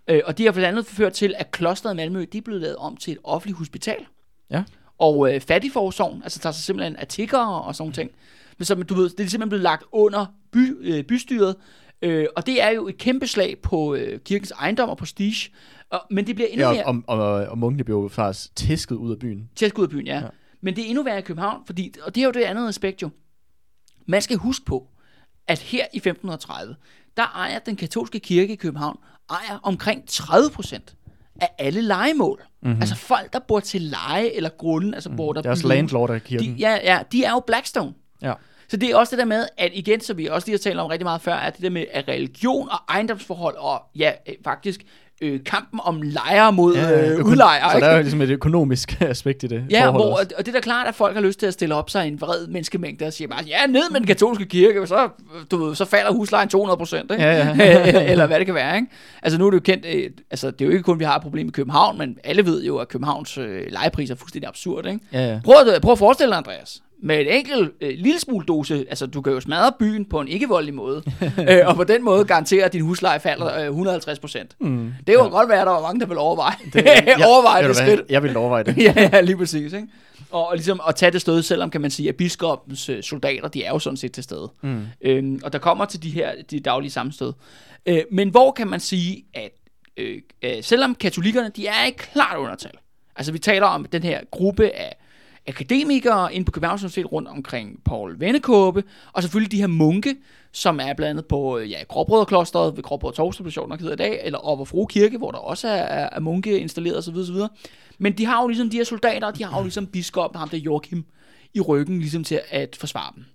Øh, 0.07 0.21
og 0.25 0.37
det 0.37 0.45
har 0.45 0.51
blandt 0.51 0.67
andet 0.67 0.85
ført 0.85 1.13
til, 1.13 1.33
at 1.37 1.51
klosteret 1.51 1.93
i 1.93 1.97
Malmø, 1.97 2.25
de 2.31 2.37
er 2.37 2.41
blevet 2.41 2.61
lavet 2.61 2.75
om 2.75 2.97
til 2.97 3.11
et 3.11 3.19
offentligt 3.23 3.57
hospital. 3.57 4.05
Ja. 4.51 4.63
Og 4.97 5.33
øh, 5.33 5.41
fattigforsorgen, 5.41 6.23
altså 6.23 6.39
tager 6.39 6.53
sig 6.53 6.63
simpelthen 6.63 6.95
af 6.95 7.07
tiggere 7.07 7.61
og 7.61 7.75
sådan 7.75 7.93
ting. 7.93 8.11
Men 8.57 8.65
så, 8.65 8.75
du 8.75 8.93
ved, 8.93 9.09
det 9.09 9.19
er 9.19 9.29
simpelthen 9.29 9.49
blevet 9.49 9.63
lagt 9.63 9.83
under 9.91 10.25
by, 10.51 10.77
øh, 10.81 11.03
bystyret. 11.03 11.55
Øh, 12.01 12.27
og 12.35 12.45
det 12.45 12.63
er 12.63 12.69
jo 12.69 12.87
et 12.87 12.97
kæmpe 12.97 13.27
slag 13.27 13.57
på 13.61 13.95
øh, 13.95 14.19
kirkens 14.19 14.51
ejendom 14.51 14.89
og 14.89 14.97
prestige. 14.97 15.51
Og, 15.89 16.01
men 16.11 16.27
det 16.27 16.35
bliver 16.35 16.47
endnu 16.47 16.67
Ja, 16.67 16.73
mere... 16.73 16.85
og, 16.85 17.03
og, 17.07 17.17
og, 17.17 17.45
og 17.45 17.57
munkene 17.57 17.83
blev 17.83 17.95
jo 17.95 18.07
faktisk 18.07 18.55
tæsket 18.55 18.95
ud 18.95 19.11
af 19.11 19.19
byen. 19.19 19.49
Tæsk 19.55 19.77
ud 19.77 19.83
af 19.83 19.89
byen, 19.89 20.07
ja. 20.07 20.19
ja. 20.19 20.27
Men 20.61 20.75
det 20.75 20.83
er 20.83 20.87
endnu 20.87 21.03
værre 21.03 21.19
i 21.19 21.21
København, 21.21 21.61
fordi, 21.65 21.93
og 22.03 22.15
det 22.15 22.21
er 22.21 22.25
jo 22.25 22.31
det 22.31 22.41
andet 22.41 22.67
aspekt 22.67 23.01
jo. 23.01 23.09
Man 24.07 24.21
skal 24.21 24.37
huske 24.37 24.65
på, 24.65 24.87
at 25.47 25.59
her 25.59 25.85
i 25.93 25.97
1530, 25.97 26.75
der 27.17 27.23
ejer 27.35 27.59
den 27.59 27.75
katolske 27.75 28.19
kirke 28.19 28.53
i 28.53 28.55
København 28.55 28.99
ejer 29.29 29.59
omkring 29.63 30.07
30 30.07 30.49
procent 30.49 30.95
af 31.41 31.49
alle 31.57 31.81
legemål. 31.81 32.41
Mm-hmm. 32.61 32.81
Altså 32.81 32.95
folk, 32.95 33.33
der 33.33 33.39
bor 33.39 33.59
til 33.59 33.81
leje 33.81 34.29
eller 34.29 34.49
grunden, 34.49 34.93
altså 34.93 35.09
hvor 35.09 35.33
der 35.33 35.41
Deres 35.41 35.63
landlord 35.63 36.09
af 36.09 36.23
kirken. 36.23 36.47
de, 36.47 36.59
ja, 36.59 36.79
ja, 36.83 37.01
de 37.11 37.23
er 37.23 37.31
jo 37.31 37.39
Blackstone. 37.47 37.93
Ja. 38.21 38.33
Så 38.67 38.77
det 38.77 38.89
er 38.89 38.95
også 38.95 39.11
det 39.11 39.19
der 39.19 39.25
med, 39.25 39.47
at 39.57 39.71
igen, 39.73 40.01
så 40.01 40.13
vi 40.13 40.25
også 40.25 40.47
lige 40.47 40.53
har 40.53 40.59
talt 40.59 40.79
om 40.79 40.87
rigtig 40.87 41.05
meget 41.05 41.21
før, 41.21 41.33
at 41.35 41.55
det 41.55 41.63
der 41.63 41.69
med 41.69 41.85
at 41.91 42.07
religion 42.07 42.69
og 42.69 42.77
ejendomsforhold 42.89 43.55
og 43.55 43.81
ja, 43.95 44.11
øh, 44.27 44.35
faktisk 44.43 44.85
øh, 45.21 45.39
kampen 45.45 45.79
om 45.83 46.01
lejere 46.01 46.53
mod 46.53 46.75
ja, 46.75 47.09
øh, 47.09 47.25
udlejere. 47.25 47.71
Så 47.71 47.79
der 47.79 47.85
er 47.85 47.95
jo 47.95 48.01
ligesom 48.01 48.21
et 48.21 48.29
økonomisk 48.29 49.01
aspekt 49.01 49.43
i 49.43 49.47
det. 49.47 49.65
Ja, 49.69 49.91
hvor, 49.91 50.17
også. 50.19 50.27
og 50.37 50.45
det 50.45 50.47
er 50.47 50.59
da 50.59 50.61
klart, 50.61 50.87
at 50.87 50.95
folk 50.95 51.15
har 51.15 51.21
lyst 51.21 51.39
til 51.39 51.45
at 51.45 51.53
stille 51.53 51.75
op 51.75 51.89
sig 51.89 52.07
en 52.07 52.21
vred 52.21 52.47
menneskemængde 52.47 53.05
og 53.05 53.13
sige 53.13 53.27
bare, 53.27 53.43
ja, 53.47 53.65
ned 53.67 53.91
med 53.91 53.99
den 53.99 54.07
katolske 54.07 54.45
kirke, 54.45 54.87
så, 54.87 55.09
du 55.51 55.65
ved, 55.65 55.75
så 55.75 55.85
falder 55.85 56.11
huslejen 56.11 56.49
200 56.49 56.77
procent? 56.77 57.11
Ja, 57.11 57.55
ja. 57.57 58.01
Eller 58.11 58.27
hvad 58.27 58.39
det 58.39 58.45
kan 58.45 58.55
være, 58.55 58.75
ikke? 58.75 58.87
Altså 59.21 59.39
nu 59.39 59.45
er 59.45 59.49
det 59.51 59.57
jo 59.57 59.61
kendt, 59.61 59.85
øh, 59.85 60.09
altså 60.31 60.51
det 60.51 60.61
er 60.61 60.65
jo 60.65 60.71
ikke 60.71 60.83
kun, 60.83 60.99
vi 60.99 61.03
har 61.03 61.15
et 61.15 61.21
problem 61.21 61.47
i 61.47 61.51
København, 61.51 61.97
men 61.97 62.17
alle 62.23 62.45
ved 62.45 62.63
jo, 62.63 62.77
at 62.77 62.87
Københavns 62.87 63.37
øh, 63.37 63.65
lejepriser 63.69 64.13
er 64.13 64.17
fuldstændig 64.17 64.47
absurd, 64.47 64.85
ikke? 64.85 64.99
Ja, 65.13 65.31
ja. 65.31 65.39
Prøv 65.45 65.55
at, 65.75 65.81
prøv 65.81 65.91
at 65.91 65.99
forestille 65.99 66.29
dig, 66.29 66.37
Andreas, 66.37 66.81
med 67.01 67.19
et 67.19 67.35
enkelt 67.35 67.71
øh, 67.81 67.93
lille 67.97 68.19
smule 68.19 68.45
dose, 68.45 68.85
altså 68.89 69.05
du 69.05 69.21
kan 69.21 69.33
jo 69.33 69.39
smadre 69.39 69.71
byen 69.79 70.05
på 70.05 70.21
en 70.21 70.27
ikke-voldelig 70.27 70.73
måde, 70.73 71.03
øh, 71.49 71.67
og 71.67 71.75
på 71.75 71.83
den 71.83 72.03
måde 72.03 72.25
garantere, 72.25 72.65
at 72.65 72.73
din 72.73 72.81
husleje 72.81 73.19
falder 73.19 73.59
øh, 73.59 73.65
150 73.65 74.19
procent. 74.19 74.55
Mm. 74.59 74.93
Det 75.07 75.15
kunne 75.15 75.25
ja. 75.25 75.31
godt 75.31 75.49
være, 75.49 75.61
at 75.61 75.67
der 75.67 75.73
var 75.73 75.81
mange, 75.81 75.99
der 75.99 76.05
vil 76.05 76.17
overveje 76.17 76.55
det, 76.73 76.85
Ja, 76.85 77.27
overveje 77.27 77.67
det 77.67 77.75
skridt. 77.75 78.01
Jeg 78.09 78.23
vil 78.23 78.37
overveje 78.37 78.63
det. 78.63 78.77
ja, 78.87 79.09
ja, 79.13 79.21
lige 79.21 79.37
præcis. 79.37 79.73
Ikke? 79.73 79.87
Og, 80.31 80.47
og 80.47 80.55
ligesom 80.55 80.81
at 80.87 80.95
tage 80.95 81.11
det 81.11 81.21
stød, 81.21 81.41
selvom 81.43 81.69
kan 81.69 81.81
man 81.81 81.91
sige, 81.91 82.09
at 82.09 82.15
biskopens 82.15 82.89
øh, 82.89 83.03
soldater, 83.03 83.47
de 83.47 83.63
er 83.63 83.69
jo 83.71 83.79
sådan 83.79 83.97
set 83.97 84.11
til 84.11 84.23
stede. 84.23 84.51
Mm. 84.61 84.85
Øhm, 85.01 85.41
og 85.43 85.53
der 85.53 85.59
kommer 85.59 85.85
til 85.85 86.03
de 86.03 86.09
her 86.09 86.31
de 86.51 86.59
daglige 86.59 86.91
sammenstød. 86.91 87.33
Øh, 87.85 88.01
men 88.11 88.29
hvor 88.29 88.51
kan 88.51 88.67
man 88.67 88.79
sige, 88.79 89.25
at 89.33 89.51
øh, 89.97 90.21
øh, 90.41 90.51
selvom 90.61 90.95
katolikkerne, 90.95 91.51
de 91.55 91.67
er 91.67 91.85
i 91.87 91.91
klart 91.97 92.37
undertal. 92.37 92.71
Altså 93.15 93.31
vi 93.31 93.39
taler 93.39 93.67
om 93.67 93.85
den 93.85 94.03
her 94.03 94.21
gruppe 94.31 94.69
af 94.69 94.95
akademikere 95.47 96.33
inde 96.33 96.45
på 96.45 96.51
Københavns 96.51 96.81
Universitet 96.81 97.11
rundt 97.11 97.27
omkring 97.27 97.83
Paul 97.85 98.19
Vennekåbe, 98.19 98.83
og 99.13 99.23
selvfølgelig 99.23 99.51
de 99.51 99.57
her 99.57 99.67
munke, 99.67 100.15
som 100.51 100.79
er 100.79 100.93
blandt 100.93 101.27
på 101.27 101.57
øh, 101.57 101.71
ja, 101.71 101.83
Gråbrødreklosteret 101.87 102.75
ved 102.75 102.83
Gråbrødre 102.83 103.15
Torsdag, 103.15 103.43
på 103.43 103.49
sjovt 103.49 103.69
nok 103.69 103.79
hedder 103.79 103.93
i 103.93 103.97
dag, 103.97 104.19
eller 104.23 104.39
over 104.39 104.65
Fru 104.65 104.85
Kirke, 104.85 105.17
hvor 105.17 105.31
der 105.31 105.37
også 105.37 105.67
er, 105.67 105.71
er, 105.71 106.09
er 106.11 106.19
munke 106.19 106.59
installeret 106.59 106.97
osv. 106.97 107.15
osv. 107.15 107.35
Men 107.97 108.13
de 108.13 108.25
har 108.25 108.41
jo 108.41 108.47
ligesom 108.47 108.69
de 108.69 108.77
her 108.77 108.83
soldater, 108.83 109.27
og 109.27 109.37
de 109.37 109.43
har 109.43 109.57
jo 109.57 109.63
ligesom 109.63 109.87
biskop, 109.87 110.35
ham 110.35 110.49
der 110.49 110.57
Joachim, 110.57 111.05
i 111.53 111.61
ryggen 111.61 111.99
ligesom 111.99 112.23
til 112.23 112.41
at 112.49 112.75
forsvare 112.75 113.13
dem. 113.15 113.25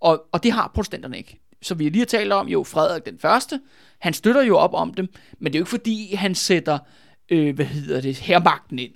Og, 0.00 0.24
og 0.32 0.42
det 0.42 0.52
har 0.52 0.70
protestanterne 0.74 1.18
ikke. 1.18 1.40
Så 1.62 1.74
vi 1.74 1.88
lige 1.88 1.98
har 1.98 2.06
talt 2.06 2.32
om, 2.32 2.48
jo, 2.48 2.64
Frederik 2.64 3.06
den 3.06 3.18
første, 3.18 3.60
han 3.98 4.12
støtter 4.12 4.42
jo 4.42 4.56
op 4.56 4.74
om 4.74 4.94
dem, 4.94 5.08
men 5.38 5.52
det 5.52 5.58
er 5.58 5.60
jo 5.60 5.62
ikke 5.62 5.70
fordi, 5.70 6.14
han 6.14 6.34
sætter, 6.34 6.78
øh, 7.30 7.54
hvad 7.54 7.66
hedder 7.66 8.00
det, 8.00 8.16
hermagten 8.16 8.78
ind 8.78 8.92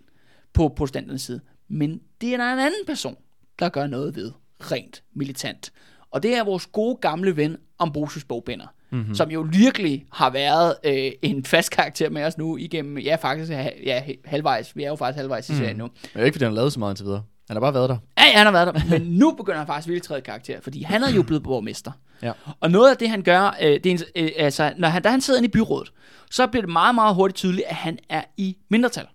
på 0.53 0.69
protestanternes 0.69 1.23
side. 1.23 1.41
Men 1.71 2.01
det 2.21 2.33
er 2.33 2.37
der 2.37 2.53
en 2.53 2.59
anden 2.59 2.87
person, 2.87 3.17
der 3.59 3.69
gør 3.69 3.87
noget 3.87 4.17
ved, 4.17 4.33
rent 4.61 5.03
militant. 5.15 5.73
Og 6.11 6.23
det 6.23 6.37
er 6.37 6.45
vores 6.45 6.67
gode 6.67 6.99
gamle 7.01 7.37
ven, 7.37 7.57
Ambrosius 7.79 8.25
Bogbinder, 8.25 8.67
mm-hmm. 8.91 9.15
som 9.15 9.31
jo 9.31 9.47
virkelig 9.53 10.07
har 10.13 10.31
været 10.31 10.75
øh, 10.85 11.13
en 11.23 11.45
fast 11.45 11.71
karakter 11.71 12.11
med 12.11 12.25
os 12.25 12.39
nu 12.39 12.57
igennem, 12.57 12.99
ja 12.99 13.15
faktisk, 13.15 13.53
ja, 13.85 14.03
halvvejs, 14.25 14.77
vi 14.77 14.85
er 14.85 14.89
jo 14.89 14.97
faktisk 14.97 15.17
halvvejs 15.17 15.51
i 15.51 15.57
serien 15.57 15.77
nu. 15.77 15.89
Men 16.15 16.25
ikke 16.25 16.35
fordi 16.35 16.45
han 16.45 16.53
har 16.53 16.57
lavet 16.57 16.73
så 16.73 16.79
meget 16.79 16.93
indtil 16.93 17.07
videre. 17.07 17.23
Han 17.49 17.57
har 17.57 17.61
bare 17.61 17.75
været 17.75 17.89
der. 17.89 17.97
Ja, 18.19 18.25
ja, 18.25 18.37
han 18.37 18.47
har 18.47 18.53
været 18.53 18.75
der, 18.75 18.81
men 18.91 19.03
nu 19.03 19.33
begynder 19.33 19.59
han 19.59 19.67
faktisk 19.67 19.89
virkelig 19.89 20.03
træde 20.03 20.21
karakter, 20.21 20.61
fordi 20.61 20.83
han 20.83 21.03
er 21.03 21.11
jo 21.11 21.23
blevet 21.23 21.43
borgmester. 21.43 21.93
Ja. 22.23 22.33
Og 22.61 22.71
noget 22.71 22.91
af 22.91 22.97
det, 22.97 23.11
han 23.11 23.23
gør, 23.23 23.57
øh, 23.63 23.81
det 23.85 23.87
er, 23.87 24.05
øh, 24.17 24.31
altså, 24.37 24.73
når 24.79 24.89
han, 24.89 25.03
da 25.03 25.09
han 25.09 25.21
sidder 25.21 25.39
inde 25.39 25.49
i 25.49 25.51
byrådet, 25.51 25.93
så 26.31 26.47
bliver 26.47 26.63
det 26.63 26.73
meget, 26.73 26.95
meget 26.95 27.15
hurtigt 27.15 27.37
tydeligt, 27.37 27.67
at 27.69 27.77
han 27.77 27.99
er 28.09 28.23
i 28.37 28.57
mindretal. 28.69 29.07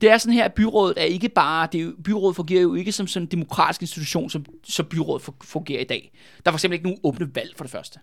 Det 0.00 0.10
er 0.10 0.18
sådan 0.18 0.34
her, 0.34 0.44
at 0.44 0.54
byrådet 0.54 0.94
er 1.00 1.04
ikke 1.04 1.28
bare, 1.28 1.68
det 1.72 1.80
er 1.80 1.84
jo, 1.84 1.92
byrådet 2.04 2.36
fungerer 2.36 2.62
jo 2.62 2.74
ikke 2.74 2.92
som 2.92 3.06
sådan 3.06 3.26
en 3.26 3.30
demokratisk 3.30 3.80
institution, 3.82 4.30
som, 4.30 4.44
som 4.64 4.86
byrådet 4.86 5.22
fu- 5.28 5.36
fungerer 5.44 5.80
i 5.80 5.84
dag. 5.84 6.12
Der 6.44 6.50
er 6.50 6.52
for 6.52 6.56
eksempel 6.56 6.74
ikke 6.74 6.86
nogen 6.86 7.00
åbne 7.02 7.34
valg 7.34 7.52
for 7.56 7.64
det 7.64 7.70
første. 7.70 7.98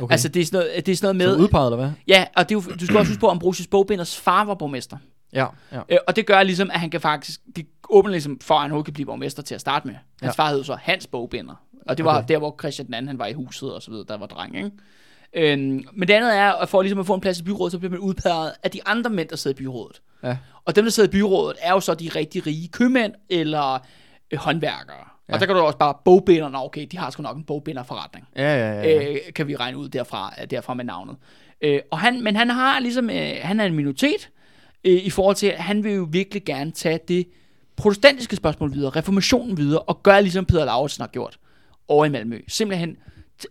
Okay. 0.00 0.12
Altså, 0.12 0.28
det 0.28 0.40
er 0.42 0.46
sådan 0.46 0.66
noget, 0.66 0.86
det 0.86 0.92
er 0.92 0.96
sådan 0.96 1.16
noget 1.16 1.30
med... 1.30 1.36
med... 1.36 1.44
udpeget, 1.44 1.66
eller 1.66 1.76
hvad? 1.76 1.90
Ja, 2.08 2.24
og 2.36 2.48
det 2.48 2.54
er 2.54 2.60
jo, 2.70 2.74
du 2.76 2.86
skal 2.86 2.96
også 2.98 3.10
huske 3.10 3.20
på, 3.20 3.26
at 3.26 3.30
Ambrosius 3.30 3.66
Bogbinders 3.66 4.16
far 4.16 4.44
var 4.44 4.54
borgmester. 4.54 4.96
Ja. 5.32 5.46
ja. 5.72 5.80
Øh, 5.88 5.98
og 6.06 6.16
det 6.16 6.26
gør 6.26 6.42
ligesom, 6.42 6.70
at 6.70 6.80
han 6.80 6.90
kan 6.90 7.00
faktisk, 7.00 7.40
det 7.56 7.66
åbner 7.90 8.10
ligesom 8.10 8.38
for, 8.40 8.54
at 8.54 8.60
han 8.60 8.70
overhovedet 8.70 8.84
kan 8.84 8.94
blive 8.94 9.06
borgmester 9.06 9.42
til 9.42 9.54
at 9.54 9.60
starte 9.60 9.86
med. 9.86 9.94
Hans 10.22 10.38
Ja. 10.38 10.42
far 10.44 10.50
hed 10.50 10.64
så 10.64 10.74
Hans 10.82 11.06
Bogbinder. 11.06 11.54
Og 11.86 11.96
det 11.96 12.04
var 12.04 12.18
Okay. 12.18 12.28
der, 12.28 12.38
hvor 12.38 12.56
Christian 12.60 12.94
anden, 12.94 13.08
han 13.08 13.18
var 13.18 13.26
i 13.26 13.32
huset 13.32 13.74
og 13.74 13.82
så 13.82 13.90
videre, 13.90 14.04
der 14.08 14.16
var 14.18 14.26
dreng, 14.26 14.56
ikke? 14.56 14.70
Øhm, 15.34 15.84
men 15.92 16.08
det 16.08 16.10
andet 16.10 16.36
er, 16.36 16.52
at 16.52 16.68
for 16.68 16.82
ligesom 16.82 17.00
at 17.00 17.06
få 17.06 17.14
en 17.14 17.20
plads 17.20 17.38
i 17.40 17.42
byrådet, 17.42 17.72
så 17.72 17.78
bliver 17.78 17.90
man 17.90 18.00
udpeget 18.00 18.52
af 18.62 18.70
de 18.70 18.80
andre 18.86 19.10
mænd, 19.10 19.28
der 19.28 19.36
sidder 19.36 19.56
i 19.56 19.62
byrådet. 19.62 20.02
Ja. 20.22 20.36
Og 20.64 20.76
dem, 20.76 20.84
der 20.84 20.90
sidder 20.90 21.08
i 21.08 21.12
byrådet, 21.12 21.56
er 21.62 21.72
jo 21.72 21.80
så 21.80 21.94
de 21.94 22.08
rigtig 22.08 22.46
rige 22.46 22.68
købmænd 22.68 23.14
eller 23.30 23.78
øh, 24.30 24.38
håndværkere. 24.38 25.04
Ja. 25.28 25.34
Og 25.34 25.40
der 25.40 25.46
kan 25.46 25.54
du 25.54 25.60
også 25.60 25.78
bare 25.78 25.94
bogbinder, 26.04 26.48
nå 26.48 26.58
okay, 26.58 26.86
de 26.92 26.98
har 26.98 27.10
sgu 27.10 27.22
nok 27.22 27.36
en 27.36 27.44
bogbinderforretning 27.44 28.28
Ja, 28.36 28.56
ja, 28.56 28.72
ja. 28.72 28.82
ja. 28.82 29.12
øh, 29.12 29.16
kan 29.34 29.48
vi 29.48 29.56
regne 29.56 29.78
ud 29.78 29.88
derfra, 29.88 30.34
øh, 30.42 30.50
derfra 30.50 30.74
med 30.74 30.84
navnet. 30.84 31.16
Øh, 31.60 31.80
og 31.90 31.98
han, 31.98 32.22
men 32.22 32.36
han 32.36 32.50
har 32.50 32.80
ligesom, 32.80 33.10
øh, 33.10 33.32
han 33.42 33.60
er 33.60 33.64
en 33.64 33.74
minoritet, 33.74 34.30
øh, 34.84 34.92
i 34.92 35.10
forhold 35.10 35.36
til, 35.36 35.46
at 35.46 35.58
han 35.58 35.84
vil 35.84 35.94
jo 35.94 36.08
virkelig 36.10 36.44
gerne 36.44 36.70
tage 36.70 37.00
det 37.08 37.28
protestantiske 37.76 38.36
spørgsmål 38.36 38.72
videre, 38.72 38.90
reformationen 38.90 39.56
videre, 39.56 39.80
og 39.82 40.02
gøre 40.02 40.22
ligesom 40.22 40.44
Peter 40.44 40.64
Lauritsen 40.64 41.02
har 41.02 41.08
gjort 41.08 41.38
over 41.88 42.04
i 42.04 42.08
Malmø. 42.08 42.40
Simpelthen 42.48 42.96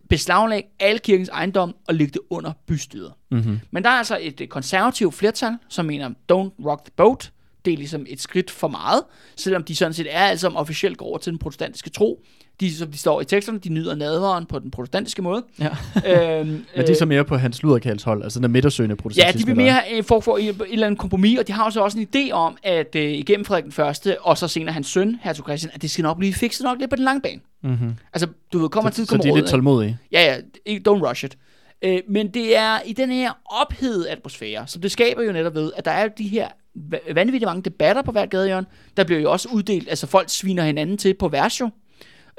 beslaglægge 0.10 0.70
alle 0.80 1.00
kirkens 1.00 1.30
ejendom 1.30 1.76
og 1.88 1.96
lægge 1.96 2.12
det 2.12 2.22
under 2.30 2.52
bystyret. 2.68 3.14
Mm-hmm. 3.32 3.60
Men 3.72 3.84
der 3.84 3.90
er 3.90 3.94
altså 3.94 4.18
et 4.22 4.48
konservativt 4.50 5.14
flertal, 5.14 5.58
som 5.70 5.86
mener, 5.86 6.10
don't 6.10 6.66
rock 6.66 6.86
the 6.86 6.92
boat. 6.96 7.32
Det 7.66 7.74
er 7.74 7.78
ligesom 7.78 8.06
et 8.10 8.22
skridt 8.22 8.52
for 8.52 8.68
meget, 8.68 9.04
selvom 9.36 9.64
de 9.64 9.76
sådan 9.76 9.94
set 9.94 10.08
er 10.10 10.20
altså 10.20 10.48
officielt 10.48 10.98
går 10.98 11.06
over 11.06 11.18
til 11.18 11.32
den 11.32 11.40
protestantiske 11.40 11.90
tro. 11.90 12.24
De, 12.60 12.76
som 12.76 12.92
de 12.92 12.98
står 12.98 13.22
i 13.22 13.26
teksterne, 13.26 13.60
de 13.60 13.70
nyder 13.70 13.96
nadveren 13.96 14.46
på 14.46 14.60
den 14.60 14.72
protestantiske 14.72 15.22
måde. 15.22 15.44
Ja. 15.60 15.70
øhm, 16.40 16.48
Men 16.50 16.64
det 16.78 16.90
er 16.90 16.96
så 16.96 17.06
mere 17.06 17.26
på 17.26 17.38
hans 17.38 17.64
luderkals 17.64 18.04
hold, 18.04 18.24
altså 18.24 18.40
den 18.40 18.44
der 18.44 18.50
midtersøgende 18.50 18.94
Ja, 19.00 19.02
protestantisme. 19.02 19.52
de 19.52 19.56
vil 19.56 19.64
mere 19.66 19.74
have 19.74 20.04
for, 20.04 20.20
for 20.20 20.38
et, 20.38 20.50
et 20.50 20.56
eller 20.72 20.88
andet 20.88 21.00
kompromis, 21.00 21.40
og 21.40 21.48
de 21.48 21.52
har 21.54 21.64
jo 21.66 21.70
så 21.72 21.82
også 21.82 21.98
en 22.00 22.08
idé 22.16 22.32
om, 22.32 22.58
at 22.64 22.96
øh, 22.96 23.12
igennem 23.12 23.46
Frederik 23.46 23.64
den 23.64 23.72
Første, 23.72 24.22
og 24.22 24.38
så 24.38 24.48
senere 24.48 24.74
hans 24.74 24.88
søn, 24.88 25.20
Hertug 25.24 25.46
Christian, 25.46 25.72
at 25.76 25.82
det 25.82 25.92
skal 25.92 26.04
nok 26.04 26.18
blive 26.18 26.34
fikset 26.34 26.64
nok 26.64 26.80
lidt 26.80 26.90
på 26.90 26.96
den 26.96 27.04
lange 27.06 27.22
bane. 27.22 27.40
Mm-hmm. 27.64 27.94
Altså, 28.14 28.28
du 28.54 28.60
ved, 28.60 28.70
kommer 28.70 28.92
Så, 28.92 28.96
tid, 28.96 29.06
så 29.06 29.10
kommer 29.10 29.24
de 29.24 29.28
er 29.30 29.32
råd, 29.32 29.40
lidt 29.40 29.50
tålmodige. 29.50 29.98
Ja, 30.12 30.36
ja, 30.68 30.78
don't 30.90 31.10
rush 31.10 31.26
it. 31.26 31.38
Øh, 31.82 32.00
men 32.10 32.28
det 32.28 32.58
er 32.58 32.80
i 32.86 32.94
den 32.94 33.12
her 33.12 33.32
ophedede 33.46 34.10
atmosfære, 34.10 34.68
som 34.68 34.82
det 34.82 34.92
skaber 34.92 35.24
jo 35.24 35.32
netop 35.32 35.56
ved, 35.56 35.72
at 35.78 35.86
der 35.86 35.92
er 35.92 36.08
de 36.08 36.28
her 36.28 36.48
va- 36.78 37.14
vanvittigt 37.14 37.46
mange 37.46 37.62
debatter 37.62 38.02
på 38.02 38.12
hvert 38.12 38.30
gadehjørne. 38.30 38.68
Der 38.98 39.04
bliver 39.04 39.22
jo 39.22 39.32
også 39.32 39.50
uddelt, 39.54 39.90
altså 39.90 40.08
folk 40.08 40.30
sviner 40.30 40.64
hinanden 40.64 40.98
til 40.98 41.14
på 41.14 41.28
vers 41.28 41.60
jo. 41.60 41.70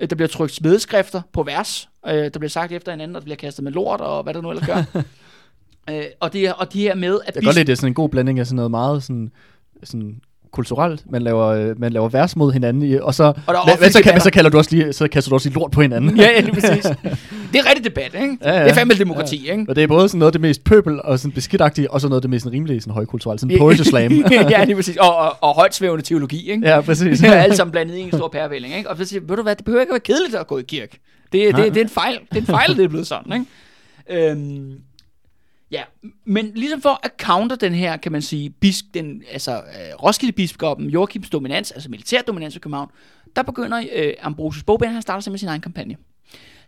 Øh, 0.00 0.10
Der 0.10 0.16
bliver 0.16 0.28
trykt 0.28 0.54
smedeskrifter 0.54 1.22
på 1.32 1.42
vers. 1.42 1.88
Øh, 2.06 2.14
Der 2.14 2.30
bliver 2.38 2.48
sagt 2.48 2.72
efter 2.72 2.92
hinanden, 2.92 3.16
og 3.16 3.22
der 3.22 3.24
bliver 3.24 3.36
kastet 3.36 3.64
med 3.64 3.72
lort, 3.72 4.00
og 4.00 4.22
hvad 4.22 4.34
der 4.34 4.40
nu 4.40 4.50
ellers 4.50 4.66
gør. 4.66 4.84
øh, 5.90 6.04
og, 6.20 6.32
det, 6.32 6.52
og 6.54 6.72
de 6.72 6.80
her 6.80 6.94
med, 6.94 7.20
at 7.20 7.26
Jeg 7.26 7.34
kan 7.34 7.42
godt 7.42 7.56
lide, 7.56 7.66
det 7.66 7.72
er 7.72 7.76
sådan 7.76 7.90
en 7.90 7.94
god 7.94 8.08
blanding 8.08 8.38
af 8.40 8.46
sådan 8.46 8.56
noget 8.56 8.70
meget 8.70 9.02
sådan, 9.02 9.32
sådan 9.84 10.20
kulturelt. 10.52 11.02
Man 11.10 11.22
laver, 11.22 11.46
øh, 11.46 11.80
man 11.80 11.92
laver 11.92 12.08
vers 12.08 12.36
mod 12.36 12.52
hinanden, 12.52 12.82
i, 12.82 12.96
og 12.96 13.14
så, 13.14 13.22
der 13.22 13.52
er 13.52 13.80
men, 13.80 13.92
så, 13.92 14.02
kan, 14.02 14.20
så, 14.20 14.30
kalder 14.30 14.50
du 14.50 14.58
også 14.58 14.76
lige, 14.76 14.92
så 14.92 15.08
kaster 15.08 15.28
du 15.28 15.34
også 15.34 15.48
lige 15.48 15.58
lort 15.58 15.70
på 15.70 15.82
hinanden. 15.82 16.16
ja, 16.16 16.30
ja, 16.30 16.40
lige 16.40 16.54
præcis. 16.54 16.84
Det 17.52 17.58
er 17.58 17.68
rigtig 17.68 17.84
debat, 17.84 18.14
ikke? 18.14 18.38
Ja, 18.44 18.52
ja. 18.52 18.62
Det 18.64 18.70
er 18.70 18.74
fandme 18.74 18.94
demokrati, 18.94 19.50
ikke? 19.50 19.64
Og 19.68 19.76
det 19.76 19.82
er 19.82 19.88
både 19.88 20.08
sådan 20.08 20.18
noget 20.18 20.32
det 20.32 20.40
mest 20.40 20.64
pøbel 20.64 21.02
og 21.02 21.18
sådan 21.18 21.32
beskidtagtige, 21.32 21.90
og 21.90 22.00
så 22.00 22.08
noget 22.08 22.18
af 22.18 22.22
det 22.22 22.30
mest 22.30 22.42
sådan 22.42 22.54
rimelige 22.54 22.80
sådan 22.80 22.94
højkulturelt. 22.94 23.40
Sådan 23.40 23.58
poetry 23.58 23.82
slam. 23.82 24.12
ja, 24.32 24.64
lige 24.64 24.76
præcis. 24.76 24.96
Og, 24.96 25.16
og, 25.16 25.36
og 25.40 25.54
højt 25.54 25.74
svævende 25.74 26.04
teologi, 26.04 26.50
ikke? 26.50 26.68
ja, 26.68 26.80
præcis. 26.80 27.18
Det 27.20 27.28
er 27.28 27.32
alt 27.32 27.56
sammen 27.56 27.72
blandet 27.72 27.96
i 27.96 28.00
en 28.00 28.12
stor 28.12 28.28
pærevælling, 28.28 28.76
ikke? 28.76 28.90
Og 28.90 28.96
så 28.96 29.04
siger, 29.04 29.20
ved 29.20 29.36
du 29.36 29.42
hvad, 29.42 29.56
det 29.56 29.64
behøver 29.64 29.80
ikke 29.80 29.90
at 29.90 29.94
være 29.94 30.16
kedeligt 30.16 30.34
at 30.34 30.46
gå 30.46 30.58
i 30.58 30.62
kirke. 30.62 31.00
Det, 31.32 31.56
det, 31.56 31.74
det 31.74 31.76
er 31.76 31.84
en 31.84 31.88
fejl. 31.88 32.18
Det 32.30 32.36
er 32.36 32.40
en 32.40 32.46
fejl, 32.46 32.76
det 32.76 32.84
er 32.84 32.88
blevet 32.88 33.06
sådan, 33.06 33.32
ikke? 33.32 34.30
Øhm, 34.30 34.72
ja, 35.70 35.82
men 36.24 36.52
ligesom 36.54 36.82
for 36.82 37.00
at 37.02 37.10
counter 37.20 37.56
den 37.56 37.74
her, 37.74 37.96
kan 37.96 38.12
man 38.12 38.22
sige, 38.22 38.50
bisk, 38.50 38.84
den, 38.94 39.22
altså 39.32 39.52
øh, 39.52 40.02
Roskilde 40.02 40.32
biskoppen, 40.32 40.90
Joachims 40.90 41.30
dominans, 41.30 41.72
altså 41.72 41.90
militær 41.90 42.22
dominans 42.22 42.56
i 42.56 42.58
København, 42.58 42.90
der 43.36 43.42
begynder 43.42 43.82
øh, 43.92 44.12
Ambrosius 44.22 44.62
Bogbinder, 44.62 44.92
han 44.92 45.02
starter 45.02 45.20
simpelthen 45.20 45.38
sin 45.38 45.48
egen 45.48 45.60
kampagne. 45.60 45.96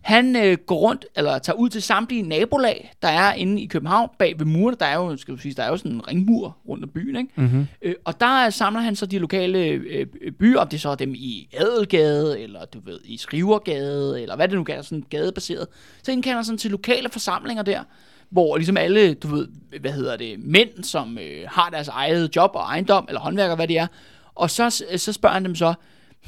Han 0.01 0.36
øh, 0.36 0.59
går 0.66 0.76
rundt, 0.76 1.07
eller 1.16 1.38
tager 1.38 1.57
ud 1.57 1.68
til 1.68 1.82
samtlige 1.82 2.22
nabolag, 2.22 2.92
der 3.03 3.09
er 3.09 3.32
inde 3.32 3.62
i 3.62 3.66
København, 3.66 4.11
bag 4.18 4.38
ved 4.38 4.46
murene. 4.46 4.76
Der 4.80 4.86
er 4.86 4.94
jo, 4.94 5.16
skal 5.16 5.34
du 5.34 5.38
sige, 5.40 5.55
der 5.55 5.62
er 5.62 5.68
jo 5.68 5.76
sådan 5.76 5.92
en 5.92 6.09
ringmur 6.09 6.57
rundt 6.68 6.84
om 6.84 6.90
byen, 6.90 7.16
ikke? 7.16 7.30
Mm-hmm. 7.36 7.66
Øh, 7.82 7.94
og 8.05 8.20
der 8.20 8.51
samler 8.51 8.80
han 8.80 8.96
så 8.96 9.07
de 9.07 9.18
lokale 9.18 9.59
øh, 9.59 10.07
byer, 10.38 10.61
om 10.61 10.68
det 10.68 10.80
så 10.80 10.88
er 10.88 10.94
dem 10.94 11.14
i 11.14 11.48
Adelgade, 11.53 12.40
eller 12.40 12.64
du 12.64 12.80
ved, 12.84 13.01
i 13.05 13.16
Skrivergade, 13.16 14.22
eller 14.22 14.36
hvad 14.36 14.48
det 14.48 14.59
nu 14.59 14.64
er, 14.68 14.82
sådan 14.82 15.05
gadebaseret. 15.11 15.66
Så 16.03 16.12
indkalder 16.12 16.36
han 16.36 16.44
sådan 16.44 16.59
til 16.59 16.70
lokale 16.70 17.09
forsamlinger 17.09 17.62
der, 17.62 17.82
hvor 18.30 18.56
ligesom 18.56 18.76
alle, 18.76 19.14
du 19.14 19.28
ved, 19.28 19.48
hvad 19.80 19.92
hedder 19.92 20.16
det, 20.16 20.38
mænd, 20.38 20.84
som 20.84 21.18
øh, 21.18 21.44
har 21.48 21.70
deres 21.70 21.88
eget 21.88 22.36
job 22.36 22.50
og 22.54 22.60
ejendom, 22.62 23.04
eller 23.08 23.20
håndværker, 23.20 23.54
hvad 23.54 23.68
det 23.68 23.78
er, 23.78 23.86
og 24.34 24.50
så, 24.50 24.82
så 24.96 25.12
spørger 25.12 25.34
han 25.34 25.44
dem 25.44 25.54
så, 25.54 25.74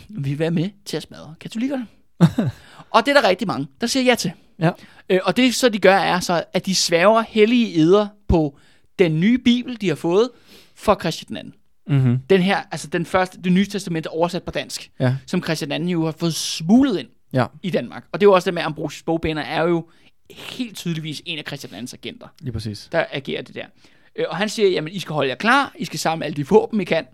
vil 0.08 0.32
I 0.32 0.38
være 0.38 0.50
med 0.50 0.70
til 0.84 0.96
at 0.96 1.02
smadre 1.02 1.34
katolikkerne? 1.40 1.86
og 2.94 3.06
det 3.06 3.16
er 3.16 3.20
der 3.20 3.28
rigtig 3.28 3.48
mange, 3.48 3.66
der 3.80 3.86
siger 3.86 4.04
ja 4.04 4.14
til. 4.14 4.32
Ja. 4.60 4.70
Øh, 5.08 5.20
og 5.24 5.36
det 5.36 5.54
så 5.54 5.68
de 5.68 5.78
gør 5.78 5.94
er 5.96 6.20
så, 6.20 6.44
at 6.52 6.66
de 6.66 6.74
sværger 6.74 7.24
hellige 7.28 7.74
eder 7.78 8.06
på 8.28 8.58
den 8.98 9.20
nye 9.20 9.38
bibel, 9.38 9.80
de 9.80 9.88
har 9.88 9.94
fået 9.94 10.30
fra 10.76 10.96
Christian 11.00 11.46
II. 11.46 11.52
Mm-hmm. 11.86 12.18
Den 12.30 12.42
her, 12.42 12.58
altså 12.70 12.86
den 12.88 13.06
første, 13.06 13.38
det 13.44 13.52
nye 13.52 13.66
testament 13.66 14.06
oversat 14.06 14.42
på 14.42 14.50
dansk, 14.50 14.90
Ja. 15.00 15.14
som 15.26 15.42
Christian 15.42 15.88
II 15.88 15.92
jo 15.92 16.04
har 16.04 16.14
fået 16.18 16.34
smuglet 16.34 16.98
ind 16.98 17.08
ja, 17.32 17.46
i 17.62 17.70
Danmark. 17.70 18.04
Og 18.12 18.20
det 18.20 18.26
er 18.26 18.30
jo 18.30 18.32
også 18.34 18.46
det 18.46 18.54
med, 18.54 18.62
at 18.62 18.66
Ambrosius 18.66 19.02
Bogbinder 19.02 19.42
er 19.42 19.62
jo 19.62 19.88
helt 20.30 20.76
tydeligvis 20.76 21.22
en 21.26 21.38
af 21.38 21.44
Christian 21.46 21.84
II's 21.84 21.94
agenter, 21.94 22.28
lige 22.40 22.52
præcis. 22.52 22.88
der 22.92 23.04
agerer 23.10 23.42
det 23.42 23.54
der. 23.54 23.66
Øh, 24.16 24.24
og 24.28 24.36
han 24.36 24.48
siger, 24.48 24.68
jamen 24.68 24.92
I 24.92 24.98
skal 24.98 25.14
holde 25.14 25.28
jer 25.28 25.34
klar, 25.34 25.72
I 25.78 25.84
skal 25.84 25.98
samle 25.98 26.24
alle 26.24 26.36
de 26.36 26.48
våben, 26.48 26.80
I 26.80 26.84
kan. 26.84 27.06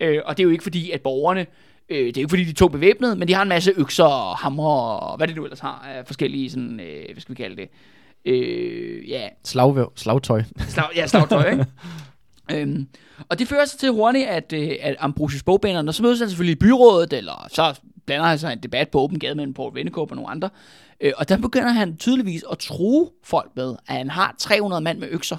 Øh, 0.00 0.20
og 0.24 0.36
det 0.36 0.42
er 0.42 0.44
jo 0.44 0.50
ikke 0.50 0.62
fordi, 0.62 0.90
at 0.90 1.00
borgerne, 1.00 1.46
øh, 1.88 1.98
det 1.98 2.16
er 2.16 2.20
jo 2.20 2.24
ikke 2.24 2.28
fordi, 2.28 2.44
de 2.44 2.50
er 2.50 2.54
to 2.54 2.68
bevæbnede, 2.68 3.16
men 3.16 3.28
de 3.28 3.34
har 3.34 3.42
en 3.42 3.48
masse 3.48 3.72
økser 3.76 4.04
og 4.04 4.36
hamre 4.36 5.00
og 5.00 5.16
hvad 5.16 5.28
det 5.28 5.36
nu 5.36 5.44
ellers 5.44 5.60
har 5.60 5.86
af 5.88 6.06
forskellige, 6.06 6.50
sådan, 6.50 6.80
øh, 6.80 7.04
hvad 7.12 7.20
skal 7.20 7.36
vi 7.36 7.42
kalde 7.42 7.56
det, 7.56 7.68
øh, 8.24 9.10
ja, 9.10 9.28
Slagvæv, 9.44 9.92
slagtøj. 9.96 10.42
Slag, 10.68 10.84
ja, 10.96 11.06
slagtøj, 11.06 11.50
ikke? 11.50 11.66
øhm, 12.52 12.88
og 13.28 13.38
det 13.38 13.48
fører 13.48 13.64
sig 13.64 13.80
til 13.80 13.90
hurtigt, 13.90 14.26
at, 14.28 14.52
øh, 14.52 14.70
at 14.80 14.96
Ambrosius 14.98 15.42
Bogbinder, 15.42 15.82
når 15.82 15.92
så 15.92 16.02
mødes 16.02 16.18
han 16.18 16.28
selvfølgelig 16.28 16.56
i 16.56 16.58
byrådet, 16.58 17.12
eller 17.12 17.46
så 17.52 17.80
blander 18.06 18.26
han 18.26 18.38
sig 18.38 18.50
i 18.50 18.52
en 18.52 18.62
debat 18.62 18.88
på 18.88 19.00
åben 19.00 19.18
gade 19.18 19.34
mellem 19.34 19.54
Paul 19.54 19.74
Vennekåb 19.74 20.10
og 20.10 20.16
nogle 20.16 20.30
andre. 20.30 20.50
Øh, 21.00 21.12
og 21.16 21.28
der 21.28 21.36
begynder 21.36 21.68
han 21.68 21.96
tydeligvis 21.96 22.44
at 22.52 22.58
true 22.58 23.08
folk 23.24 23.50
med, 23.56 23.76
at 23.88 23.96
han 23.96 24.10
har 24.10 24.34
300 24.38 24.82
mand 24.82 24.98
med 24.98 25.08
økser. 25.10 25.36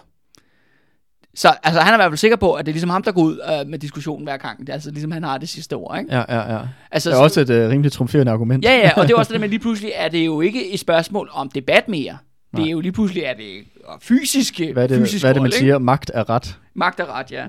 Så 1.36 1.54
altså, 1.64 1.82
han 1.82 1.94
er 1.94 1.98
i 1.98 2.02
hvert 2.02 2.12
fald 2.12 2.18
sikker 2.18 2.38
på, 2.38 2.54
at 2.54 2.66
det 2.66 2.72
er 2.72 2.74
ligesom 2.74 2.90
ham, 2.90 3.04
der 3.04 3.12
går 3.12 3.22
ud 3.22 3.40
øh, 3.52 3.68
med 3.68 3.80
diskussionen 3.80 4.24
hver 4.24 4.38
gang. 4.38 4.60
Det 4.60 4.70
er 4.70 4.74
altså 4.74 4.92
ligesom 4.92 5.12
han 5.12 5.24
har 5.24 5.38
det 5.38 5.50
sidste 5.50 5.74
ord, 5.74 6.00
ikke? 6.00 6.16
Ja, 6.16 6.24
ja, 6.30 6.54
ja. 6.56 6.62
Altså, 6.92 7.10
Det 7.10 7.18
er 7.18 7.22
også 7.22 7.42
et 7.42 7.50
uh, 7.50 7.56
rimelig 7.56 7.92
trumferende 7.92 8.32
argument. 8.32 8.66
Ja, 8.66 8.76
ja, 8.76 8.92
og 8.98 9.08
det 9.08 9.14
er 9.14 9.18
også 9.18 9.34
det 9.34 9.42
med, 9.42 9.50
lige 9.56 9.60
pludselig 9.60 9.92
er 9.96 10.10
det 10.10 10.26
jo 10.26 10.42
ikke 10.42 10.74
et 10.74 10.80
spørgsmål 10.80 11.30
om 11.34 11.50
debat 11.50 11.88
mere. 11.88 12.18
Det 12.58 12.66
er 12.66 12.72
jo 12.72 12.80
lige 12.80 12.92
pludselig, 12.92 13.24
er 13.24 13.34
det 13.34 13.64
fysiske, 14.02 14.74
Hvad 14.74 14.84
er 14.84 14.88
det, 14.88 14.98
fysisk 14.98 15.24
hvad 15.24 15.30
er 15.30 15.34
det 15.34 15.42
man 15.42 15.44
vold, 15.44 15.54
ikke? 15.54 15.60
siger? 15.60 15.78
Magt 15.78 16.12
er 16.14 16.30
ret. 16.30 16.58
Magt 16.74 17.00
og 17.00 17.08
ret, 17.08 17.32
ja. 17.32 17.48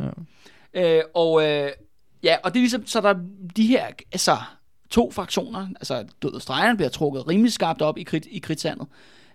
ja. 0.75 0.97
Øh, 0.97 1.03
og, 1.15 1.43
øh, 1.43 1.69
ja, 2.23 2.37
og 2.43 2.55
det 2.55 2.59
er 2.59 2.63
ligesom, 2.63 2.87
så 2.87 3.01
der 3.01 3.09
er 3.09 3.19
de 3.57 3.67
her, 3.67 3.87
altså, 4.13 4.37
to 4.91 5.11
fraktioner, 5.11 5.69
altså 5.77 6.05
død 6.23 6.33
og 6.33 6.43
stregerne 6.43 6.77
bliver 6.77 6.91
trukket 6.91 7.29
rimelig 7.29 7.53
skarpt 7.53 7.83
op 7.83 7.99
i, 7.99 8.03
krit, 8.03 8.27
i 8.31 8.39
kridtsandet. 8.39 8.87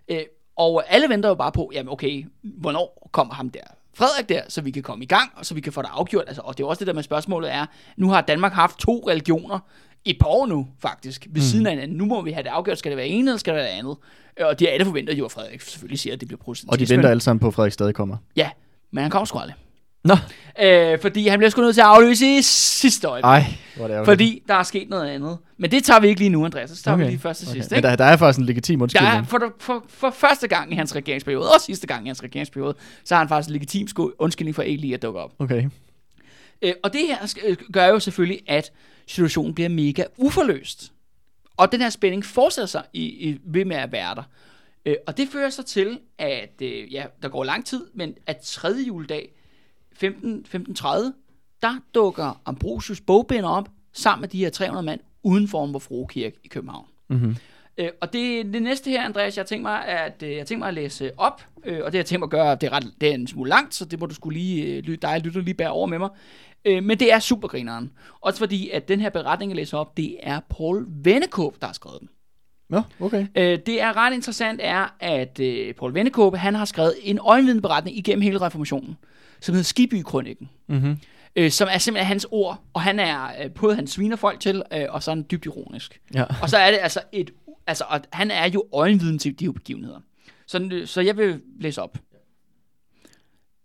Øh, 0.08 0.20
og 0.56 0.82
alle 0.88 1.08
venter 1.08 1.28
jo 1.28 1.34
bare 1.34 1.52
på, 1.52 1.70
jamen 1.74 1.92
okay, 1.92 2.26
hvornår 2.42 3.08
kommer 3.12 3.34
ham 3.34 3.50
der 3.50 3.60
Frederik 3.96 4.28
der, 4.28 4.42
så 4.48 4.60
vi 4.60 4.70
kan 4.70 4.82
komme 4.82 5.04
i 5.04 5.06
gang, 5.06 5.30
og 5.36 5.46
så 5.46 5.54
vi 5.54 5.60
kan 5.60 5.72
få 5.72 5.82
det 5.82 5.88
afgjort. 5.92 6.24
Altså, 6.26 6.42
og 6.44 6.58
det 6.58 6.64
er 6.64 6.68
også 6.68 6.78
det 6.78 6.86
der 6.86 6.92
med 6.92 7.02
spørgsmålet 7.02 7.52
er, 7.52 7.66
nu 7.96 8.10
har 8.10 8.20
Danmark 8.20 8.52
haft 8.52 8.78
to 8.78 9.04
religioner 9.08 9.58
i 10.04 10.10
et 10.10 10.16
par 10.20 10.28
år 10.28 10.46
nu, 10.46 10.68
faktisk, 10.78 11.26
ved 11.30 11.42
mm. 11.42 11.46
siden 11.46 11.66
af 11.66 11.72
hinanden. 11.72 11.96
Nu 11.96 12.04
må 12.04 12.22
vi 12.22 12.32
have 12.32 12.42
det 12.42 12.48
afgjort. 12.48 12.78
Skal 12.78 12.90
det 12.90 12.96
være 12.96 13.06
ene, 13.06 13.30
eller 13.30 13.38
skal 13.38 13.54
det 13.54 13.62
være 13.62 13.70
det 13.70 13.78
andet? 13.78 13.96
Øh, 14.40 14.46
Og 14.46 14.60
de 14.60 14.68
alle 14.68 14.86
forventer 14.86 15.14
jo, 15.14 15.24
at 15.24 15.32
Frederik 15.32 15.60
selvfølgelig 15.60 15.98
siger, 15.98 16.14
at 16.14 16.20
det 16.20 16.28
bliver 16.28 16.64
Og 16.68 16.78
de 16.78 16.88
venter 16.88 17.08
alle 17.08 17.20
sammen 17.20 17.40
på, 17.40 17.46
at 17.46 17.54
Frederik 17.54 17.72
stadig 17.72 17.94
kommer. 17.94 18.16
Ja, 18.36 18.50
men 18.90 19.02
han 19.02 19.10
kommer 19.10 19.24
sgu 19.24 19.38
aldrig. 19.38 19.56
Nå. 20.04 20.16
Øh, 20.62 20.98
fordi 21.00 21.28
han 21.28 21.38
bliver 21.38 21.50
sgu 21.50 21.60
nødt 21.62 21.74
til 21.74 21.80
at 21.80 21.86
afløse 21.86 22.36
i 22.38 22.42
sidste 22.42 23.08
øjeblik. 23.08 23.24
Ej, 23.24 23.44
hvor 23.76 23.88
er 23.88 23.96
det. 23.96 24.04
Fordi 24.04 24.42
der 24.48 24.54
er 24.54 24.62
sket 24.62 24.88
noget 24.88 25.08
andet. 25.08 25.38
Men 25.56 25.70
det 25.70 25.84
tager 25.84 26.00
vi 26.00 26.08
ikke 26.08 26.20
lige 26.20 26.30
nu, 26.30 26.44
Andreas. 26.44 26.70
Så 26.70 26.82
tager 26.82 26.94
okay. 26.94 27.04
vi 27.04 27.10
lige 27.10 27.20
først 27.20 27.40
til 27.40 27.48
Okay. 27.48 27.58
sidst. 27.58 27.70
Men 27.70 27.76
Ikke? 27.78 27.88
der, 27.88 27.96
der 27.96 28.04
er 28.04 28.16
faktisk 28.16 28.38
en 28.38 28.46
legitim 28.46 28.78
Der 28.78 28.82
undskyldning. 28.82 29.14
er 29.14 29.24
for, 29.24 29.54
for, 29.60 29.84
for 29.88 30.10
første 30.10 30.48
gang 30.48 30.72
i 30.72 30.74
hans 30.76 30.96
regeringsperiode, 30.96 31.48
og 31.48 31.60
sidste 31.60 31.86
gang 31.86 32.06
i 32.06 32.08
hans 32.08 32.22
regeringsperiode, 32.22 32.74
så 33.04 33.14
har 33.14 33.18
han 33.20 33.28
faktisk 33.28 33.48
en 33.48 33.52
legitim 33.52 33.88
undskyldning 34.18 34.54
for 34.54 34.62
ikke 34.62 34.80
lige 34.80 34.94
at 34.94 35.02
dukke 35.02 35.20
op. 35.20 35.32
Okay. 35.38 35.64
Øh, 36.62 36.72
og 36.82 36.92
det 36.92 37.00
her 37.00 37.36
øh, 37.44 37.56
gør 37.72 37.86
jo 37.86 37.98
selvfølgelig, 37.98 38.40
at 38.46 38.72
situationen 39.06 39.54
bliver 39.54 39.68
mega 39.68 40.04
uforløst. 40.16 40.92
Og 41.56 41.72
den 41.72 41.80
her 41.80 41.90
spænding 41.90 42.24
fortsætter 42.24 42.66
sig 42.66 42.82
i, 42.92 43.02
i, 43.02 43.40
ved 43.44 43.64
med 43.64 43.76
at 43.76 43.92
være 43.92 44.14
der. 44.14 44.22
Øh, 44.86 44.94
og 45.06 45.16
det 45.16 45.28
fører 45.32 45.50
så 45.50 45.62
til, 45.62 45.98
at 46.18 46.52
øh, 46.62 46.92
ja, 46.94 47.04
der 47.22 47.28
går 47.28 47.44
lang 47.44 47.66
tid, 47.66 47.84
men 47.94 48.14
at 48.26 48.36
tredje 48.38 48.82
juledag, 48.84 49.28
15, 49.94 50.46
15.30, 50.54 50.86
der 51.62 51.80
dukker 51.94 52.40
Ambrosius 52.44 53.00
bogbinder 53.00 53.48
op, 53.48 53.68
sammen 53.92 54.20
med 54.20 54.28
de 54.28 54.38
her 54.38 54.50
300 54.50 54.86
mand, 54.86 55.00
uden 55.22 55.48
for 55.48 55.66
Vor 55.66 55.78
Frue 55.78 56.06
Kirke 56.08 56.36
i 56.44 56.48
København. 56.48 56.86
Mm-hmm. 57.10 57.36
Øh, 57.78 57.88
og 58.00 58.12
det, 58.12 58.46
det 58.52 58.62
næste 58.62 58.90
her, 58.90 59.04
Andreas, 59.04 59.36
jeg 59.36 59.46
tænkt 59.46 59.62
mig 59.62 59.86
at, 59.86 60.22
øh, 60.22 60.32
jeg 60.32 60.46
tænkt 60.46 60.58
mig 60.58 60.68
at 60.68 60.74
læse 60.74 61.10
op, 61.16 61.46
øh, 61.64 61.80
og 61.84 61.92
det 61.92 61.98
jeg 61.98 62.06
tænkt 62.06 62.20
mig 62.20 62.26
at 62.26 62.30
gøre, 62.30 62.54
det 62.54 62.66
er, 62.66 62.72
ret, 62.72 62.92
det 63.00 63.08
er 63.08 63.14
en 63.14 63.26
smule 63.26 63.48
langt, 63.48 63.74
så 63.74 63.84
det 63.84 64.00
må 64.00 64.06
du 64.06 64.14
skulle 64.14 64.38
lige, 64.38 64.64
øh, 64.88 64.98
dig 65.02 65.20
lytte 65.24 65.40
lige 65.40 65.54
bære 65.54 65.70
over 65.70 65.86
med 65.86 65.98
mig. 65.98 66.08
Øh, 66.64 66.84
men 66.84 66.98
det 66.98 67.12
er 67.12 67.18
supergrineren. 67.18 67.92
Også 68.20 68.38
fordi, 68.38 68.70
at 68.70 68.88
den 68.88 69.00
her 69.00 69.10
beretning, 69.10 69.50
jeg 69.50 69.56
læser 69.56 69.78
op, 69.78 69.96
det 69.96 70.16
er 70.22 70.40
Paul 70.50 70.86
Vennekåb, 70.88 71.60
der 71.60 71.66
har 71.66 71.74
skrevet 71.74 72.00
den. 72.00 72.08
Nå, 72.68 72.82
okay. 73.00 73.26
Øh, 73.36 73.58
det 73.66 73.82
er 73.82 73.96
ret 73.96 74.14
interessant, 74.14 74.60
er, 74.62 74.96
at 75.00 75.40
øh, 75.40 75.74
Paul 75.74 75.94
Vennekåb, 75.94 76.36
han 76.36 76.54
har 76.54 76.64
skrevet 76.64 76.94
en 77.02 77.18
øjenvidende 77.18 77.62
beretning 77.62 77.96
igennem 77.96 78.22
hele 78.22 78.40
reformationen, 78.40 78.96
som 79.44 79.54
hedder 79.54 79.64
Skiby-krønikken. 79.64 80.50
Mm-hmm. 80.66 80.96
Øh, 81.36 81.50
som 81.50 81.68
er 81.70 81.78
simpelthen 81.78 82.06
hans 82.06 82.26
ord, 82.30 82.62
og 82.72 82.82
han 82.82 82.98
er 82.98 83.44
øh, 83.44 83.50
både 83.50 83.74
han 83.74 83.86
sviner 83.86 84.16
folk 84.16 84.40
til, 84.40 84.62
øh, 84.72 84.86
og 84.88 85.02
så 85.02 85.10
er 85.10 85.14
han 85.14 85.26
dybt 85.30 85.46
ironisk. 85.46 86.00
Ja. 86.14 86.24
Og 86.42 86.50
så 86.50 86.56
er 86.56 86.70
det 86.70 86.78
altså 86.82 87.00
et... 87.12 87.30
Altså, 87.66 87.84
og 87.88 88.00
han 88.12 88.30
er 88.30 88.48
jo 88.48 88.64
øjenviden 88.72 89.18
til 89.18 89.40
de 89.40 89.52
begivenheder. 89.52 90.00
Så, 90.46 90.82
så 90.86 91.00
jeg 91.00 91.16
vil 91.16 91.40
læse 91.60 91.82
op. 91.82 91.98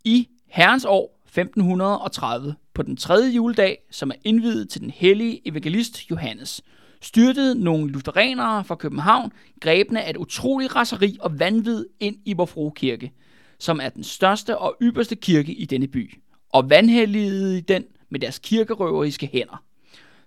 I 0.04 0.28
herrens 0.48 0.86
år 0.86 1.22
1530, 1.26 2.56
på 2.74 2.82
den 2.82 2.98
tredje 2.98 3.32
juledag, 3.32 3.78
som 3.92 4.10
er 4.12 4.16
indvidet 4.24 4.70
til 4.70 4.82
den 4.82 4.90
hellige 4.90 5.48
evangelist 5.48 6.12
Johannes, 6.12 6.62
styrtede 7.02 7.64
nogle 7.64 7.92
lutheranere 7.92 8.64
fra 8.64 8.76
København, 8.76 9.32
grebne 9.62 10.04
af 10.04 10.10
et 10.10 10.18
utroligt 10.18 10.76
raseri 10.76 11.18
og 11.22 11.40
vanvid 11.40 11.86
ind 12.00 12.16
i 12.26 12.34
Vor 12.34 12.46
Frue 12.46 12.72
Kirke, 12.72 13.12
som 13.60 13.80
er 13.84 13.89
den 13.89 14.03
største 14.03 14.57
og 14.57 14.76
ypperste 14.82 15.16
kirke 15.16 15.53
i 15.53 15.66
denne 15.66 15.88
by, 15.88 16.20
og 16.49 16.70
vanhelligede 16.70 17.62
den 17.62 17.84
med 18.10 18.20
deres 18.20 18.39
kirkerøveriske 18.39 19.30
hænder. 19.34 19.64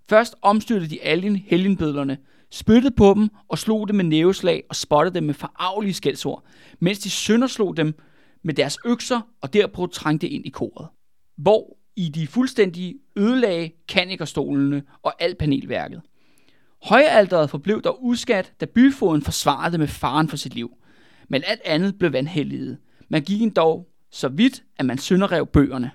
Først 0.09 0.35
omstyrtede 0.43 0.91
de 0.91 1.03
alle 1.03 1.39
helgenbødlerne, 1.39 2.19
spyttede 2.51 2.95
på 2.95 3.15
dem 3.15 3.29
og 3.49 3.59
slog 3.59 3.89
dem 3.89 3.97
med 3.97 4.05
næveslag 4.05 4.63
og 4.69 4.77
spottede 4.77 5.15
dem 5.15 5.25
med 5.25 5.35
forarvelige 5.35 5.95
skældsord, 5.95 6.45
mens 6.81 6.99
de 6.99 7.11
sønderslog 7.11 7.77
dem 7.77 7.95
med 8.43 8.55
deres 8.55 8.79
økser 8.85 9.21
og 9.41 9.53
derpå 9.53 9.87
trængte 9.87 10.29
ind 10.29 10.47
i 10.47 10.51
koret. 10.51 10.89
Hvor 11.37 11.77
i 11.97 12.09
de 12.09 12.27
fuldstændige 12.27 12.95
ødelagde 13.17 13.71
kanikerstolene 13.89 14.83
og 15.03 15.23
alt 15.23 15.39
panelværket. 15.39 16.03
Højalteret 16.83 17.51
forblev 17.51 17.83
dog 17.83 18.05
uskat, 18.05 18.53
da 18.61 18.67
byfoden 18.67 19.23
forsvarede 19.23 19.79
med 19.79 19.89
faren 19.89 20.29
for 20.29 20.37
sit 20.37 20.55
liv. 20.55 20.71
Men 21.29 21.43
alt 21.47 21.61
andet 21.65 21.99
blev 21.99 22.13
vanhelliget. 22.13 22.79
Man 23.13 23.23
gik 23.23 23.57
dog 23.57 23.89
så 24.11 24.29
vidt, 24.29 24.63
at 24.79 24.87
man 24.87 24.99
sønderrev 24.99 25.47
bøgerne. 25.47 25.91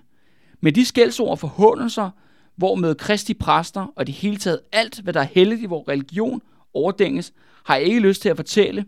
Med 0.61 0.71
de 0.71 0.85
skældsord 0.85 1.29
og 1.29 1.39
forhåndelser, 1.39 2.09
hvormed 2.55 2.95
kristi 2.95 3.33
præster 3.33 3.93
og 3.95 4.07
det 4.07 4.15
hele 4.15 4.37
taget 4.37 4.59
alt, 4.71 4.99
hvad 4.99 5.13
der 5.13 5.19
er 5.19 5.27
heldigt 5.31 5.61
i 5.61 5.65
vores 5.65 5.87
religion, 5.87 6.41
overdænges, 6.73 7.33
har 7.65 7.75
jeg 7.75 7.85
ikke 7.85 7.99
lyst 7.99 8.21
til 8.21 8.29
at 8.29 8.35
fortælle. 8.35 8.85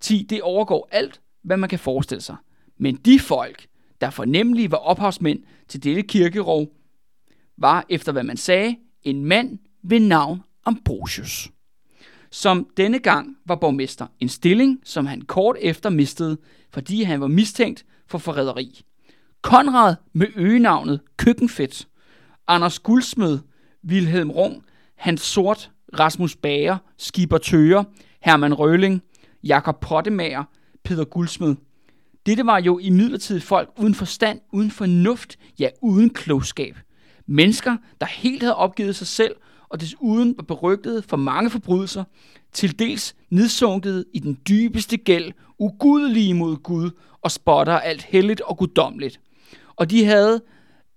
Ti, 0.00 0.26
det 0.30 0.42
overgår 0.42 0.88
alt, 0.90 1.20
hvad 1.42 1.56
man 1.56 1.68
kan 1.68 1.78
forestille 1.78 2.20
sig. 2.20 2.36
Men 2.78 2.96
de 2.96 3.18
folk, 3.18 3.66
der 4.00 4.10
fornemmelig 4.10 4.70
var 4.70 4.78
ophavsmænd 4.78 5.42
til 5.68 5.84
dette 5.84 6.02
kirkerov, 6.02 6.66
var, 7.56 7.86
efter 7.88 8.12
hvad 8.12 8.24
man 8.24 8.36
sagde, 8.36 8.76
en 9.02 9.24
mand 9.24 9.58
ved 9.82 10.00
navn 10.00 10.42
Ambrosius, 10.64 11.50
som 12.30 12.68
denne 12.76 12.98
gang 12.98 13.36
var 13.46 13.56
borgmester. 13.56 14.06
En 14.20 14.28
stilling, 14.28 14.80
som 14.84 15.06
han 15.06 15.22
kort 15.22 15.56
efter 15.60 15.90
mistede, 15.90 16.38
fordi 16.72 17.02
han 17.02 17.20
var 17.20 17.26
mistænkt 17.26 17.84
for 18.06 18.18
forræderi. 18.18 18.82
Konrad 19.42 19.94
med 20.12 20.26
øgenavnet 20.36 21.00
Køkkenfedt, 21.16 21.88
Anders 22.48 22.78
Guldsmed, 22.78 23.38
Wilhelm 23.88 24.30
Rung, 24.30 24.64
Hans 24.96 25.20
Sort, 25.20 25.70
Rasmus 25.98 26.36
Bager, 26.36 26.78
Skipper 26.98 27.38
Tøger, 27.38 27.84
Herman 28.22 28.54
Røling, 28.54 29.02
Jakob 29.44 29.80
Pottemager, 29.80 30.44
Peter 30.84 31.04
Guldsmed. 31.04 31.56
Dette 32.26 32.46
var 32.46 32.60
jo 32.60 32.78
imidlertid 32.78 33.40
folk 33.40 33.70
uden 33.78 33.94
forstand, 33.94 34.40
uden 34.52 34.70
fornuft, 34.70 35.38
ja 35.58 35.68
uden 35.82 36.10
klogskab. 36.10 36.76
Mennesker, 37.26 37.76
der 38.00 38.06
helt 38.06 38.42
havde 38.42 38.56
opgivet 38.56 38.96
sig 38.96 39.06
selv, 39.06 39.34
og 39.70 39.80
desuden 39.80 40.34
var 40.36 40.42
berygtet 40.42 41.04
for 41.04 41.16
mange 41.16 41.50
forbrydelser, 41.50 42.04
til 42.52 42.78
dels 42.78 43.14
nedsunket 43.30 44.04
i 44.12 44.18
den 44.18 44.38
dybeste 44.48 44.96
gæld, 44.96 45.32
ugudelige 45.58 46.34
mod 46.34 46.56
Gud, 46.56 46.90
og 47.22 47.30
spotter 47.30 47.78
alt 47.78 48.02
helligt 48.02 48.40
og 48.40 48.56
guddommeligt. 48.56 49.20
Og 49.76 49.90
de 49.90 50.04
havde 50.04 50.42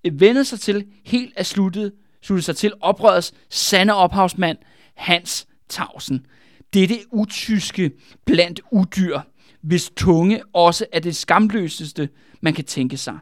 øh, 0.04 0.20
vendet 0.20 0.48
sig 0.48 0.60
til 0.60 0.86
helt 1.04 1.34
at 1.36 1.46
slutte, 1.46 1.92
slutte 2.22 2.44
sig 2.44 2.56
til 2.56 2.74
oprørets 2.82 3.34
sande 3.50 3.94
ophavsmand, 3.94 4.58
Hans 4.96 5.48
Tausen. 5.70 6.26
Dette 6.74 6.96
utyske 7.12 7.92
blandt 8.26 8.62
udyr, 8.72 9.20
hvis 9.62 9.92
tunge 9.96 10.42
også 10.54 10.86
er 10.92 11.00
det 11.00 11.16
skamløseste, 11.16 12.10
man 12.42 12.54
kan 12.54 12.66
tænke 12.66 12.98
sig. 12.98 13.18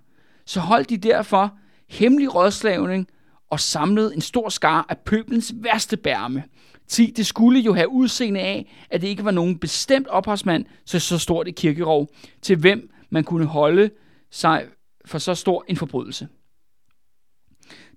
Så 0.45 0.60
holdt 0.60 0.89
de 0.89 0.97
derfor 0.97 1.58
hemmelig 1.89 2.36
rådslavning 2.36 3.08
og 3.52 3.60
samlede 3.60 4.16
en 4.16 4.22
stor 4.22 4.49
skar 4.49 4.86
af 4.89 4.97
pøbelens 4.97 5.54
værste 5.56 5.97
bærme. 5.97 6.43
Ti, 6.88 7.14
det 7.18 7.26
skulle 7.26 7.60
jo 7.60 7.74
have 7.74 7.89
udseende 7.89 8.39
af, 8.39 8.86
at 8.89 9.02
det 9.02 9.08
ikke 9.08 9.26
var 9.26 9.32
nogen 9.32 9.58
bestemt 9.58 10.08
ophavsmand 10.08 10.66
til 10.86 11.02
så 11.02 11.18
stort 11.18 11.47
et 11.47 11.56
kirkerov, 11.56 12.08
til 12.41 12.56
hvem 12.58 12.89
man 13.10 13.24
kunne 13.24 13.45
holde 13.45 13.89
sig 14.32 14.66
for 15.06 15.18
så 15.18 15.36
stor 15.36 15.66
en 15.68 15.78
forbrydelse. 15.78 16.28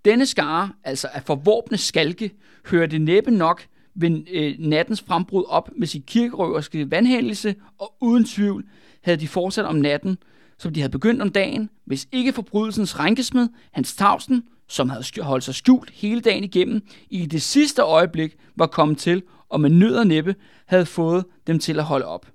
Denne 0.04 0.26
skare, 0.26 0.72
altså 0.84 1.08
af 1.12 1.22
forvåbne 1.22 1.76
skalke, 1.76 2.30
hørte 2.66 2.98
næppe 2.98 3.30
nok 3.30 3.66
ved 3.94 4.24
øh, 4.30 4.54
nattens 4.58 5.02
frembrud 5.02 5.44
op 5.48 5.70
med 5.76 5.86
sit 5.86 6.06
kirkerøverske 6.06 6.90
vandhældelse, 6.90 7.54
og 7.78 7.94
uden 8.00 8.24
tvivl 8.24 8.64
havde 9.02 9.20
de 9.20 9.28
fortsat 9.28 9.64
om 9.64 9.76
natten, 9.76 10.18
som 10.58 10.72
de 10.72 10.80
havde 10.80 10.92
begyndt 10.92 11.22
om 11.22 11.30
dagen, 11.30 11.70
hvis 11.86 12.08
ikke 12.12 12.32
forbrydelsens 12.32 12.98
rænkesmed, 12.98 13.48
Hans 13.72 13.96
Tavsen, 13.96 14.42
som 14.68 14.88
havde 14.88 15.04
holdt 15.22 15.44
sig 15.44 15.54
skjult 15.54 15.90
hele 15.90 16.20
dagen 16.20 16.44
igennem, 16.44 16.80
i 17.10 17.26
det 17.26 17.42
sidste 17.42 17.82
øjeblik 17.82 18.36
var 18.56 18.66
kommet 18.66 18.98
til, 18.98 19.22
og 19.48 19.60
med 19.60 19.70
nød 19.70 19.96
og 19.96 20.06
næppe 20.06 20.34
havde 20.66 20.86
fået 20.86 21.24
dem 21.46 21.58
til 21.58 21.78
at 21.78 21.84
holde 21.84 22.06
op. 22.06 22.26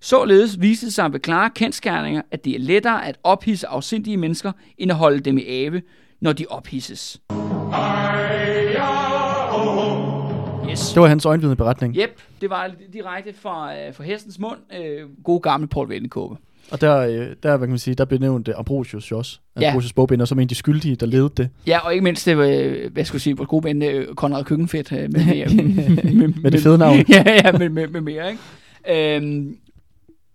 Således 0.00 0.60
viste 0.60 0.86
det 0.86 0.94
sig 0.94 1.12
ved 1.12 1.20
klare 1.20 1.50
kendskærninger, 1.50 2.22
at 2.30 2.44
det 2.44 2.54
er 2.54 2.58
lettere 2.58 3.06
at 3.06 3.18
ophisse 3.22 3.66
afsindige 3.66 4.16
mennesker, 4.16 4.52
end 4.78 4.90
at 4.90 4.96
holde 4.96 5.20
dem 5.20 5.38
i 5.38 5.44
ave, 5.46 5.82
når 6.20 6.32
de 6.32 6.46
ophisses. 6.48 7.20
Yes. 10.70 10.92
Det 10.92 11.02
var 11.02 11.06
hans 11.06 11.26
øjenvidende 11.26 11.56
beretning. 11.56 11.96
Yep, 11.96 12.22
det 12.40 12.50
var 12.50 12.70
direkte 12.92 13.32
fra, 13.32 13.78
øh, 13.78 13.94
fra 13.94 14.04
hestens 14.04 14.38
mund. 14.38 14.58
Øh, 14.76 15.08
god 15.24 15.40
gamle 15.40 15.68
Paul 15.68 15.88
Vennekåbe. 15.88 16.36
Og 16.70 16.80
der, 16.80 16.96
øh, 16.98 17.12
der, 17.42 17.56
hvad 17.56 17.58
kan 17.58 17.68
man 17.68 17.78
sige, 17.78 17.94
der 17.94 18.04
blev 18.04 18.20
nævnt 18.20 18.48
uh, 18.48 18.54
Ambrosius 18.58 19.10
jo 19.10 19.18
også. 19.18 19.38
Ja. 19.60 19.66
Ambrosius 19.68 19.92
bogbinder, 19.92 20.24
som 20.24 20.38
en 20.38 20.42
af 20.42 20.48
de 20.48 20.54
skyldige, 20.54 20.96
der 20.96 21.06
ledede 21.06 21.30
det. 21.36 21.48
Ja, 21.66 21.78
og 21.78 21.92
ikke 21.92 22.04
mindst, 22.04 22.26
det 22.26 22.36
øh, 22.36 22.92
hvad 22.92 23.04
skal 23.04 23.14
jeg 23.16 23.20
sige, 23.20 23.36
vores 23.36 23.48
gode 23.48 23.64
ven, 23.64 23.82
øh, 23.82 24.14
Konrad 24.14 24.44
Køkkenfedt. 24.44 24.92
Øh, 24.92 24.98
med, 24.98 25.10
med, 25.54 26.12
med, 26.14 26.28
Med 26.42 26.50
det 26.50 26.60
fede 26.60 26.78
navn. 26.78 26.98
ja, 27.08 27.24
ja, 27.44 27.52
med, 27.52 27.68
med, 27.68 27.88
med 27.88 28.00
mere, 28.00 28.30
ikke? 28.30 29.16
Øhm, 29.16 29.56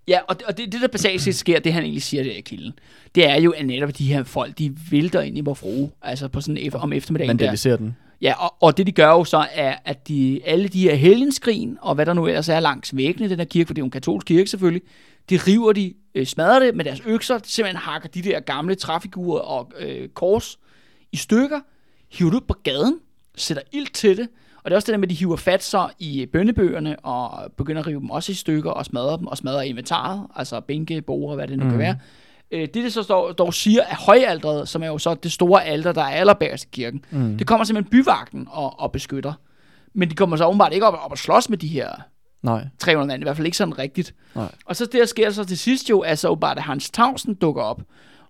ja, 0.07 0.19
og, 0.27 0.39
det- 0.39 0.47
og 0.47 0.57
det, 0.57 0.71
det 0.71 0.81
der 0.81 0.87
basalt 0.87 1.21
set 1.21 1.35
sker, 1.35 1.59
det 1.59 1.73
han 1.73 1.83
egentlig 1.83 2.03
siger 2.03 2.23
der 2.23 2.31
i 2.31 2.41
kilden, 2.41 2.71
det 3.15 3.29
er 3.29 3.35
jo, 3.41 3.51
at 3.51 3.65
netop 3.65 3.97
de 3.97 4.05
her 4.05 4.23
folk, 4.23 4.57
de 4.57 4.75
vælter 4.91 5.21
ind 5.21 5.37
i 5.37 5.41
vor 5.41 5.53
frue, 5.53 5.89
altså 6.01 6.27
på 6.27 6.41
sådan 6.41 6.57
efter, 6.57 6.79
om 6.79 6.93
eftermiddagen 6.93 7.39
der. 7.39 7.45
Vandaliserer 7.45 7.77
den. 7.77 7.95
Ja, 8.21 8.33
og, 8.43 8.53
og 8.61 8.77
det 8.77 8.87
de 8.87 8.91
gør 8.91 9.07
jo 9.07 9.23
så, 9.23 9.45
er, 9.53 9.75
at 9.85 10.07
de, 10.07 10.39
alle 10.45 10.67
de 10.67 10.81
her 10.83 10.95
helgenskrin, 10.95 11.77
og 11.81 11.95
hvad 11.95 12.05
der 12.05 12.13
nu 12.13 12.27
ellers 12.27 12.49
er 12.49 12.59
langs 12.59 12.95
væggene 12.97 13.25
i 13.25 13.29
den 13.29 13.37
her 13.37 13.45
kirke, 13.45 13.67
for 13.67 13.73
det 13.73 13.79
er 13.79 13.81
jo 13.81 13.85
en 13.85 13.91
katolsk 13.91 14.27
kirke 14.27 14.49
selvfølgelig, 14.49 14.81
de 15.29 15.37
river 15.37 15.73
de, 15.73 15.93
øh, 16.15 16.25
smadrer 16.25 16.59
det 16.59 16.75
med 16.75 16.85
deres 16.85 17.01
økser, 17.05 17.39
simpelthen 17.43 17.81
hakker 17.81 18.09
de 18.09 18.21
der 18.21 18.39
gamle 18.39 18.75
træfigurer 18.75 19.41
og 19.41 19.71
øh, 19.79 20.09
kors 20.09 20.59
i 21.11 21.17
stykker, 21.17 21.59
hiver 22.11 22.31
det 22.31 22.37
ud 22.37 22.45
på 22.47 22.55
gaden, 22.63 22.99
sætter 23.35 23.63
ild 23.71 23.87
til 23.87 24.17
det, 24.17 24.27
og 24.63 24.71
det 24.71 24.71
er 24.71 24.75
også 24.75 24.85
det 24.85 24.93
der 24.93 24.97
med, 24.97 25.07
at 25.07 25.09
de 25.09 25.15
hiver 25.15 25.35
fat 25.35 25.63
så 25.63 25.89
i 25.99 26.25
bønnebøgerne, 26.25 26.99
og 26.99 27.51
begynder 27.57 27.81
at 27.81 27.87
rive 27.87 27.99
dem 27.99 28.09
også 28.09 28.31
i 28.31 28.35
stykker, 28.35 28.71
og 28.71 28.85
smadrer 28.85 29.17
dem, 29.17 29.27
og 29.27 29.37
smadrer 29.37 29.61
inventaret, 29.61 30.27
altså 30.35 30.59
bænke, 30.59 31.01
borer, 31.01 31.35
hvad 31.35 31.47
det 31.47 31.57
nu 31.57 31.63
mm. 31.63 31.69
kan 31.69 31.79
være. 31.79 31.97
Øh, 32.51 32.61
det, 32.61 32.73
det 32.73 32.93
så 32.93 33.01
dog, 33.01 33.37
dog 33.37 33.53
siger, 33.53 33.83
at 33.83 33.95
højalteret, 33.95 34.69
som 34.69 34.83
er 34.83 34.87
jo 34.87 34.97
så 34.97 35.13
det 35.13 35.31
store 35.31 35.65
alter, 35.65 35.91
der 35.91 36.01
er 36.01 36.15
allerbærest 36.15 36.63
i 36.63 36.67
kirken, 36.71 37.05
mm. 37.11 37.37
det 37.37 37.47
kommer 37.47 37.63
simpelthen 37.63 37.91
byvagten 37.91 38.47
og, 38.51 38.79
og 38.79 38.91
beskytter. 38.91 39.33
Men 39.93 40.09
de 40.09 40.15
kommer 40.15 40.37
så 40.37 40.45
åbenbart 40.45 40.73
ikke 40.73 40.85
op, 40.85 40.99
op 41.05 41.11
og 41.11 41.17
slås 41.17 41.49
med 41.49 41.57
de 41.57 41.67
her 41.67 41.91
Nej. 42.43 42.67
300 42.79 43.07
mand, 43.07 43.23
i 43.23 43.25
hvert 43.25 43.35
fald 43.35 43.45
ikke 43.45 43.57
sådan 43.57 43.77
rigtigt. 43.77 44.15
Nej. 44.35 44.51
Og 44.65 44.75
så 44.75 44.85
det, 44.85 44.93
der 44.93 45.05
sker 45.05 45.29
så 45.29 45.43
til 45.43 45.57
sidst 45.57 45.89
jo, 45.89 45.99
er 45.99 46.15
så 46.15 46.27
åbenbart, 46.27 46.57
at 46.57 46.63
Hans 46.63 46.89
Tausen 46.89 47.33
dukker 47.33 47.61
op, 47.61 47.81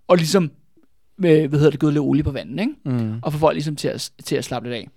og 0.08 0.16
ligesom, 0.16 0.44
øh, 1.24 1.48
hvad 1.48 1.58
hedder 1.58 1.70
det, 1.70 1.80
gået 1.80 1.92
lidt 1.92 2.02
olie 2.02 2.22
på 2.22 2.30
vandet, 2.30 2.60
ikke? 2.60 2.72
Mm. 2.84 3.18
og 3.22 3.32
få 3.32 3.38
folk 3.38 3.54
ligesom 3.54 3.76
til 3.76 3.88
at, 3.88 4.10
til 4.24 4.36
at 4.36 4.44
slappe 4.44 4.68
lidt 4.68 4.76
af. 4.76 4.88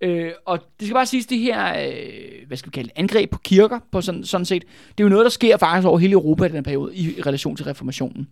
Øh, 0.00 0.32
og 0.46 0.58
det 0.80 0.88
skal 0.88 0.94
bare 0.94 1.06
siges, 1.06 1.26
det 1.26 1.38
her, 1.38 1.88
øh, 1.88 2.46
hvad 2.46 2.56
skal 2.56 2.70
vi 2.70 2.74
kalde 2.74 2.88
det, 2.88 2.98
angreb 2.98 3.30
på 3.30 3.38
kirker, 3.38 3.78
på 3.92 4.00
sådan, 4.00 4.24
sådan 4.24 4.44
set, 4.44 4.62
det 4.62 5.00
er 5.00 5.04
jo 5.04 5.08
noget, 5.08 5.24
der 5.24 5.30
sker 5.30 5.56
faktisk 5.56 5.88
over 5.88 5.98
hele 5.98 6.12
Europa 6.12 6.44
i 6.44 6.48
den 6.48 6.62
periode, 6.62 6.96
i, 6.96 7.18
i 7.18 7.22
relation 7.22 7.56
til 7.56 7.64
reformationen. 7.64 8.28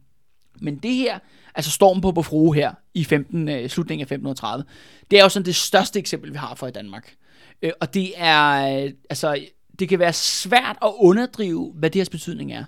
Men 0.60 0.76
det 0.76 0.94
her, 0.94 1.18
altså 1.54 1.70
stormen 1.70 2.00
på 2.00 2.12
Bofrue 2.12 2.54
her, 2.54 2.72
i 2.94 3.04
15, 3.04 3.48
øh, 3.48 3.68
slutningen 3.68 4.00
af 4.00 4.04
1530, 4.04 4.64
det 5.10 5.18
er 5.18 5.22
jo 5.22 5.28
sådan 5.28 5.46
det 5.46 5.54
største 5.54 5.98
eksempel, 5.98 6.32
vi 6.32 6.36
har 6.36 6.54
for 6.54 6.66
i 6.66 6.70
Danmark. 6.70 7.14
Øh, 7.62 7.72
og 7.80 7.94
det 7.94 8.12
er, 8.16 8.76
øh, 8.84 8.90
altså, 9.10 9.44
det 9.78 9.88
kan 9.88 9.98
være 9.98 10.12
svært 10.12 10.76
at 10.82 10.92
underdrive, 10.98 11.72
hvad 11.74 11.90
det 11.90 12.00
her 12.00 12.08
betydning 12.10 12.52
er. 12.52 12.64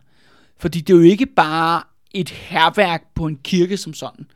Fordi 0.59 0.81
det 0.81 0.93
er 0.93 0.97
jo 0.97 1.03
ikke 1.03 1.27
bare 1.27 1.83
et 2.11 2.31
herværk 2.31 3.15
på 3.15 3.27
en 3.27 3.37
kirke 3.45 3.77
som 3.77 3.95
sådan. 3.95 4.27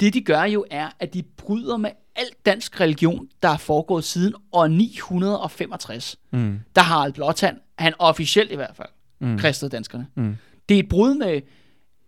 Det 0.00 0.14
de 0.14 0.20
gør 0.20 0.42
jo 0.42 0.64
er, 0.70 0.88
at 0.98 1.14
de 1.14 1.22
bryder 1.22 1.76
med 1.76 1.90
al 2.16 2.26
dansk 2.46 2.80
religion, 2.80 3.28
der 3.42 3.48
er 3.48 3.56
foregået 3.56 4.04
siden 4.04 4.34
år 4.52 4.66
965. 4.66 6.16
Mm. 6.30 6.60
Der 6.76 6.82
har 6.82 6.96
Harald 6.96 7.12
Blåtand, 7.12 7.56
han 7.78 7.94
officielt 7.98 8.52
i 8.52 8.54
hvert 8.54 8.76
fald, 8.76 8.88
mm. 9.20 9.38
kristet 9.38 9.72
danskerne. 9.72 10.06
Mm. 10.14 10.36
Det 10.68 10.74
er 10.74 10.78
et 10.78 10.88
brud 10.88 11.14
med, 11.14 11.40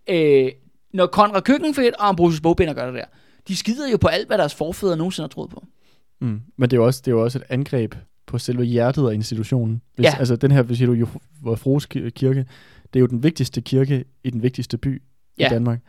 øh, 0.09 0.51
når 0.93 1.05
Konrad 1.05 1.41
Køkkenfedt 1.41 1.95
og 1.95 2.07
Ambrosius 2.07 2.41
Bogbinder 2.41 2.73
gør 2.73 2.85
det 2.85 2.93
der. 2.93 3.05
De 3.47 3.55
skider 3.55 3.89
jo 3.91 3.97
på 3.97 4.07
alt, 4.07 4.27
hvad 4.27 4.37
deres 4.37 4.55
forfædre 4.55 4.97
nogensinde 4.97 5.23
har 5.23 5.29
troet 5.29 5.49
på. 5.49 5.63
Mm. 6.21 6.41
Men 6.57 6.69
det 6.69 6.77
er, 6.77 6.81
jo 6.81 6.85
også, 6.85 7.01
det 7.05 7.11
er 7.11 7.15
jo 7.15 7.23
også 7.23 7.37
et 7.37 7.43
angreb 7.49 7.95
på 8.27 8.37
selve 8.37 8.63
hjertet 8.63 9.09
af 9.09 9.13
institutionen. 9.13 9.81
Hvis, 9.95 10.03
Ja. 10.05 10.15
Altså 10.19 10.35
den 10.35 10.51
her, 10.51 10.61
hvis 10.61 10.79
du 10.79 10.93
jo 10.93 11.07
Vor 11.41 11.55
Frues 11.55 11.87
ki- 11.95 12.09
kirke, 12.09 12.45
det 12.93 12.99
er 12.99 13.01
jo 13.01 13.07
den 13.07 13.23
vigtigste 13.23 13.61
kirke 13.61 14.03
i 14.23 14.29
den 14.29 14.43
vigtigste 14.43 14.77
by 14.77 15.01
Ja. 15.39 15.45
i 15.45 15.49
Danmark. 15.49 15.79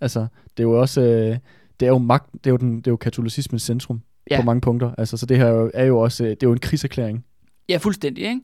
Altså, 0.00 0.20
det 0.56 0.62
er 0.62 0.68
jo 0.68 0.80
også, 0.80 1.00
øh, 1.00 1.38
det 1.80 1.86
er 1.86 1.90
jo 1.90 1.98
magt, 1.98 2.32
det 2.32 2.46
er 2.46 2.50
jo, 2.50 2.56
den, 2.56 2.76
det 2.76 2.86
er 2.86 2.90
jo 2.90 2.96
katolicismens 2.96 3.62
centrum 3.62 4.02
Ja. 4.30 4.40
på 4.40 4.44
mange 4.44 4.60
punkter. 4.60 4.94
Altså, 4.98 5.16
så 5.16 5.26
det 5.26 5.36
her 5.36 5.70
er 5.74 5.84
jo- 5.84 5.98
også, 5.98 6.24
øh, 6.24 6.30
det 6.30 6.42
er 6.42 6.46
jo 6.46 6.52
en 6.52 6.58
krigserklæring. 6.58 7.24
Ja, 7.68 7.76
fuldstændig, 7.76 8.24
ikke? 8.24 8.40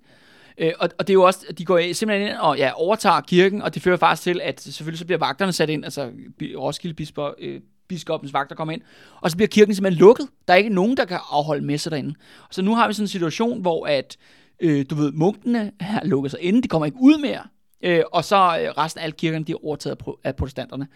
Øh, 0.58 0.72
og, 0.80 0.88
og 0.98 1.06
det 1.06 1.10
er 1.12 1.14
jo 1.14 1.22
også, 1.22 1.46
de 1.58 1.64
går 1.64 1.92
simpelthen 1.92 2.28
ind 2.28 2.36
og 2.36 2.56
ja, 2.58 2.70
overtager 2.74 3.20
kirken, 3.20 3.62
og 3.62 3.74
det 3.74 3.82
fører 3.82 3.96
faktisk 3.96 4.22
til, 4.22 4.40
at 4.44 4.60
selvfølgelig 4.60 4.98
så 4.98 5.04
bliver 5.04 5.18
vagterne 5.18 5.52
sat 5.52 5.70
ind, 5.70 5.84
altså 5.84 6.10
Roskilde 6.56 6.94
biskop, 6.94 7.32
øh, 7.40 7.60
biskopens 7.88 8.32
vagter 8.32 8.56
kommer 8.56 8.74
ind, 8.74 8.82
og 9.20 9.30
så 9.30 9.36
bliver 9.36 9.48
kirken 9.48 9.74
simpelthen 9.74 10.00
lukket. 10.00 10.28
Der 10.48 10.54
er 10.54 10.58
ikke 10.58 10.74
nogen, 10.74 10.96
der 10.96 11.04
kan 11.04 11.18
afholde 11.30 11.64
messer 11.64 11.90
derinde. 11.90 12.14
Så 12.50 12.62
nu 12.62 12.74
har 12.74 12.88
vi 12.88 12.94
sådan 12.94 13.04
en 13.04 13.08
situation, 13.08 13.60
hvor 13.60 13.86
at, 13.86 14.16
øh, 14.60 14.84
du 14.90 14.94
ved, 14.94 15.12
munkene 15.12 15.72
har 15.80 16.04
lukket 16.04 16.30
sig 16.30 16.40
inde, 16.40 16.62
de 16.62 16.68
kommer 16.68 16.86
ikke 16.86 16.98
ud 17.00 17.18
mere, 17.20 17.42
øh, 17.82 18.02
og 18.12 18.24
så 18.24 18.36
øh, 18.36 18.70
resten 18.78 18.98
af 18.98 19.04
alle 19.04 19.16
kirkerne, 19.16 19.44
de 19.44 19.52
er 19.52 19.64
overtaget 19.64 19.98
af 20.06 20.12
af 20.24 20.36
protestanterne. 20.36 20.86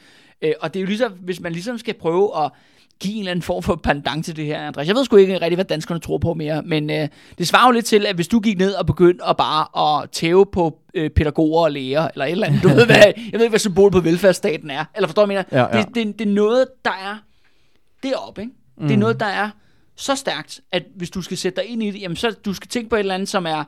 Øh, 0.42 0.52
og 0.60 0.74
det 0.74 0.80
er 0.80 0.82
jo 0.82 0.86
ligesom, 0.86 1.12
hvis 1.12 1.40
man 1.40 1.52
ligesom 1.52 1.78
skal 1.78 1.94
prøve 1.94 2.44
at 2.44 2.50
give 3.02 3.14
en 3.14 3.20
eller 3.20 3.30
anden 3.30 3.42
form 3.42 3.62
for 3.62 3.74
pendant 3.74 4.24
til 4.24 4.36
det 4.36 4.46
her, 4.46 4.60
Andreas. 4.60 4.88
Jeg 4.88 4.96
ved 4.96 5.04
sgu 5.04 5.16
ikke 5.16 5.34
rigtig, 5.34 5.54
hvad 5.54 5.64
danskerne 5.64 6.00
tror 6.00 6.18
på 6.18 6.34
mere, 6.34 6.62
men 6.62 6.90
øh, 6.90 7.08
det 7.38 7.48
svarer 7.48 7.66
jo 7.66 7.72
lidt 7.72 7.84
til, 7.84 8.06
at 8.06 8.14
hvis 8.14 8.28
du 8.28 8.40
gik 8.40 8.58
ned 8.58 8.72
og 8.72 8.86
begyndte 8.86 9.24
at 9.24 9.36
bare 9.36 10.02
at 10.02 10.10
tæve 10.10 10.46
på 10.46 10.78
øh, 10.94 11.10
pædagoger 11.10 11.64
og 11.64 11.72
læger, 11.72 12.08
eller 12.08 12.24
et 12.24 12.30
eller 12.30 12.46
andet, 12.46 12.62
du 12.62 12.68
ved, 12.68 12.86
hvad, 12.86 12.96
jeg 13.06 13.14
ved 13.32 13.40
ikke, 13.40 13.48
hvad 13.48 13.58
symbol 13.58 13.90
på 13.90 14.00
velfærdsstaten 14.00 14.70
er, 14.70 14.84
eller 14.94 15.06
forstår 15.06 15.22
du, 15.22 15.26
mener? 15.26 15.42
Ja, 15.52 15.76
ja. 15.76 15.82
Det, 15.82 15.94
det, 15.94 16.18
det 16.18 16.28
er 16.28 16.32
noget, 16.32 16.66
der 16.84 16.90
er 16.90 17.16
deroppe, 18.02 18.40
ikke? 18.40 18.52
Mm. 18.78 18.88
Det 18.88 18.94
er 18.94 18.98
noget, 18.98 19.20
der 19.20 19.26
er 19.26 19.50
så 19.96 20.14
stærkt, 20.14 20.60
at 20.72 20.82
hvis 20.96 21.10
du 21.10 21.22
skal 21.22 21.36
sætte 21.36 21.60
dig 21.60 21.70
ind 21.70 21.82
i 21.82 21.90
det, 21.90 22.00
jamen 22.00 22.16
så 22.16 22.30
du 22.44 22.54
skal 22.54 22.68
tænke 22.68 22.90
på 22.90 22.96
et 22.96 23.00
eller 23.00 23.14
andet, 23.14 23.28
som 23.28 23.46
er 23.46 23.64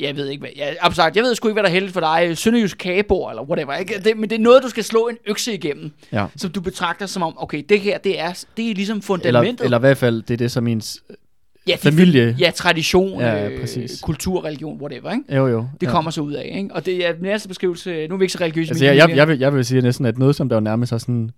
jeg 0.00 0.16
ved 0.16 0.28
ikke 0.28 0.40
hvad, 0.40 0.50
jeg, 0.56 0.76
abstrakt, 0.80 1.16
jeg 1.16 1.24
ved 1.24 1.34
sgu 1.34 1.48
ikke, 1.48 1.52
hvad 1.54 1.62
der 1.62 1.68
er 1.68 1.72
heldigt 1.72 1.92
for 1.92 2.00
dig, 2.00 2.38
Sønderjysk 2.38 2.78
kagebord, 2.78 3.30
eller 3.32 3.42
whatever, 3.42 3.74
ikke? 3.74 3.94
Det, 4.04 4.16
men 4.16 4.30
det 4.30 4.36
er 4.36 4.42
noget, 4.42 4.62
du 4.62 4.68
skal 4.68 4.84
slå 4.84 5.08
en 5.08 5.16
økse 5.26 5.54
igennem, 5.54 5.90
Ja. 6.12 6.26
som 6.36 6.50
du 6.50 6.60
betragter 6.60 7.06
som 7.06 7.22
om, 7.22 7.34
okay, 7.36 7.62
det 7.68 7.80
her, 7.80 7.98
det 7.98 8.20
er, 8.20 8.44
det 8.56 8.70
er 8.70 8.74
ligesom 8.74 8.96
Eller, 8.96 9.02
fundamentet. 9.06 9.64
eller 9.64 9.78
i 9.78 9.80
hvert 9.80 9.96
fald, 9.96 10.22
det 10.22 10.34
er 10.34 10.38
det, 10.38 10.50
som 10.50 10.66
ens... 10.66 11.02
ja, 11.66 11.72
det- 11.72 11.80
familie- 11.80 12.36
Ja, 12.38 12.50
tradition, 12.54 13.20
Ja, 13.20 13.48
præcis. 13.60 14.00
kultur, 14.00 14.44
religion, 14.44 14.80
whatever, 14.80 15.10
ikke? 15.12 15.36
Jo, 15.36 15.46
jo. 15.46 15.68
Det 15.80 15.86
ja. 15.86 15.90
kommer 15.92 16.10
så 16.10 16.20
ud 16.20 16.32
af, 16.32 16.52
ikke? 16.58 16.74
Og 16.74 16.86
det 16.86 17.06
er 17.06 17.12
den 17.12 17.22
næste 17.22 17.48
beskrivelse, 17.48 18.06
nu 18.08 18.14
er 18.14 18.18
vi 18.18 18.24
ikke 18.24 18.32
så 18.32 18.38
religiøse. 18.40 18.70
Altså, 18.70 18.84
jeg, 18.84 18.96
jeg, 18.96 19.16
jeg, 19.16 19.28
vil, 19.28 19.38
jeg 19.38 19.54
vil 19.54 19.64
sige 19.64 19.80
næsten, 19.82 20.06
at 20.06 20.18
noget, 20.18 20.36
som 20.36 20.48
der 20.48 20.56
jo 20.56 20.60
nærmest 20.60 20.92
er 20.92 20.98
sådan 20.98 21.30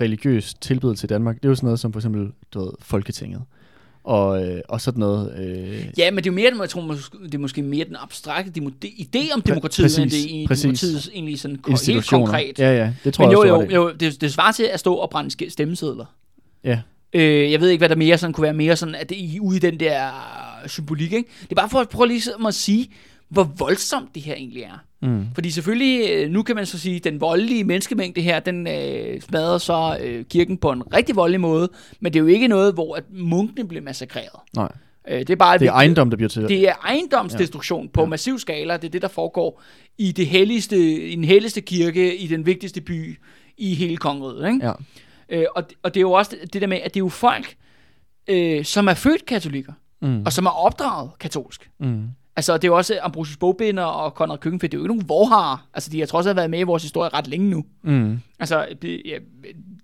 religiøs 0.00 0.54
tilbedelse 0.60 1.04
i 1.04 1.08
Danmark, 1.08 1.36
det 1.36 1.44
er 1.44 1.48
jo 1.48 1.54
sådan 1.54 1.66
noget 1.66 1.80
som 1.80 1.92
for 1.92 2.00
eksempel, 2.00 2.28
du 2.54 2.60
ved, 2.60 2.70
Folketinget. 2.82 3.42
Og, 4.08 4.46
øh, 4.46 4.60
og 4.68 4.80
sådan 4.80 5.00
noget... 5.00 5.34
Øh, 5.38 5.86
Ja, 5.98 6.10
men 6.10 6.16
det 6.16 6.26
er 6.26 6.30
jo 6.30 6.34
mere, 6.34 6.60
jeg 6.60 6.70
tror, 6.70 6.96
det 7.22 7.34
er 7.34 7.38
måske 7.38 7.62
mere 7.62 7.84
den 7.84 7.96
abstrakte 7.98 8.50
demo, 8.50 8.70
de, 8.82 8.88
idé 8.88 9.34
om 9.34 9.42
demokratiet, 9.42 9.84
præcis, 9.84 9.98
end 9.98 10.10
det 10.10 10.42
er 10.42 10.46
præcis. 10.46 10.62
demokratiets 10.62 11.10
egentlig 11.14 11.40
sådan 11.40 11.58
helt 11.86 12.06
konkret. 12.08 12.58
Ja, 12.58 12.76
ja, 12.76 12.92
det 13.04 13.14
tror 13.14 13.24
men 13.24 13.30
jeg 13.30 13.48
jo, 13.48 13.56
også, 13.58 13.74
jo, 13.74 13.88
i. 13.88 13.90
jo 13.90 13.96
det, 14.00 14.20
det 14.20 14.32
svarer 14.32 14.52
til 14.52 14.62
at 14.62 14.80
stå 14.80 14.94
og 14.94 15.10
brænde 15.10 15.50
stemmesedler. 15.50 16.04
Ja. 16.64 16.80
Øh, 17.12 17.52
jeg 17.52 17.60
ved 17.60 17.68
ikke, 17.68 17.80
hvad 17.80 17.88
der 17.88 17.96
mere 17.96 18.18
sådan 18.18 18.32
kunne 18.32 18.42
være 18.42 18.54
mere 18.54 18.76
sådan, 18.76 18.94
at 18.94 19.08
det 19.08 19.24
er 19.24 19.40
ude 19.40 19.56
i 19.56 19.60
den 19.60 19.80
der 19.80 20.10
symbolik, 20.66 21.12
ikke? 21.12 21.30
Det 21.42 21.50
er 21.50 21.54
bare 21.56 21.70
for 21.70 21.78
at 21.78 21.88
prøve 21.88 22.08
ligesom 22.08 22.46
at 22.46 22.54
sige, 22.54 22.90
hvor 23.28 23.52
voldsomt 23.58 24.14
det 24.14 24.22
her 24.22 24.34
egentlig 24.34 24.62
er. 24.62 24.84
Mm. 25.02 25.26
Fordi 25.34 25.50
selvfølgelig, 25.50 26.10
øh, 26.10 26.30
nu 26.30 26.42
kan 26.42 26.56
man 26.56 26.66
så 26.66 26.78
sige, 26.78 27.00
den 27.00 27.20
voldelige 27.20 27.64
menneskemængde 27.64 28.20
her, 28.20 28.40
den 28.40 28.66
øh, 28.66 29.20
smadrer 29.20 29.58
så 29.58 29.98
øh, 30.02 30.24
kirken 30.24 30.56
på 30.56 30.70
en 30.72 30.94
rigtig 30.94 31.16
voldelig 31.16 31.40
måde, 31.40 31.68
men 32.00 32.12
det 32.12 32.18
er 32.18 32.22
jo 32.22 32.26
ikke 32.26 32.48
noget, 32.48 32.74
hvor 32.74 32.94
at 32.96 33.04
munkene 33.10 33.68
bliver 33.68 33.82
massakreret. 33.82 34.40
Nej, 34.56 34.72
Øh, 35.10 35.18
det 35.18 35.30
er 35.30 35.36
bare 35.36 35.58
det 35.58 35.68
er 35.68 35.72
ejendom, 35.72 36.10
der 36.10 36.16
bliver 36.16 36.28
til. 36.28 36.42
det 36.42 36.68
er 36.68 36.72
ejendomsdestruktion 36.84 37.84
ja. 37.84 37.90
på 37.92 38.06
massiv 38.06 38.38
skala. 38.38 38.76
Det 38.76 38.84
er 38.84 38.88
det, 38.90 39.02
der 39.02 39.08
foregår 39.08 39.62
i 39.98 40.12
det 40.12 40.26
helligste, 40.26 40.92
i 41.08 41.14
den 41.16 41.24
helligste 41.24 41.60
kirke, 41.60 42.16
i 42.16 42.26
den 42.26 42.46
vigtigste 42.46 42.80
by 42.80 43.18
i 43.58 43.74
hele 43.74 43.96
kongeriget. 43.96 44.52
Ikke? 44.52 44.66
Ja. 44.66 44.72
Øh, 45.28 45.46
og, 45.56 45.64
og 45.82 45.94
det 45.94 46.00
er 46.00 46.02
jo 46.02 46.12
også 46.12 46.36
det 46.52 46.62
der 46.62 46.68
med, 46.68 46.76
at 46.76 46.94
det 46.94 47.00
er 47.00 47.04
jo 47.04 47.08
folk, 47.08 47.56
øh, 48.28 48.64
som 48.64 48.88
er 48.88 48.94
født 48.94 49.26
katolikker, 49.26 49.72
Mm. 50.02 50.22
og 50.26 50.32
som 50.32 50.46
er 50.46 50.50
opdraget 50.50 51.10
katolsk. 51.20 51.70
Mm. 51.80 52.02
Altså, 52.38 52.52
det 52.54 52.64
er 52.64 52.68
jo 52.68 52.76
også 52.76 52.98
Ambrosius 53.02 53.36
Bogbinder 53.36 53.82
og 53.82 54.14
Konrad 54.14 54.38
Køkkenfeldt, 54.38 54.72
det 54.72 54.78
er 54.78 54.80
jo 54.80 54.84
ikke 54.84 54.94
nogen 54.94 55.08
vorharer. 55.08 55.66
Altså, 55.74 55.90
de 55.90 55.98
har 55.98 56.06
trods 56.06 56.26
alt 56.26 56.36
været 56.36 56.50
med 56.50 56.58
i 56.58 56.62
vores 56.62 56.82
historie 56.82 57.10
ret 57.14 57.26
længe 57.28 57.50
nu. 57.50 57.64
Mm. 57.82 58.18
Altså, 58.40 58.66
det, 58.82 59.02
ja, 59.06 59.14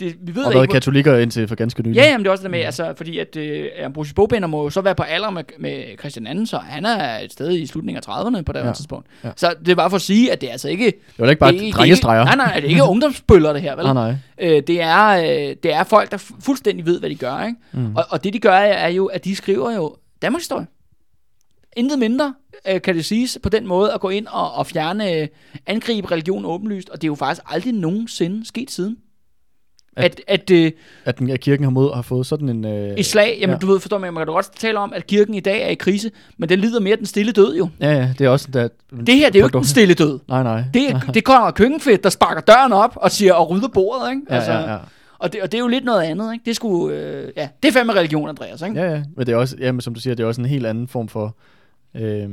det, 0.01 0.15
vi 0.21 0.35
ved 0.35 0.43
Og 0.45 0.51
ikke, 0.51 0.59
været 0.59 0.69
hvor- 0.69 0.73
katolikker 0.75 1.19
indtil 1.19 1.49
for 1.49 1.55
ganske 1.55 1.83
nylig. 1.83 1.97
Ja, 1.97 2.05
jamen 2.05 2.21
det 2.21 2.27
er 2.27 2.31
også 2.33 2.43
det 2.43 2.51
med, 2.51 2.61
altså, 2.61 2.95
fordi 2.97 3.19
at 3.19 3.37
øh, 3.37 3.67
Ambrosius 3.85 4.13
Bogbinder 4.15 4.49
må 4.49 4.63
jo 4.63 4.71
så 4.71 4.81
være 4.81 4.95
på 4.95 5.03
alder 5.03 5.31
med, 5.31 5.45
med 5.59 5.83
Christian 5.99 6.39
II, 6.39 6.47
så 6.47 6.59
han 6.59 6.85
er 6.87 7.19
et 7.19 7.33
sted 7.33 7.51
i 7.53 7.67
slutningen 7.67 8.03
af 8.09 8.13
30'erne 8.15 8.43
på 8.43 8.53
det 8.53 8.61
Ja. 8.61 8.73
tidspunkt. 8.73 9.07
Ja. 9.25 9.31
Så 9.37 9.55
det 9.61 9.69
er 9.69 9.75
bare 9.77 9.91
for 9.91 9.97
at 9.97 10.03
sige, 10.03 10.33
at 10.33 10.41
det 10.41 10.47
er 10.49 10.53
altså 10.53 10.69
ikke... 10.69 10.85
Det 10.87 10.95
da 11.19 11.25
ikke 11.25 11.41
bare 11.41 11.53
det 11.53 11.61
er, 11.61 11.65
ikke- 11.65 11.77
drengestreger. 11.77 12.25
Nej, 12.25 12.37
nej, 12.37 12.55
det 12.55 12.65
er 12.65 12.69
ikke 12.69 12.83
ungdomsbøller 12.95 13.53
det 13.53 13.63
her, 13.63 13.77
vel? 13.77 13.85
nej, 13.85 13.93
nej. 13.95 14.15
Øh, 14.41 14.63
det, 14.67 14.81
er, 14.83 15.07
øh, 15.09 15.57
det 15.63 15.73
er 15.75 15.85
folk, 15.85 16.11
der 16.11 16.17
fu- 16.19 16.41
fuldstændig 16.41 16.87
ved, 16.87 17.01
hvad 17.01 17.11
de 17.11 17.15
gør, 17.15 17.45
ikke? 17.47 17.59
Mm. 17.73 17.97
Og, 17.97 18.05
og 18.11 18.25
det 18.25 18.33
de 18.33 18.39
gør, 18.39 18.53
er 18.57 18.89
jo, 18.89 19.07
at 19.07 19.25
de 19.25 19.37
skriver 19.37 19.71
jo 19.75 19.97
Danmarks 20.23 20.43
historie. 20.45 20.67
Intet 21.77 21.99
mindre 21.99 22.35
øh, 22.69 22.83
kan 22.83 22.95
det 22.95 23.05
siges 23.05 23.39
på 23.43 23.49
den 23.49 23.67
måde 23.67 23.93
at 23.93 24.01
gå 24.01 24.09
ind 24.09 24.27
og, 24.27 24.53
og 24.53 24.67
fjerne, 24.67 25.13
øh, 25.13 25.29
angribe 25.67 26.11
religion 26.11 26.45
åbenlyst, 26.45 26.89
og 26.91 27.03
det 27.03 27.07
er 27.07 27.11
jo 27.11 27.15
faktisk 27.15 27.43
aldrig 27.51 27.73
nogensinde 27.73 28.47
sket 28.47 28.71
siden. 28.71 28.97
At, 29.97 30.21
at, 30.27 30.51
øh, 30.51 30.73
At, 31.05 31.19
den, 31.19 31.31
at 31.31 31.41
kirken 31.41 31.65
har, 31.65 31.71
mod, 31.71 31.95
har 31.95 32.03
fået 32.03 32.27
sådan 32.27 32.49
en... 32.49 32.65
Øh, 32.65 32.95
et 32.97 33.07
slag, 33.07 33.37
jamen 33.41 33.55
ja. 33.55 33.59
du 33.59 33.67
ved, 33.67 33.81
forstår 33.81 33.99
mig, 33.99 34.13
man 34.13 34.21
kan 34.21 34.27
da 34.27 34.33
godt 34.33 34.51
tale 34.57 34.79
om, 34.79 34.93
at 34.93 35.07
kirken 35.07 35.35
i 35.35 35.41
dag 35.41 35.63
er 35.63 35.69
i 35.69 35.75
krise, 35.75 36.11
men 36.39 36.49
den 36.49 36.59
lider 36.59 36.81
mere 36.81 36.97
den 36.97 37.07
stille 37.07 37.33
død 37.33 37.57
jo. 37.57 37.69
Ja, 37.81 37.93
ja, 37.93 38.15
det 38.19 38.25
er 38.25 38.29
også... 38.29 38.49
Der, 38.53 38.69
Det 39.07 39.15
her, 39.15 39.31
det 39.31 39.39
er 39.39 39.41
jo 39.41 39.47
ikke 39.47 39.57
den 39.59 39.65
stille 39.65 39.95
død. 39.95 40.19
Nej, 40.29 40.43
nej. 40.43 40.65
Det 40.75 40.91
er, 40.91 41.01
det 41.01 41.25
kommer 41.25 41.51
køkkenfedt, 41.51 42.05
der 42.05 42.11
sparker 42.11 42.41
døren 42.41 42.73
op 42.73 42.93
og 42.97 43.11
siger, 43.11 43.35
og 43.35 43.51
rydder 43.51 43.69
bordet, 43.69 44.11
ikke? 44.11 44.23
Ja, 44.31 44.37
ja, 44.37 44.73
ja. 44.73 44.79
Og, 45.19 45.33
det, 45.33 45.43
og 45.43 45.53
det 45.53 45.59
er 45.59 45.63
jo 45.63 45.69
lidt 45.69 45.85
noget 45.85 46.03
andet, 46.03 46.33
ikke? 46.33 46.43
Det 46.45 46.57
skulle, 46.57 46.97
øh, 46.97 47.33
ja, 47.37 47.49
det 47.63 47.69
er 47.69 47.73
fandme 47.73 47.93
religion, 47.93 48.29
Andreas, 48.29 48.63
ikke? 48.63 48.81
Ja, 48.81 48.93
ja. 48.93 49.03
Men 49.17 49.27
det 49.27 49.33
er 49.33 49.37
også, 49.37 49.57
ja, 49.61 49.73
men 49.73 49.81
som 49.81 49.95
du 49.95 50.01
siger, 50.01 50.15
det 50.15 50.23
er 50.23 50.27
også 50.27 50.41
en 50.41 50.47
helt 50.47 50.67
anden 50.67 50.89
form 50.89 51.09
for 51.09 51.37
øh, 51.97 52.31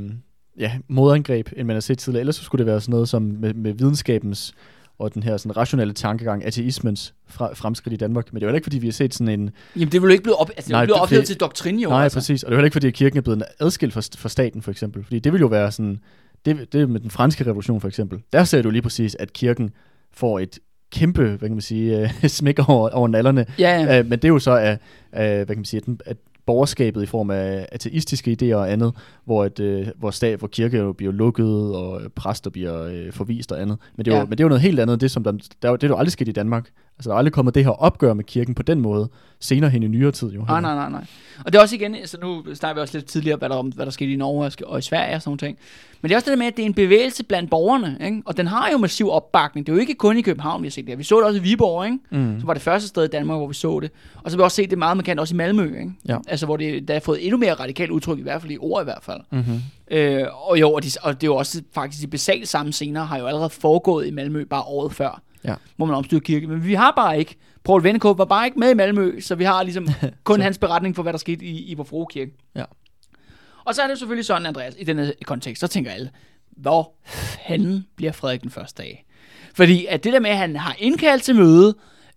ja, 0.58 0.72
modangreb, 0.88 1.48
end 1.56 1.66
man 1.66 1.76
har 1.76 1.80
set 1.80 1.98
tidligere. 1.98 2.20
Ellers 2.20 2.36
så 2.36 2.42
skulle 2.44 2.58
det 2.64 2.66
være 2.72 2.80
sådan 2.80 2.92
noget 2.92 3.08
som 3.08 3.22
med, 3.22 3.54
med 3.54 3.72
videnskabens 3.72 4.54
og 4.98 5.14
den 5.14 5.22
her 5.22 5.36
sådan 5.36 5.56
rationelle 5.56 5.94
tankegang, 5.94 6.44
ateismens 6.44 7.14
fra, 7.28 7.54
fremskridt 7.54 7.92
i 7.94 7.96
Danmark. 7.96 8.32
Men 8.32 8.40
det 8.40 8.46
er 8.46 8.50
jo 8.50 8.54
ikke, 8.54 8.64
fordi 8.64 8.78
vi 8.78 8.86
har 8.86 8.92
set 8.92 9.14
sådan 9.14 9.40
en... 9.40 9.50
Jamen, 9.76 9.88
det 9.88 9.94
er 9.94 10.00
vel 10.00 10.10
ikke 10.10 10.22
blevet, 10.22 10.38
op, 10.38 10.50
altså, 10.56 10.72
Nej, 10.72 10.80
jo 10.80 10.84
blevet 10.86 10.96
det- 10.96 11.02
ophævet 11.02 11.20
det- 11.20 11.26
til 11.28 11.40
doktrin, 11.40 11.78
jo. 11.78 11.88
nej, 11.88 12.02
altså. 12.04 12.18
præcis. 12.18 12.42
Og 12.42 12.50
det 12.50 12.56
er 12.56 12.60
jo 12.60 12.64
ikke, 12.64 12.74
fordi 12.74 12.86
at 12.86 12.94
kirken 12.94 13.16
er 13.18 13.22
blevet 13.22 13.42
adskilt 13.60 13.92
fra, 13.94 14.02
fra 14.18 14.28
staten, 14.28 14.62
for 14.62 14.70
eksempel. 14.70 15.04
Fordi 15.04 15.18
det 15.18 15.32
vil 15.32 15.40
jo 15.40 15.46
være 15.46 15.72
sådan... 15.72 15.98
Det, 16.44 16.72
det 16.72 16.90
med 16.90 17.00
den 17.00 17.10
franske 17.10 17.44
revolution, 17.46 17.80
for 17.80 17.88
eksempel. 17.88 18.18
Der 18.32 18.44
ser 18.44 18.62
du 18.62 18.70
lige 18.70 18.82
præcis, 18.82 19.14
at 19.20 19.32
kirken 19.32 19.70
får 20.12 20.38
et 20.38 20.58
kæmpe, 20.92 21.22
hvad 21.28 21.38
kan 21.48 21.50
man 21.52 21.60
sige, 21.60 22.00
øh, 22.00 22.28
smæk 22.28 22.68
over, 22.68 22.88
over 22.90 23.08
nallerne. 23.08 23.46
Ja, 23.58 23.82
ja. 23.82 23.98
Øh, 23.98 24.04
men 24.06 24.12
det 24.18 24.24
er 24.24 24.28
jo 24.28 24.38
så 24.38 24.50
af, 24.56 24.78
af 25.12 25.34
hvad 25.36 25.46
kan 25.46 25.56
man 25.56 25.64
sige, 25.64 25.78
at, 25.80 25.86
den, 25.86 26.00
at 26.06 26.16
borgerskabet 26.46 27.02
i 27.02 27.06
form 27.06 27.30
af 27.30 27.66
ateistiske 27.72 28.36
idéer 28.42 28.54
og 28.56 28.72
andet, 28.72 28.92
hvor, 29.24 29.44
et, 29.44 29.60
øh, 29.60 29.86
hvor, 29.98 30.10
stat, 30.10 30.38
hvor 30.38 30.48
kirke 30.48 30.78
jo 30.78 30.92
bliver 30.92 31.12
lukket, 31.12 31.76
og 31.76 32.00
præster 32.16 32.50
bliver 32.50 32.82
øh, 32.82 33.12
forvist 33.12 33.52
og 33.52 33.60
andet. 33.62 33.78
Men 33.96 34.04
det, 34.04 34.10
er 34.12 34.16
jo, 34.16 34.20
Ja. 34.20 34.24
men 34.24 34.30
det 34.32 34.40
er 34.40 34.44
jo 34.44 34.48
noget 34.48 34.62
helt 34.62 34.80
andet, 34.80 35.00
det, 35.00 35.10
som 35.10 35.24
der, 35.24 35.32
der, 35.62 35.70
er 35.70 35.76
det 35.76 35.84
er 35.84 35.88
jo 35.88 35.96
aldrig 35.96 36.12
sket 36.12 36.28
i 36.28 36.32
Danmark. 36.32 36.70
Altså, 36.98 37.10
der 37.10 37.14
er 37.14 37.18
aldrig 37.18 37.32
kommet 37.32 37.54
det 37.54 37.64
her 37.64 37.70
opgør 37.70 38.14
med 38.14 38.24
kirken 38.24 38.54
på 38.54 38.62
den 38.62 38.80
måde, 38.80 39.08
senere 39.42 39.70
hen 39.70 39.82
i 39.82 39.88
nyere 39.88 40.12
tid. 40.12 40.28
Jo, 40.28 40.44
Nej, 40.44 40.60
nej, 40.60 40.74
nej, 40.74 40.90
nej. 40.90 41.04
Og 41.44 41.52
det 41.52 41.58
er 41.58 41.62
også 41.62 41.74
igen, 41.74 41.96
så 42.04 42.18
nu 42.22 42.54
snakker 42.54 42.74
vi 42.74 42.80
også 42.80 42.98
lidt 42.98 43.06
tidligere, 43.06 43.36
hvad 43.36 43.48
der, 43.48 43.56
om, 43.56 43.68
hvad 43.68 43.86
der 43.86 43.92
skete 43.92 44.12
i 44.12 44.16
Norge 44.16 44.66
og 44.66 44.78
i 44.78 44.82
Sverige 44.82 45.14
og 45.14 45.22
sådan 45.22 45.28
nogle 45.30 45.38
ting. 45.38 45.58
Men 46.02 46.08
det 46.08 46.14
er 46.14 46.16
også 46.18 46.24
det 46.24 46.30
der 46.30 46.38
med, 46.38 46.46
at 46.46 46.56
det 46.56 46.62
er 46.62 46.66
en 46.66 46.74
bevægelse 46.74 47.24
blandt 47.24 47.50
borgerne, 47.50 47.98
ikke? 48.04 48.22
og 48.26 48.36
den 48.36 48.46
har 48.46 48.70
jo 48.72 48.78
massiv 48.78 49.10
opbakning. 49.10 49.66
Det 49.66 49.72
er 49.72 49.76
jo 49.76 49.80
ikke 49.80 49.94
kun 49.94 50.18
i 50.18 50.22
København, 50.22 50.62
vi 50.62 50.66
har 50.66 50.70
set 50.70 50.86
det. 50.86 50.98
Vi 50.98 51.04
så 51.04 51.16
det 51.16 51.24
også 51.24 51.38
i 51.38 51.42
Viborg, 51.42 51.84
ikke? 51.84 51.98
Mm. 52.10 52.40
som 52.40 52.46
var 52.46 52.54
det 52.54 52.62
første 52.62 52.88
sted 52.88 53.04
i 53.04 53.08
Danmark, 53.08 53.38
hvor 53.38 53.46
vi 53.46 53.54
så 53.54 53.80
det. 53.80 53.90
Og 54.22 54.30
så 54.30 54.36
har 54.36 54.42
vi 54.42 54.44
også 54.44 54.54
set 54.54 54.70
det 54.70 54.78
meget 54.78 54.96
markant 54.96 55.20
også 55.20 55.34
i 55.34 55.36
Malmø, 55.36 55.64
ikke? 55.64 55.92
Ja. 56.08 56.18
Altså, 56.28 56.46
hvor 56.46 56.56
det 56.56 56.88
der 56.88 56.94
har 56.94 57.00
fået 57.00 57.24
endnu 57.24 57.38
mere 57.38 57.54
radikalt 57.54 57.90
udtryk, 57.90 58.18
i 58.18 58.22
hvert 58.22 58.40
fald 58.40 58.52
i 58.52 58.58
ord 58.60 58.82
i 58.82 58.84
hvert 58.84 59.02
fald. 59.02 59.20
Mm-hmm. 59.30 59.60
Øh, 59.90 60.26
og 60.48 60.60
jo, 60.60 60.72
og, 60.72 60.84
de, 60.84 60.88
og 61.02 61.20
det 61.20 61.26
er 61.26 61.30
jo 61.30 61.36
også 61.36 61.62
faktisk 61.74 62.02
de 62.02 62.06
basale 62.06 62.46
samme 62.46 62.72
scener, 62.72 63.04
har 63.04 63.18
jo 63.18 63.26
allerede 63.26 63.50
foregået 63.50 64.06
i 64.06 64.10
Malmø 64.10 64.44
bare 64.44 64.62
året 64.62 64.92
før, 64.92 65.22
Ja. 65.44 65.54
hvor 65.76 65.86
man 65.86 65.96
omstyrte 65.96 66.24
kirke. 66.24 66.46
Men 66.46 66.66
vi 66.66 66.74
har 66.74 66.92
bare 66.96 67.18
ikke, 67.18 67.36
Paul 67.64 67.82
Vennekåb 67.82 68.18
var 68.18 68.24
bare 68.24 68.46
ikke 68.46 68.58
med 68.58 68.70
i 68.70 68.74
Malmø, 68.74 69.20
så 69.20 69.34
vi 69.34 69.44
har 69.44 69.62
ligesom 69.62 69.88
kun 70.24 70.40
hans 70.40 70.58
beretning 70.58 70.96
for, 70.96 71.02
hvad 71.02 71.12
der 71.12 71.18
skete 71.18 71.44
i, 71.44 71.70
i 71.70 71.74
Vor 71.74 71.84
Frue 71.84 72.06
Kirke. 72.10 72.32
Ja. 72.54 72.64
Og 73.64 73.74
så 73.74 73.82
er 73.82 73.86
det 73.86 73.98
selvfølgelig 73.98 74.24
sådan, 74.24 74.46
Andreas, 74.46 74.74
i 74.78 74.84
denne 74.84 75.12
kontekst, 75.24 75.60
så 75.60 75.66
tænker 75.66 75.90
alle, 75.90 76.10
hvor 76.56 76.94
fanden 77.48 77.86
bliver 77.96 78.12
Frederik 78.12 78.42
den 78.42 78.50
første 78.50 78.82
dag? 78.82 79.04
Fordi 79.54 79.86
at 79.86 80.04
det 80.04 80.12
der 80.12 80.20
med, 80.20 80.30
at 80.30 80.36
han 80.36 80.56
har 80.56 80.76
indkaldt 80.78 81.22
til 81.22 81.36
møde, 81.36 81.74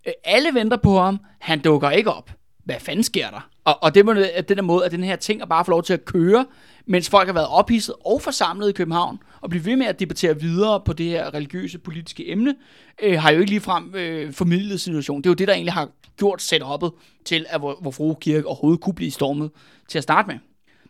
øh, 0.07 0.13
alle 0.23 0.49
venter 0.53 0.77
på 0.77 0.99
ham, 0.99 1.19
han 1.39 1.59
dukker 1.59 1.89
ikke 1.89 2.11
op. 2.11 2.31
Hvad 2.63 2.75
fanden 2.79 3.03
sker 3.03 3.29
der? 3.29 3.49
Og, 3.63 3.83
og 3.83 3.95
det, 3.95 4.05
må, 4.05 4.15
at 4.35 4.49
den 4.49 4.57
der 4.57 4.63
måde, 4.63 4.85
at 4.85 4.91
den 4.91 5.03
her 5.03 5.15
ting 5.15 5.41
er 5.41 5.45
bare 5.45 5.65
få 5.65 5.71
lov 5.71 5.83
til 5.83 5.93
at 5.93 6.05
køre, 6.05 6.45
mens 6.85 7.09
folk 7.09 7.27
har 7.27 7.33
været 7.33 7.47
ophidset 7.47 7.95
og 8.05 8.21
forsamlet 8.21 8.69
i 8.69 8.73
København, 8.73 9.19
og 9.41 9.49
blive 9.49 9.65
ved 9.65 9.75
med 9.75 9.85
at 9.85 9.99
debattere 9.99 10.39
videre 10.39 10.81
på 10.85 10.93
det 10.93 11.05
her 11.05 11.33
religiøse, 11.33 11.77
politiske 11.77 12.31
emne, 12.31 12.55
øh, 13.03 13.19
har 13.21 13.31
jo 13.31 13.39
ikke 13.39 13.51
ligefrem 13.51 13.95
øh, 13.95 14.33
formidlet 14.33 14.81
situationen. 14.81 15.23
Det 15.23 15.29
er 15.29 15.31
jo 15.31 15.35
det, 15.35 15.47
der 15.47 15.53
egentlig 15.53 15.73
har 15.73 15.89
gjort 16.17 16.41
setup'et 16.41 17.21
til, 17.25 17.45
at 17.49 17.59
hvor, 17.59 17.77
hvor 17.81 17.91
Frue 17.91 18.15
Kirke 18.15 18.47
overhovedet 18.47 18.81
kunne 18.81 18.93
blive 18.93 19.11
stormet 19.11 19.51
til 19.89 19.97
at 19.97 20.03
starte 20.03 20.27
med. 20.27 20.35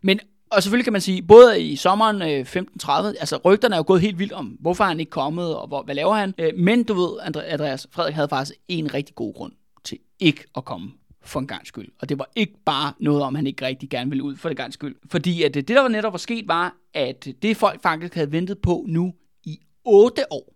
Men 0.01 0.19
og 0.49 0.63
selvfølgelig 0.63 0.85
kan 0.85 0.93
man 0.93 1.01
sige, 1.01 1.21
både 1.21 1.61
i 1.61 1.75
sommeren 1.75 2.21
øh, 2.21 2.27
1530, 2.27 3.19
altså 3.19 3.39
rygterne 3.45 3.75
er 3.75 3.79
jo 3.79 3.83
gået 3.87 4.01
helt 4.01 4.19
vildt 4.19 4.33
om, 4.33 4.45
hvorfor 4.45 4.83
han 4.83 4.99
ikke 4.99 5.09
kommet, 5.09 5.55
og 5.55 5.67
hvor, 5.67 5.83
hvad 5.83 5.95
laver 5.95 6.13
han. 6.13 6.33
Øh, 6.37 6.51
men 6.57 6.83
du 6.83 6.93
ved, 6.93 7.09
Andreas 7.47 7.87
Frederik 7.91 8.15
havde 8.15 8.29
faktisk 8.29 8.59
en 8.67 8.93
rigtig 8.93 9.15
god 9.15 9.33
grund 9.33 9.51
til 9.83 9.97
ikke 10.19 10.43
at 10.57 10.65
komme 10.65 10.91
for 11.25 11.39
en 11.39 11.47
gang 11.47 11.67
skyld. 11.67 11.87
Og 11.99 12.09
det 12.09 12.19
var 12.19 12.29
ikke 12.35 12.53
bare 12.65 12.93
noget 12.99 13.21
om, 13.21 13.35
han 13.35 13.47
ikke 13.47 13.65
rigtig 13.65 13.89
gerne 13.89 14.09
ville 14.09 14.23
ud 14.23 14.35
for 14.35 14.49
det 14.49 14.57
gang 14.57 14.73
skyld. 14.73 14.95
Fordi 15.11 15.43
at 15.43 15.53
det, 15.53 15.67
der 15.67 15.81
var 15.81 15.87
netop 15.87 16.13
var 16.13 16.17
sket, 16.17 16.47
var, 16.47 16.75
at 16.93 17.27
det 17.41 17.57
folk 17.57 17.81
faktisk 17.81 18.15
havde 18.15 18.31
ventet 18.31 18.59
på 18.59 18.85
nu 18.87 19.13
i 19.43 19.59
otte 19.85 20.33
år, 20.33 20.55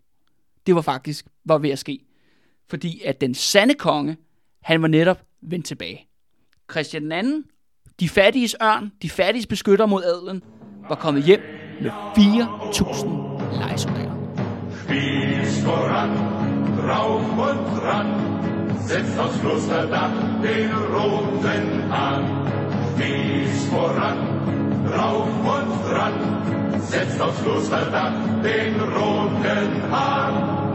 det 0.67 0.75
var 0.75 0.81
faktisk 0.81 1.25
var 1.45 1.57
ved 1.57 1.69
at 1.69 1.79
ske. 1.79 1.99
Fordi 2.69 3.01
at 3.05 3.21
den 3.21 3.33
sande 3.33 3.73
konge, 3.73 4.17
han 4.61 4.81
var 4.81 4.87
netop 4.87 5.21
vendt 5.41 5.65
tilbage. 5.65 6.07
Christian 6.71 7.03
den 7.03 7.11
anden, 7.11 7.45
de 7.99 8.09
fattiges 8.09 8.55
ørn, 8.61 8.91
de 9.01 9.09
fattiges 9.09 9.47
beskytter 9.47 9.85
mod 9.85 10.03
adelen, 10.03 10.43
var 10.89 10.95
kommet 10.95 11.23
hjem 11.23 11.41
med 11.81 11.91
4.000 11.91 13.07
lejesoldater. 13.59 14.15
Spis 14.83 15.65
voran, 15.65 16.09
drauf 16.77 17.21
und 17.21 17.79
ran, 17.83 18.58
setzt 18.85 19.19
aus 19.19 19.39
Klosterdach 19.41 20.11
den 20.41 20.71
roten 20.71 21.91
Hahn. 21.91 22.23
Dies 22.97 23.65
voran, 23.65 24.17
rauf 24.97 25.27
und 25.27 25.93
ran, 25.93 26.79
setzt 26.79 27.21
aus 27.21 27.35
Klosterdach 27.43 28.13
den 28.43 28.79
roten 28.79 29.91
Hahn. 29.91 30.68